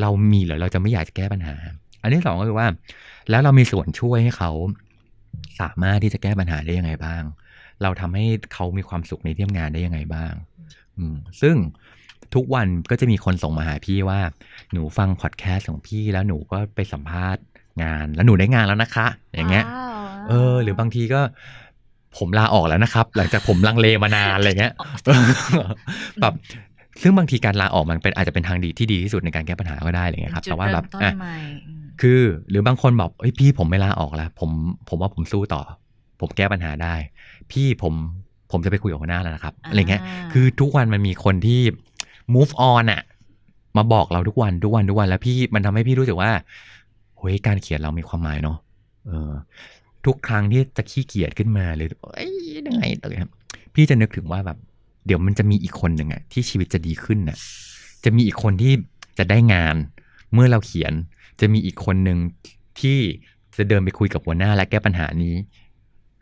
[0.00, 1.54] เรามีเหรือเราจะไม่อยากจะแก้ปัญหา
[2.02, 2.68] อันที่สองก็คือว่า
[3.30, 4.50] แล้วเรามีส่วนช่วยให้เขา
[5.60, 7.22] สามารถที่จะแก้ปัญหาได้ยังไงบ้าง
[7.82, 8.24] เราทำให้
[8.54, 10.32] เขามีความสุขในที่ทำงานได้ยังไงบ้าง
[10.98, 11.56] อืมซึ่ง
[12.34, 14.20] ทุกวันก็จะมีคนส่งมาหาพี่ว่า
[14.72, 17.42] หนูฟังพอดแคสต์ของพี่แล้วหนูก็ไปสัมภาษณ์
[17.82, 19.88] งาน แล้วหนูได้งานแล้วนะคะ อย่างเงี้ยว้า
[20.24, 21.20] วเออ หรือบางทีก็
[22.18, 24.72] ผมลาออกแล้วนะครับ หลังจากผมลังเลมานานอะไรเงี้ย
[26.20, 26.34] แบบ
[27.02, 32.20] ซึ่งบางทีการลาออกมันเป็นอาจจะเป็นทางดีที่ดีที่สุดในการแก้ปัญหาก็ได้อะไรเงี้ยครับจุดแต่ว่าแบบเริ่มต้นอะใหม่อืมคือ
[32.50, 34.50] หรือบางคนบอกเอ้ยพี่ผมไม่ลาออกแล้ว ผม
[34.88, 35.62] ผมว่าผมสู้ต่อ
[36.20, 36.94] ผมแก้ปัญหาได้
[37.52, 37.94] พี่ผม
[38.50, 41.60] ผมจะไปคุยกับหัวหน้าแล้วนะครับอะไรเงี้ยคือทุกวันมันมีคนที่
[42.34, 43.02] move on อะ
[43.76, 46.30] มาบอกเราทุกวันทุกวันทุกวันแล้วพี่มันทำให้พี่รู้สึกว่า
[47.18, 48.56] เฮ้ยการเขียนเรามีความหมายเนาะ
[49.06, 49.32] เออ
[50.06, 52.30] ทุกครั้งที่จะขี้เกียจขึ้นมาหรือเอ้ย
[52.66, 53.30] ยังไงต่อครับ
[53.74, 54.58] พี่จะนึกถึงว่าแบบ
[55.06, 57.38] เดี๋ยวมันจะมีอีกคนหนึ่งอะที่ชีวิตจะดีขึ้นน่ะ
[58.04, 58.72] จะมีอีกคนที่
[59.18, 59.76] จะได้งาน
[60.32, 60.92] เมื่อเราเขียน
[61.40, 62.18] จะมีอีกคนหนึ่ง
[62.80, 62.98] ที่
[63.58, 65.34] จะเดินไปคุยกับหัวหน้าและแก้ปัญหานี้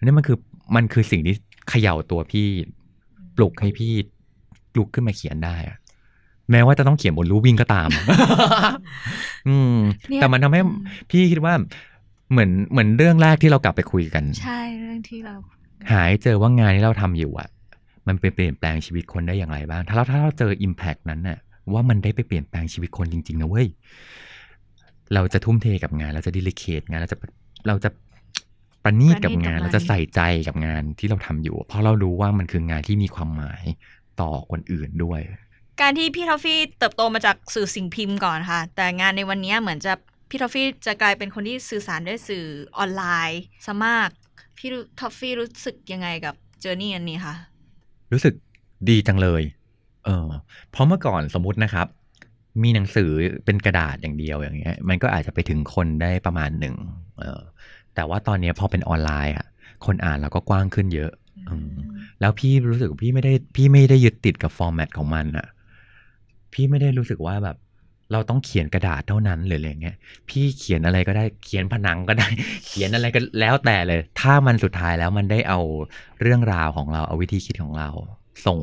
[0.03, 0.39] นั่นมันคือ
[0.75, 1.35] มันคือสิ่งที่
[1.69, 2.47] เขย่าตัวพี่
[3.37, 3.93] ปลุกให้พี่
[4.79, 5.77] ลุกขึ้นมาเขียนได้อะ
[6.51, 7.89] แม้ว่าจะต้องเขียนบนรูวิ่งก็ตาม
[9.49, 9.77] อืม
[10.09, 10.61] เนี่ยแต่มันทำให้
[11.11, 11.55] พี่คิดว่า
[12.31, 15.35] เหมือนเหมือนเรื่องแรกที่เรากลับไปคุยกัน ใช่เรื่องที่เรา
[15.93, 17.49] หายเจอว่างานที่เราทำอยู่อะ
[18.09, 21.39] มันไปเปลี่ยนแปลงชีวิตคนได้อย่างไรบ้าง ถ้าเราถ้าเราเจอ impact นั้นน่ะ
[21.73, 23.69] ว่ามันได้ไปเปลี่ยนแปลงชีวิตคนจริง ๆ นะเว้ย
[25.15, 27.19] เราจะทุ่มเทกับงาน เราจะ delicate งานเราจะ
[27.67, 27.91] เราจะ
[28.85, 33.65] ประณีตกับงานประณีตกับมันเราจะใส่ใจกับงานที่เราทำอยู่ เพราะเรารู้ว่ามันคืองานที่มีความหมาย
[34.21, 35.21] ต่อคนอื่นด้วย
[35.81, 39.93] การที่พี่ทอฟฟี่เติบโตมาจากสื่อสิ่งพิมพ์ก่อนค่ะ แต่งานในวันนี้เหมือนจะ
[40.31, 42.45] พี่ทอฟฟี่จะกลายเป็นคนที่สื่อสารด้วยสื่อ
[42.79, 44.09] ออนไลน์ซะมาก
[44.59, 44.71] พี่
[45.01, 47.35] ทอฟฟี่รู้สึกยังไงกับ journey อันนี้คะ
[48.13, 48.35] รู้สึก
[48.89, 49.43] ดีจังเลย
[50.05, 50.27] เออ
[50.71, 51.87] เพราะเมื่อก่อนสมมตินะครับ
[52.63, 53.11] มีหนังสือ
[53.45, 56.75] เป็นกระดาษอย่างเดียวอย่างเงี้ย มันก็อาจจะไปถึงคนได้ประมาณหนึ่ง
[57.19, 57.41] เออ
[57.99, 59.47] แต่ว่าตอนเนี้ยพอเป็นออนไลน์อะ
[59.87, 61.13] คนอ่านแล้วก็กว้างขึ้นเยอะ
[61.49, 61.71] อืม
[62.21, 65.47] แล้วพี่รู้สึกว่าพี่ไม่ได้พี่ไม่ได้ยึดติดกับ format ของมันอะ
[66.53, 67.57] พี่ไม่ได้รู้สึกว่าแบบ
[68.13, 69.97] เราต้องเขียนกระดาษเท่านั้นเลยอะไรเงี้ย
[70.29, 72.29] พี่เขียนอะไรก็ได้เขียนผนังก็ได้
[72.67, 75.61] เขียนอะไรก็แล้วแต่เลย ถ้ามันสุดท้ายแล้วมันได้เอา
[76.23, 77.89] เรื่องราวของเราเอาวิธีคิดของเรา
[78.47, 78.59] ส่ง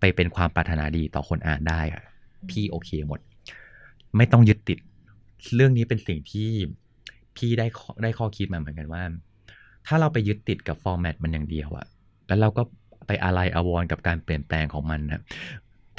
[0.00, 2.02] ไปเป็นความปรารถนาดีต่อคนอ่านได้อะ
[2.50, 3.20] พี่โอเคหมด
[4.16, 4.78] ไม่ต้องยึดติด
[5.54, 6.50] เรื่องนี้เป็นสิ่งที่
[7.38, 9.02] พี่ได้ข้อได้ข้อคิดมาเหมือนกันว่า
[9.86, 11.86] ถ้าเราไปยึดติดกับฟอร์แมตมันอย่างเดียวอะ
[12.28, 12.62] แล้วเราก็
[13.06, 15.20] ไปอะไรอาวรณ์กับการเปลี่ยนแปลงของมันนะ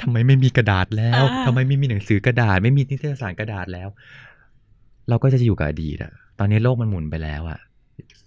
[0.02, 3.88] ทำไมไม่มีกระดาษแล้วอ่าทำไมไม่มีหนังสือกระดาษ ไม่มีนิตยสารกระดาษแล้ว
[5.08, 7.58] เราก็จะอยู่กับอดีตอะตอนนี้โลกมันหมุนไปแล้วอะ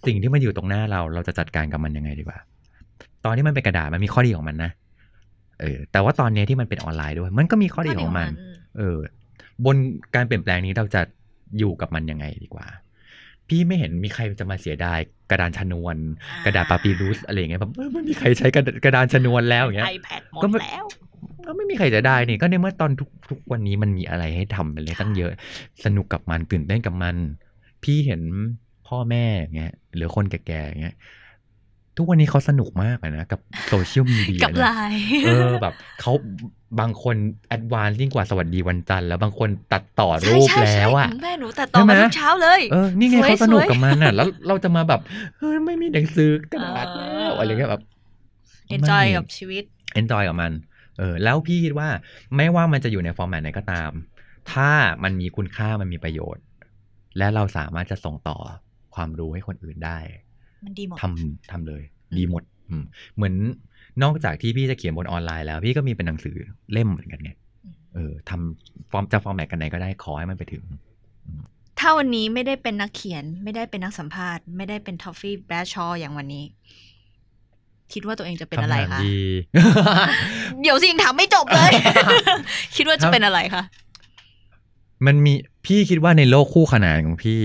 [0.06, 2.38] สิ่งที่มันอยู่ตรงหน้าเราเราจะจัดการกับมันยังไงดีกว่า
[3.24, 4.70] ตอนที่มันเป็นกระดาษมันมีข้อดีของมันนะ
[5.60, 8.28] เออ แต่ว่าตอนนี้ที่มันเป็นออนไลน์ด้วย มันก็มีข้อดีของมัน
[8.78, 8.98] เออ
[9.64, 9.76] บน
[10.14, 11.00] การเปลี่ยนแปลงนี้เราจะ
[11.58, 12.66] อยู่กับมันยังไงดีกว่า
[13.48, 14.98] พี่ไม่เห็นมีใครจะมาเสียดาย
[15.30, 15.96] กระดานชนวน
[16.44, 20.84] กระดาษปาปีรุสอะไรอย่างเงี้ยแบบเออไม่มีใครใช้กระดานกระดานชนวนแล้วอย่างเงี้ยไอแพดหมดก็ไม่แล้ว
[21.46, 25.30] ก็ไม่มีใครจะได้นี่ก็ในเมื่อตอนทุกทุกวันนี้มันมีอะไรให้ทำเป็นเลยตั้งเยอะ
[25.84, 27.16] สนุกกับมันตื่นเต้นกับมัน
[27.82, 28.22] พี่เห็น
[28.88, 30.96] พ่อแม่อย่างเงี้ยหรือคนแก่ๆอย่างเงี้ย
[31.96, 36.12] ทุกวันนี้เขาสนุกมากอะนะ กับโซเชียลมีเดียกับไลนะเออแบบเขา
[36.80, 37.16] บางคน
[37.48, 45.00] advance ยิ่งกว่าสวัสดีวันจันทร์แล้วบางคนตัดต่อรูปใช่ใช่แล้วอะใช่แม่หนูตัดต่อมาใช่ไหมทุกเช้าเลยเออนี่ไงสวยเขาสนุกสวยกับมันอะ แล้วเราจะมาแบบ
[45.38, 47.82] เฮ้ยไม่มีหนังสือกระดาษแล้วเอออะไรเงี้ยแบบ
[48.68, 50.52] enjoy กับชีวิต enjoy กับมัน
[50.98, 51.88] เออ แล้วพี่คิดว่า
[52.36, 53.90] ไม่ว่ามันจะอยู่ใน format ไหนก็ตาม
[54.52, 54.70] ถ้า
[55.02, 56.44] มันมีคุณค่ามันมีประโยชน์
[57.18, 58.38] และเราสามารถจะส่งต่อ
[58.94, 59.98] ความรู้ให้คนอื่นได้
[60.64, 61.82] มันดีหมดทำทำเลย
[62.18, 62.82] ดีหมดอืม
[63.16, 63.34] เหมือน
[64.02, 66.36] นอกจากที่พี่จะเขียนบนออนไลน์แล้ว พี่ก็มีเป็นหนังสือ
[66.72, 67.30] เล่มเหมือนกันไง
[67.94, 70.64] เออทำฟอร์มจะ format อันไหนก็ได้ขอให้มันไปถึง
[71.78, 76.44] ถ้าวันนี้ไม่ได้เป็นนักเขียน ไม่ได้เป็นนักสัมภาษณ์ไม่ได้เป็นทอฟฟี่แบรดชอว์อย่างวันนี้
[77.92, 79.18] คิดว่าตัวเองจะเป็นอะไรทำงานคะดี
[80.60, 81.70] เดี๋ยวสิยังถามไม่จบเลย
[82.76, 83.62] คิดว่าจะเป็นอะไรคะ
[85.06, 85.32] มันมี
[85.66, 87.42] พี่คิดว่าในโลกคู่ขนานของพี่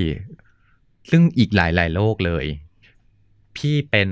[1.09, 2.45] ซึ่งอีกหลายหลายๆโลกเลย
[3.57, 4.09] พี่เป็น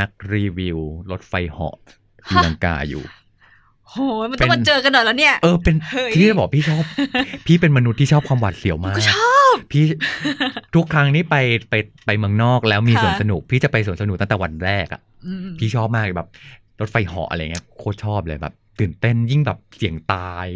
[0.00, 0.78] นักรีวิว
[1.10, 1.76] รถไฟเหาะ
[2.28, 3.04] ศรีลังกาอยู่
[3.90, 3.96] โห
[4.30, 6.82] มันต้องมาเจอกันหน่อยแล้วเนี่ย เออเป็นเฮ้ยที่จะบอกพี่ชอบ
[7.46, 9.84] พี่เป็นมนุษย์ที่ชอบความหวาดเสียวมากก็ชอบพี่
[10.74, 11.36] ทุกครั้งนี้ไป
[11.70, 11.74] ไป
[12.06, 16.28] ไปเมืองนอกแล้วมีค่ะสวนสนุก พี่จะไปสวนสนุกตั้งแต่วันแรกอะอืมพี่ชอบมากแบบ
[16.80, 20.46] รถไฟเหาะอะไรเงี้ยโคตรชอบเลยแบบ ตื่นเต้นยิ่งแบบเสียงตาย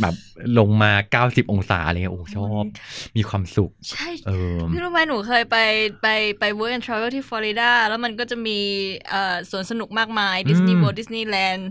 [0.00, 0.14] แบบ
[0.58, 0.92] ลงมา
[1.24, 2.64] 90องศาอะไรเงี้ยโอ้ชอบ
[3.16, 5.56] มีความสุข ใช่เออพี่รูไหมหนูเคยไป
[6.02, 6.06] ไป
[6.40, 8.58] ไป work and travel ที่ฟลอริดาแล้วมันก็จะมี
[9.08, 11.70] เอ่อสวนสนุกมากมายดิสนีย์อืมเวิลด์ดิสนีย์แลนด์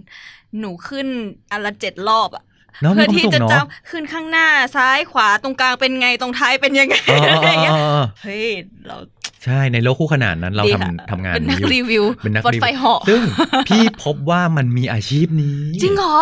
[0.60, 1.08] หนูขึ้น
[1.52, 2.44] อันละเจ็ดรอบอะ
[2.82, 8.46] เนาะมีเพื่อความที่สุขจะเนาะจำขึ้นข้างหน้าซ้ายขวาตรงกลางเป็นไงตรงท้ายเป็นยังไงเอออะไรอย่างเงี้ยเออเออเฮ้ย
[8.88, 8.98] เรา
[9.44, 13.22] ใช่ในโลกคู่ขนานนั้นเราดีทำค่ะทำงานเป็นอยู่เป็นนักรีวิวเป็นนักรีวิวรถไฟเหาะซึ่ง
[13.68, 16.18] พี่พบว่ามันมีอาชีพนี้ จริงเหรอ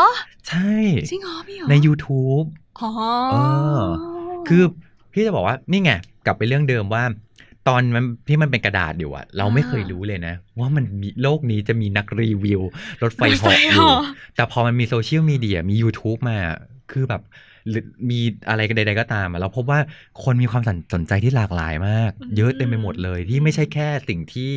[0.50, 0.72] ใช่
[1.10, 2.46] จริงเหรอพี่เหรอใน YouTube
[2.80, 2.90] อ๋อ
[3.32, 3.36] เอ
[3.80, 3.82] อ
[4.48, 4.64] คือ
[5.12, 5.92] พี่จะบอกว่านี่ไง
[6.26, 7.04] กลับไปเรื่องเดิมว่า
[7.68, 12.62] ตอนมันที่มันเป็นกระดาษอยู่อะเราไม่เคยรู้เลยนะ ว่ามันมีโลกนี้จะมีนักรีวิว
[13.04, 14.00] รถไฟรถไฟเหาะอยู่เหาะ
[14.36, 16.38] แต่พอมันมีโซเชียลมีเดียมี YouTube มา
[16.92, 17.22] คือแบบ
[17.70, 19.80] หรือมีอะไรใดๆก็ตามอะเราพบว่า
[20.24, 24.54] คนมีความสนใจที่หลากหลายมากอืมเยอะเต็มไปหมดเลยที่ไม่ใช่แค่สิ่งที่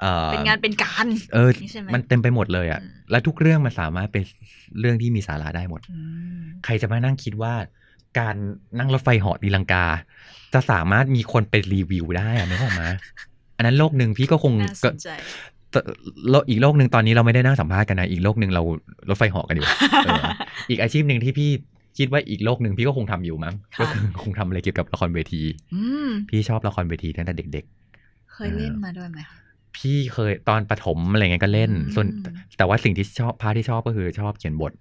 [0.00, 4.22] เออเป็นงานเป็นการเออนี่ใช่ไหมมันเต็มไปหมดเลยอะอืมและทุกเรื่องมันสามารถเป็น
[4.80, 5.98] เรื่องที่มีสาระได้หมดอื
[6.40, 7.54] มใครจะมานั่งคิดว่า
[8.18, 8.36] การ
[8.78, 9.86] นั่งรถไฟเหาะตีลังกา
[10.54, 12.88] จะสามารถมีคนไปรีวิวได้อะนึกออกมา
[13.56, 15.10] อันนั้นโลกหนึ่งพี่ก็คงน่าสก็นใจ
[15.70, 15.80] แต่
[16.30, 18.62] โลกอีกโลกหนึ่งตอนนี้เราไม่ได้นั่งสัมภาษณ์กันนะ อีกโลกหนึ่งเรา
[19.08, 19.66] รถไฟเหาะกันอยู่
[20.04, 20.22] เออ
[20.70, 21.50] อีกอาชีพหนึ่งที่พี่
[21.98, 27.64] คิดว่าอีกโลกหนึ่งพี่ก็คงทำอยู่มั้งค่ะก็คือคงทำอะไรเกี่ยวกับละครเวทีอืมพี่ชอบละครเวทีตั้งแต่เด็ก
[28.32, 32.06] เคยเล่นมาด้วยไหมคะๆพี่เคยตอนประถมอะไรเงี้ยก็เล่นอืมส่วน
[32.56, 34.72] แต่ว่าสิ่งที่ชอบพาร์ทที่ชอบก็คือชอบเขียนบท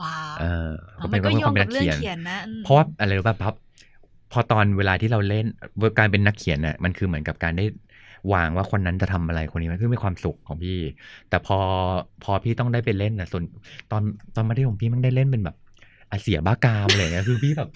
[0.00, 3.54] ว้าวเอออ๋อเป็มันนก็ว่าโยควางมเป็นกันับกเรื่องเขียนเขียนนะอืมเพราะว่าอะไรรู้ป่ะพับ
[4.32, 5.46] พอตอนเวลาที่เราเล่น
[5.98, 7.64] การเป็นนักเขียนน่ะมันคือเหมือนกับการได้
[8.32, 10.78] วางว่าคนนั้นจะทำอะไรคนนี้มันคือมีความสุขของพี่
[11.28, 11.58] แต่พอ
[12.20, 13.44] พอพี่ต้องได้ไปเล่นน่ะส่วน
[13.90, 14.02] ตอน
[14.34, 15.56] ตอนมัธยมพี่มันได้เล่นเป็นแบบ
[16.12, 17.70] อาเสียบ้ากามอะไรเงี้ยคือพี่แบบ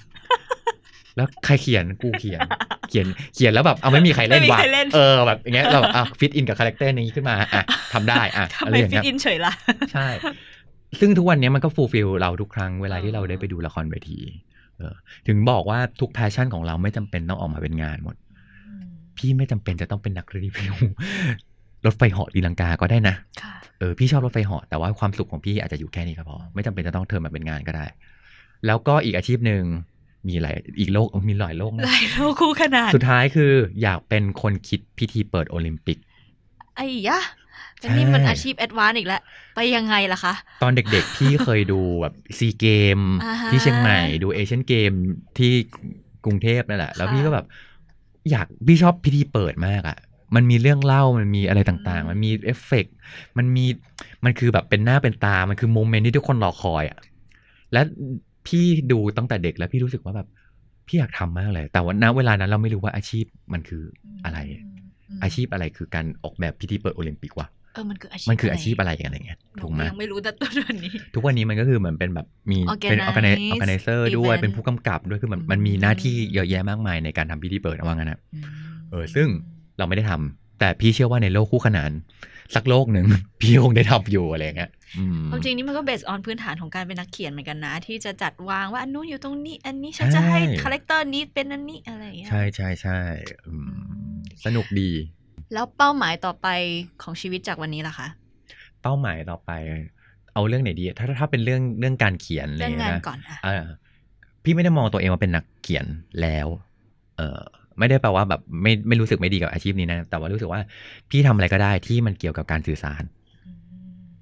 [1.16, 2.40] แล้วใครเขียนกูเขียน
[2.88, 7.62] เขียนเขียนแล้วแบบเอาไม่มีใครเล่นไม่มีว่ะใครเล่นเออแบบอย่างเงี้ยเราอะฟิตอินกับคาแรคเตอร์นี้ขึ้นมาอะ
[7.92, 9.52] ทำได้อะทำไม fit in อะไรอย่างฟิเงี้ยเฉยล่ะ
[9.92, 10.06] ใช่
[11.00, 14.20] ซึ่งทุกวันนี้มันก็ fulfill เราทุกครั้งเวลาที่เราอ๋อได้ไปดูละครเวที
[14.78, 14.94] เออ
[15.26, 18.16] ถึงบอกว่าทุก passion ของเราไม่จำเป็นต้องออกมาเป็นงานหมด
[19.16, 20.74] พี่ไม่จำเป็นจะต้องเป็นนักรีวิว
[21.86, 27.86] รถไฟเหาะตีลังกาก็ได้นะค่ะเออพี่ชอบรถไฟเหาะแต่ว่าความสุขของพี่อาจจะอยู่แค่นี้ก็พอไม่จำเป็นจะต้อง turn มาเป็นงานก็ได้
[28.66, 29.64] แล้วก็อีกอาชีพหนึ่ง
[30.28, 33.52] มีหลายอีกโลกมีหลายโลกหนะลายโลกคู่ขนาด สุดท้ายคือ
[33.82, 35.98] อยากเป็นคนคิดพิธีเปิดโอลิมปิก
[36.76, 37.20] ไอ้ยะ
[37.80, 39.20] ใช่อันนี้มันอาชีพ advance อีกแล้ว
[39.54, 42.66] ไปยังไงล่ะคะ ตอนเด็กๆพี่เคยดูแบบซีเก
[42.98, 44.92] มอ่าฮะที่เชียงใหม่ ดูเอเชียนเกม
[45.38, 45.52] ที่
[46.24, 47.46] กรุงเทพนั่นแหละ แล้วค่ะพี่ก็แบบ
[48.30, 49.98] อยากพี่ชอบพิธีเปิดมากอะ่ะ
[50.34, 52.94] มันมีเรื่องเล่ามันมีอะไรต่างอืมๆมันมีเอฟเฟกต์
[53.38, 53.64] มันมี
[54.24, 56.98] มันคือแบบเป็นหน้าเป็นตา มันคือ moment ที่ทุกคนรอคอยอะ่ะ
[57.72, 57.80] และ
[58.46, 60.28] พี่ดูตั้งแต่เด็กแล้วพี่รู้สึกว่าแบบ
[60.86, 63.82] พี่อยากทำมากเลย แต่ว่าณเวลานั้นเราไม่รู้ว่าอาชีพมันคือ
[64.24, 64.38] อะไร
[65.16, 72.58] มอาชีพอะไรคือการออกแบบพิธีเปิดโอลิมปิกวะเออมันคืออาชีพมันคืออาชีพอะไรอะไรเงี้ยหนูถูกไหมยังไม่รู้แต่ต้นวันนี้ ทุกวันนี้มันก็คือเหมือนเป็นแบบมี
[72.90, 78.20] เป็น Organize organize organizer ด้วย event เป็นผู้กำกับด้วยคือมันอืมมันมีหน้าที่เยอะแยะมากมายในการทำพิธีเปิดเอาว่างั้นนะ
[78.90, 79.28] เออซึ่ง
[79.78, 81.90] เราไม่ได้ทำแต่พี่เชื่อว่าในโลกคู่ขนาน
[82.54, 83.06] สักโลกหนึ่ง
[83.40, 92.98] พี่คงได้ทำอยู่อะไรเงี้ยออืมความจริงนี่มันก็ based on พื้นฐานของการเป็นนักเขียนเหมือนกันนะ ที่จะจัดวางว่าอันนู้นอยู่ตรงนี้ อันนี้ฉันจะให้ใช่ character นี้เป็นอันนี้อะไรอย่างเงี้ยใช่ใช่ใช่
[93.46, 93.54] อื
[94.10, 94.90] มสนุกดี
[95.52, 96.48] แล้วเป้าหมายต่อไป
[97.02, 98.08] ของชีวิตจากวันนี้ล่ะคะ
[98.82, 99.50] เป้าหมายต่อไป
[100.32, 103.64] เอาเรื่องไหนดี ถ้าถ้าเป็นเรื่องเรื่องการเขียนอะไรเรื่องเงี้งายนนะก่อนอะอ่า
[104.44, 105.86] พี่ไม่ได้มองตัวเองว่าเป็นนักเขียน
[106.22, 106.48] แล้ว
[107.16, 107.42] เออ
[107.78, 110.60] ไม่ได้แปลว่าแบบไม่ไม่รู้สึกไม่ดีกับอาชีพนี้นะ แต่ว่ารู้สึกว่า
[111.10, 113.02] พี่ทำอะไรก็ได้ที่มันเกี่ยวกับการสื่อสาร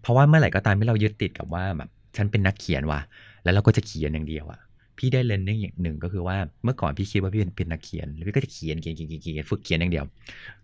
[0.02, 3.00] เพราะว่าเมื่อไหร่ก็ตามที่เรายึดติดกับว่าแบบฉันเป็นนักเขียนว่ะ
[3.44, 4.60] แล้วเราก็จะเขียนอย่างเดียวอะ
[4.98, 10.04] พี่ได้เรียนเรื่องอย่างหนึ่งก็คือว่าเมื่อก่อนพี่คิดว่าพี่เป็นเป็นนักเขียนแล้วพี่ก็จะเขียนเขียนเขียนเขียนเขียนฝึกเขียนอย่างเดียว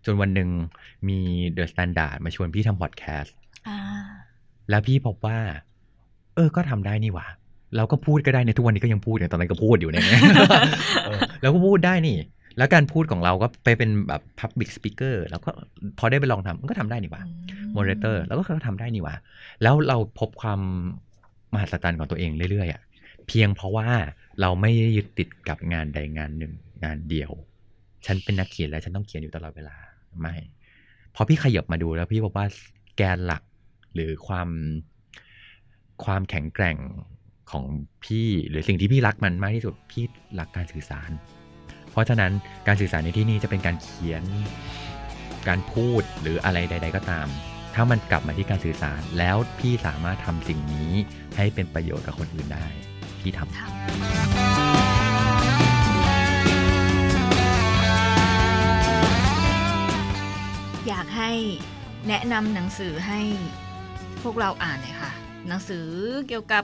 [0.05, 0.49] จนวันหนึ่ง
[1.07, 1.19] มี
[1.53, 3.35] THE STANDARD มาชวนพี่ทำพอดแคสต์
[3.67, 3.79] อ่า
[4.69, 5.37] แล้วพี่พบว่า
[6.35, 7.27] เออก็ทำได้นี่หว่า
[7.75, 10.03] เราก็พูดก็ได้ในทุกวันนี้ก็ยังพูดเนี่ยตอนนั้นก็พูดอยู่เนี่ย
[11.05, 12.17] เออแล้วก็พูดได้นี่
[12.57, 15.49] แล้วการพูดของเราก็ไปเป็นแบบ Public Speaker แล้วก็
[15.99, 17.23] พอได้ไปลองทำมันก็ทำได้นี่หว่า
[17.73, 19.15] โมเดเตอร์แล้วก็ทำได้นี่หว่า
[19.63, 20.59] แล้วเราพบความ
[21.53, 22.81] มหัศจรรย์ของตัวเองเรื่อยๆอะ
[23.27, 23.89] เพียงเพราะว่า
[24.41, 27.31] เราไม่ได้ยึดติดกับงานใดงานหนึ่งงานเดียว
[28.05, 29.75] ฉันเป็นนักเขียนแล้วฉันต้องเขียนอยู่ตลอดเวลา
[30.19, 30.35] ไม่
[31.15, 32.45] พอพี่ขยับมาดูแล้วพี่บอกว่า
[32.97, 33.43] แกนหลัก
[33.93, 34.49] หรือความ
[36.05, 36.77] ความแข็งแกร่ง
[37.51, 37.63] ของ
[38.03, 40.03] พี่หรือสิ่งที่พี่รักมันมากที่สุดพี่
[40.39, 41.11] รักการสื่อสาร
[41.91, 42.31] เพราะฉะนั้น
[42.67, 44.23] การสื่อสารในที่นี้จะเป็นการเขียน
[45.47, 47.27] การพูดหรืออะไรใด ๆ ก็ตาม
[47.75, 50.93] ถ้ามันกลับมาที่การสื่อสาร แล้วพี่สามารถทำสิ่งนี้
[51.37, 52.65] ให้เป็นประโยชน์กับคนอื่นได้
[53.21, 53.47] พี่ทำ
[60.87, 61.31] อยากให้
[62.07, 63.21] แนะนำหนังสือให้
[64.23, 65.11] พวกเราอ่านหน่อยค่ะ
[65.47, 65.87] หนังสือ
[66.27, 66.63] เกี่ยวกับ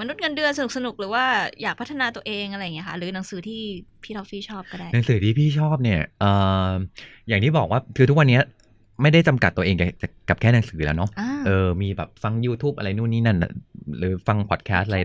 [0.00, 1.24] มนุษย์เงินเดือนสนุกๆหรือว่า
[1.62, 3.62] อยากพัฒนาตัวเองอะไรอย่างเงี้ยค่ะหรือหนังสือที่
[4.02, 6.30] พี่ทอฟฟี่ชอบก็ได้ หนังสือที่พี่ชอบเนี่ยเอ่
[6.68, 6.72] อ
[7.28, 8.40] อย่างที่บอกว่าคือทุกวันนี้
[9.02, 13.52] ไม่ได้จำกัดตัวเองกับกับแค่หนังสือแล้วเนาะอ่าเออมีแบบฟัง YouTube อะไรนู่นนี่นั่นน่ะ
[13.98, 15.00] หรือฟังพอดแคสต์อะไร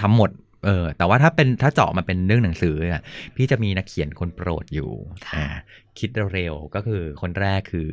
[0.00, 0.30] ทำหมด
[0.64, 3.02] เออแต่ว่าถ้าเป็นถ้าเจาะมาเป็นเรื่องหนังสืออะ
[3.36, 4.90] พี่จะมีนักเขียนคนโปรดอยู่
[5.28, 5.46] ค่ะอ่า
[5.98, 7.90] คิดเร็วๆก็คือคนแรกคือ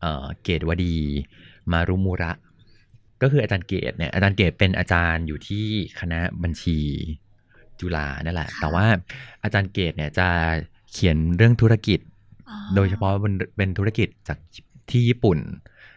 [0.00, 0.96] เอ่อเกตวดี
[1.72, 2.32] มารุมูระ
[3.22, 5.66] ก็คืออาจารย์เกตเนี่ยอาจารย์เกตเป็นอาจารย์อยู่ที่
[6.00, 6.78] คณะบัญชี
[7.80, 8.86] จุฬานั่นแหละค่ะแต่ว่า
[9.44, 10.28] อาจารย์เกตเนี่ยจะ
[10.92, 12.00] เขียนเรื่องธุรกิจ
[12.48, 14.38] อ๋อโดยเฉพาะเป็นเป็นธุรกิจจาก
[14.90, 15.38] ที่ญี่ปุ่น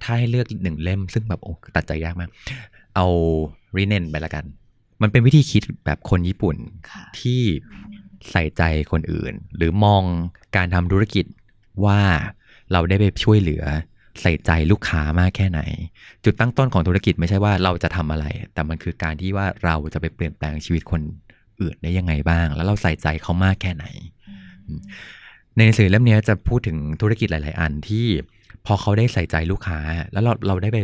[0.03, 2.29] ถ้าให้เลือกหนึ่งเล่ม ซึ่งแบบโอ้ตัดใจยากมาก
[2.95, 3.05] เอา
[3.77, 4.45] รีเนนไปละกัน
[5.01, 6.55] มันเป็นวิธีคิดแบบคนญี่ปุ่น
[6.89, 7.41] ค่ะที่
[8.31, 8.61] ใส่ใจ
[8.91, 10.03] คนอื่น หรือมอง
[10.55, 11.25] การทำธุรกิจ
[11.85, 11.99] ว่า
[12.71, 13.63] เราได้ไปช่วยเหลือ
[14.21, 15.61] ใส่ใจลูกค้ามากแค่ไหน
[16.23, 21.01] จุดตั้งต้นของธุรกิจไม่ใช่ว่าเราจะทำอะไร แต่มันคือการที่ว่าเราจะไปเปลี่ยนแปลงชีวิตคน
[21.61, 23.85] อื่นได้ยังไงบ้าง แล้วเราใส่ใจเขามากแค่ไหน
[25.55, 28.05] ในหนังสือเล่มนี้จะพูดถึงธุรกิจหลาย ๆ อันที่
[28.65, 29.79] พอเขาได้ใส่ใจลูกค้า
[30.11, 30.77] แล้วเราเราได้ไป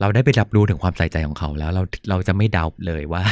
[0.00, 3.22] เราได้ไปรับรู้ถึงความใส่ใจของเขาแล้วเราเราจะไม่เดาเลยว่า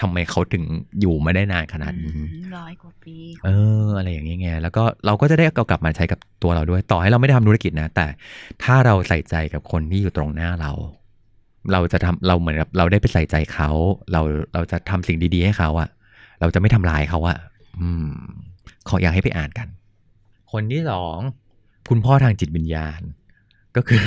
[0.00, 0.64] ทำไมเขาถึง
[1.00, 2.12] อยู่มาได้นานขนาดนี้
[2.56, 3.50] ร้อยกว่าปีเอ
[3.84, 8.06] ออะไรอย่างเงี้ยไงแล้วก็เราก็จะได้เอากลับมาใช้กับตัวเราด้วย ต่อให้เราไม่ได้ทำธุรกิจนะ แต่
[8.62, 10.72] ถ้าเราใส่ใจกับคนที่อยู่ตรงหน้าเรา
[11.72, 13.70] เราจะทำเราเหมือนกับเราได้ไปใส่ใจเขา
[14.12, 14.20] เรา
[14.54, 15.88] เราจะทำสิ่งดี ๆ ให้เขาอะ
[16.40, 17.38] เราจะไม่ทำลายเขาอะ
[17.80, 18.10] อืม
[18.88, 19.68] ขออยากให้ไปอ่านกัน
[20.52, 21.18] คนที่สอง
[21.88, 23.00] คุณพ่อทางจิตวิญญาณ
[23.76, 24.02] ก็คือ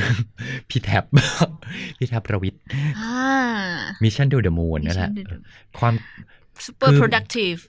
[0.70, 1.06] พี่แท็บ
[1.98, 2.62] พี่แท็บประวิทย์
[3.00, 3.16] อ่า
[4.04, 5.94] มิชชั่นดูเดอะมูนนั่นแหละ Mission to the ความ
[6.66, 7.60] super คือ productive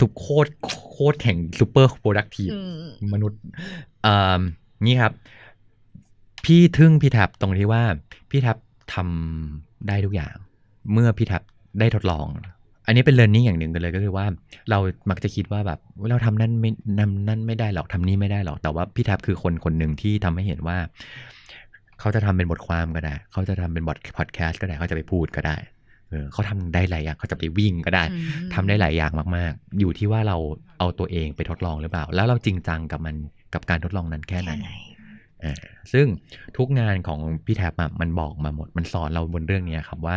[0.00, 0.50] สุโคตร
[0.90, 3.40] โคตรแข่งซูเปอร์โปรดักทีฟอืมมนุษย์
[4.02, 4.40] เอ่อ
[4.86, 5.12] นี่ครับ
[6.44, 7.82] พี่ทึ่งพี่แท็บตรงที่ว่า
[8.30, 8.56] พี่แท็บ
[8.94, 10.34] ทำได้ทุกอย่าง
[10.92, 11.42] เมื่อพี่แท็บ
[11.78, 12.26] ได้ทดลอง
[12.86, 14.26] อันนี้เป็นเรียนรู้อย่างหนึ่งกันเลยก็คือว่า
[14.70, 14.78] เรา
[15.10, 15.78] มักจะคิดว่าแบบ
[16.10, 20.76] เราทำนั่นไม่นำนั่นไม่ได้หรอกทำนี่ไม่ได้หรอกแต่ว่าพี่แท็บคือคนคนหนึ่งที่ทำให้เห็นว่า
[22.00, 25.56] เขาจะทำเป็นบทความก็ได้ เขาจะทำเป็นบทพอดแคสต์ก็ได้เขาจะไปพูดก็ได้
[26.10, 28.16] เออเขาทำได้หลายอย่างเขาจะไปวิ่งก็ได้อื
[28.46, 30.36] มทำได้หลายอย่างมากๆ อยู่ที่ว่าเรา
[30.78, 33.14] เอาตัวเองไปทดลองหรือเปล่า แล้วเราจริงจังกับมัน
[33.54, 34.91] กับการทดลองนั้นแค่ไหนแค่ไหนเออ
[35.92, 36.06] ซึ่ง
[36.56, 40.16] ทุกงานของพี่แท็บอะมันบอกมาหมด มันสอนเราบนเรื่องเนี้ยครับว่า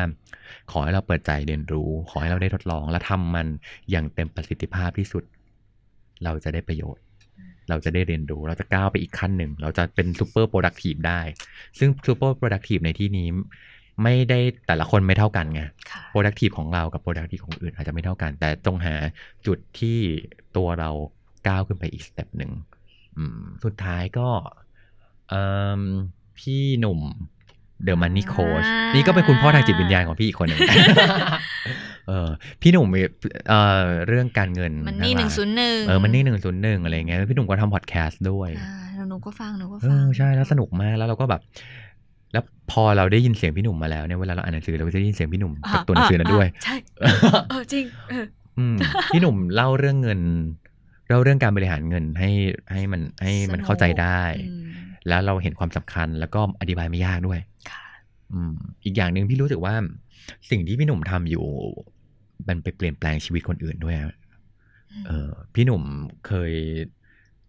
[0.71, 3.47] ขอให้เราเปิดใจเรียนรู้ ขอให้เราได้ทดลอง และทำมัน
[3.91, 5.23] อย่างเต็มประสิทธิภาพที่สุด
[6.23, 7.03] เราจะได้ประโยชน์
[7.69, 11.21] เราจะได้เรียนรู้ เราจะก้าวไปอีกขั้นหนึ่ง เราจะเป็น super productive ได้
[11.79, 13.27] ซึ่ง super productive ในที่นี้
[14.03, 15.61] ไม่ได้แต่ละคนไม่เท่ากันไง
[15.91, 18.95] ค่ะ productive ของเรากับ productive ของคนอื่นอาจจะไม่เท่ากัน แต่จงหา
[19.47, 19.99] จุดที่
[20.57, 20.89] ตัวเรา
[21.47, 22.51] ก้าวขึ้นไปอีก step หนึ่ง
[23.17, 24.64] อืมสุดท้ายก็เอิ่ม
[26.37, 26.99] พี่หนุ่ม
[27.87, 30.59] The Money Coach อ่านี่นี่ก็เป็นคุณพ่อทางจิตวิญญาณของพี่อีกคนหนึ่ง
[32.07, 32.29] เออ
[32.61, 32.87] พี่หนุ่ม
[33.49, 41.41] เอ่อเรื่องการเงินมันนี่หะนึ่งศูนย์หนึ่งเออมันนี่หนึ่งศูนย์หนึ่งอะไรเงี้ยพี่หนุ่มก็ทำพอดแคสต์ด้วยอ่าแล้วหนูก็ฟังหนูก็เอฟังอใช่แล้วสนุกมากแล้วเราก็แบบ
[42.33, 46.75] แล้วพอเราได้ยินเสียงพี่หนุ่มมาแล้วเนี่ยเวลาเราอ่านหนังสือเราก็จะได้ยินเสียงพี่หนุ่มกับตัวหนังสือนั้นด้วยาใช่
[47.49, 48.25] เออจริงเออ
[48.59, 48.75] อืม
[49.13, 50.19] พี่หนุ่มเล่าเรื่องเงิน
[51.07, 52.31] เล่าเรื่องการบริหารเงินให้
[52.71, 54.63] ให้มันให้มันเข้าใจได้อืม
[55.07, 57.39] แล้วเราเห็นความสำคัญแล้วก็อธิบายไม่ยากด้วย
[57.71, 57.85] ค่ะ
[58.33, 59.75] อืมอีกอย่างหนึ่งพี่รู้สึกว่า
[60.49, 61.45] สิ่งที่พี่หนุ่มทำอยู่
[62.47, 64.15] มันไปเปลี่ยนแปลงชีวิตคนอื่นด้วยอะ
[65.07, 65.83] เออพี่หนุ่ม
[66.27, 66.53] เคย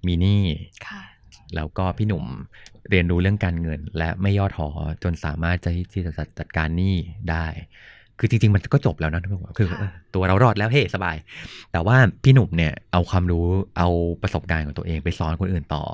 [0.07, 0.43] มีหนี้
[0.87, 1.03] ค่ะ
[1.57, 2.25] แล้วก็พี่หนุ่ม
[2.91, 4.69] เรียนรู้เรื่องการเงิน และไม่ย่อท้อ
[5.03, 6.97] จนสามารถจะที่จะจัดการหนี้
[7.31, 7.47] ได้
[8.19, 11.17] คือจริง ๆ มันก็จบแล้วนะทุกคนคือค่ะเออตัวเรารอดแล้วเฮ้สบาย
[11.73, 13.47] แต่ว่าพี่หนุ่มเนี่ยเอาความรู้
[13.79, 13.89] เอา
[14.23, 15.85] ประสบการณ์ของตัวเองไปสอนคนอื่นต่อ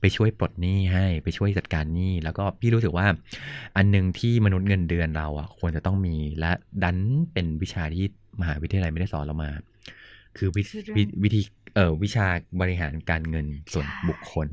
[0.00, 3.06] ไปช่วยปลดหนี้ให้ไปช่วยจัดการหนี้ แล้วก็พี่รู้สึกว่า
[3.76, 6.52] อันหนึงที่มนุษย์เงินเดือนเราอะควรจะต้องมีและ
[6.82, 6.98] ดัน
[7.32, 8.04] เป็นวิชาที่
[8.40, 9.50] มหาวิทยาลัยไม่ได้สอนเรามา
[10.36, 11.42] คือวิคือเรื่องวิวิธี
[11.74, 12.26] เอ่อวิชา
[12.60, 14.48] บริหารการเงินส่วนใช่บุคคล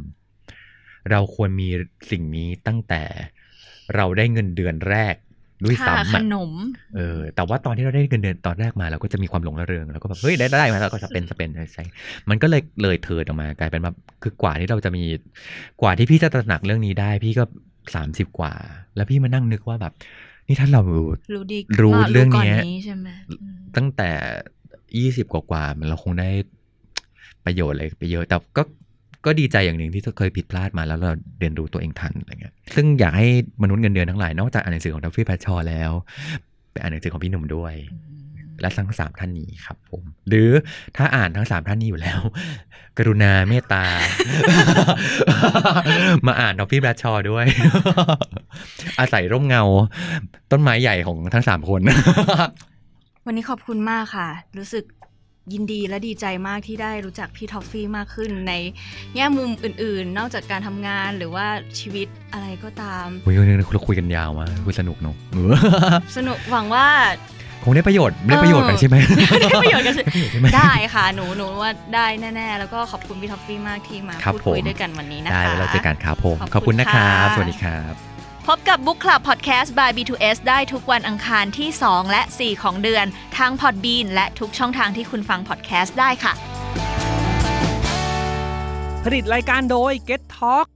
[1.11, 1.69] เราควรมี
[2.11, 3.03] สิ่งนี้ตั้งแต่
[3.95, 5.15] เราได้เงินเดือนแรก
[5.63, 6.51] ด้วยค่าซ้ำขอะนม
[6.95, 11.83] เออแต่ว่าตอนที่เราได้เงินเดือนตอนแรกมาเราก็จะมีความหลงระเริงแล้วก็แบบเฮ้ยได้ได้มาแล้วก็จะเป็นจะเป็นใช่
[12.29, 15.03] มันก็เลยเลยเทิร์นออกมากลายเป็นแบบคือกว่าที่เราจะมี
[15.81, 17.43] กว่าที่พี่จะตระหนักเรื่องนี้ได้ พี่ก็
[17.95, 18.53] สามสิบกว่า
[18.95, 19.93] แล้วพี่มานั่งนึกว่าแบบ
[20.47, 20.81] นี่ถ้าเรา
[21.33, 24.09] รู้ดีรู้ว่าเรื่องก่อนเนี้ยนี้ใช่ไหมอืมตั้งแต่
[24.99, 26.29] ยี่สิบกว่าๆมันเราคงได้
[27.45, 28.63] ประโยชน์อะไรไปเยอะแต่ก็
[29.25, 33.27] ก็ดีใจอย่างหนึ่งที่เคยผิดพลาดมาแล้วเราเรียนรู้ตัวเองทันอะไรเงี้ยซึ่งอยากให้
[33.63, 35.91] มนุษย์เงินเดือนทั้งหลายนอกจากอ่านหนังสือของดัฟฟี่แพชชอแล้ว
[36.71, 37.75] ไปอ่านหนังสือของพี่หนุ่มด้วย
[38.61, 40.49] และทั้งสามท่านนี้ครับผม หรือ
[40.97, 42.19] ถ้าอ่านทั้งสามท่านนี้อยู่แล้ว
[42.97, 43.85] กรุณาเมตตา
[46.27, 47.45] มาอ่านท็อฟฟี่แบรดชอว์ด้วย
[48.99, 49.63] อาศัยร่มเงา
[50.51, 51.81] ต้นไม้ใหญ่ของทั้งสามคน
[53.25, 54.83] วันนี้ขอบคุณมากค่ะ รู้สึก
[55.53, 58.53] ยินดีและดีใจมากที่ได้รู้จักพี่ท็อฟฟี่มากขึ้นใน
[59.15, 61.45] แง่มุมอื่นๆ นอกจากการทำงานหรือว่า
[61.79, 65.15] ชีวิตอะไรก็ตามคุยกันเราคุยกันยาวมากคุยสนุกเนอะ
[66.17, 66.87] สนุกหวังว่า
[67.63, 68.95] คงได้ประโยชน์ได้ประโยชน์กันใช่ไหม
[69.41, 78.08] ได้ประโยชน์กันใช่ได้ประโยชน์ใช่ไหมได้ค่ะหนูหนูว่าได้แน่ ๆ แล้วก็ขอบคุณพี่ท็อฟฟี่มากที่มาครับพูดคุยผมด้วยกันวันนี้นะคะได้แล้วเราเจอกันครับผมขอบคุณขอบคุณนะครับค่ะสวัสดีครับ
[78.55, 83.05] พบกับ Book Club Podcast by B2S ได้ทุกวันอังคารที่ 2 และ 4 ของเดือน
[83.37, 86.33] ทาง Podbean และทุกช่องทางที่คุณฟัง podcast ได้ค่ะ
[89.05, 90.67] ผลิตรายการโดย Get Talk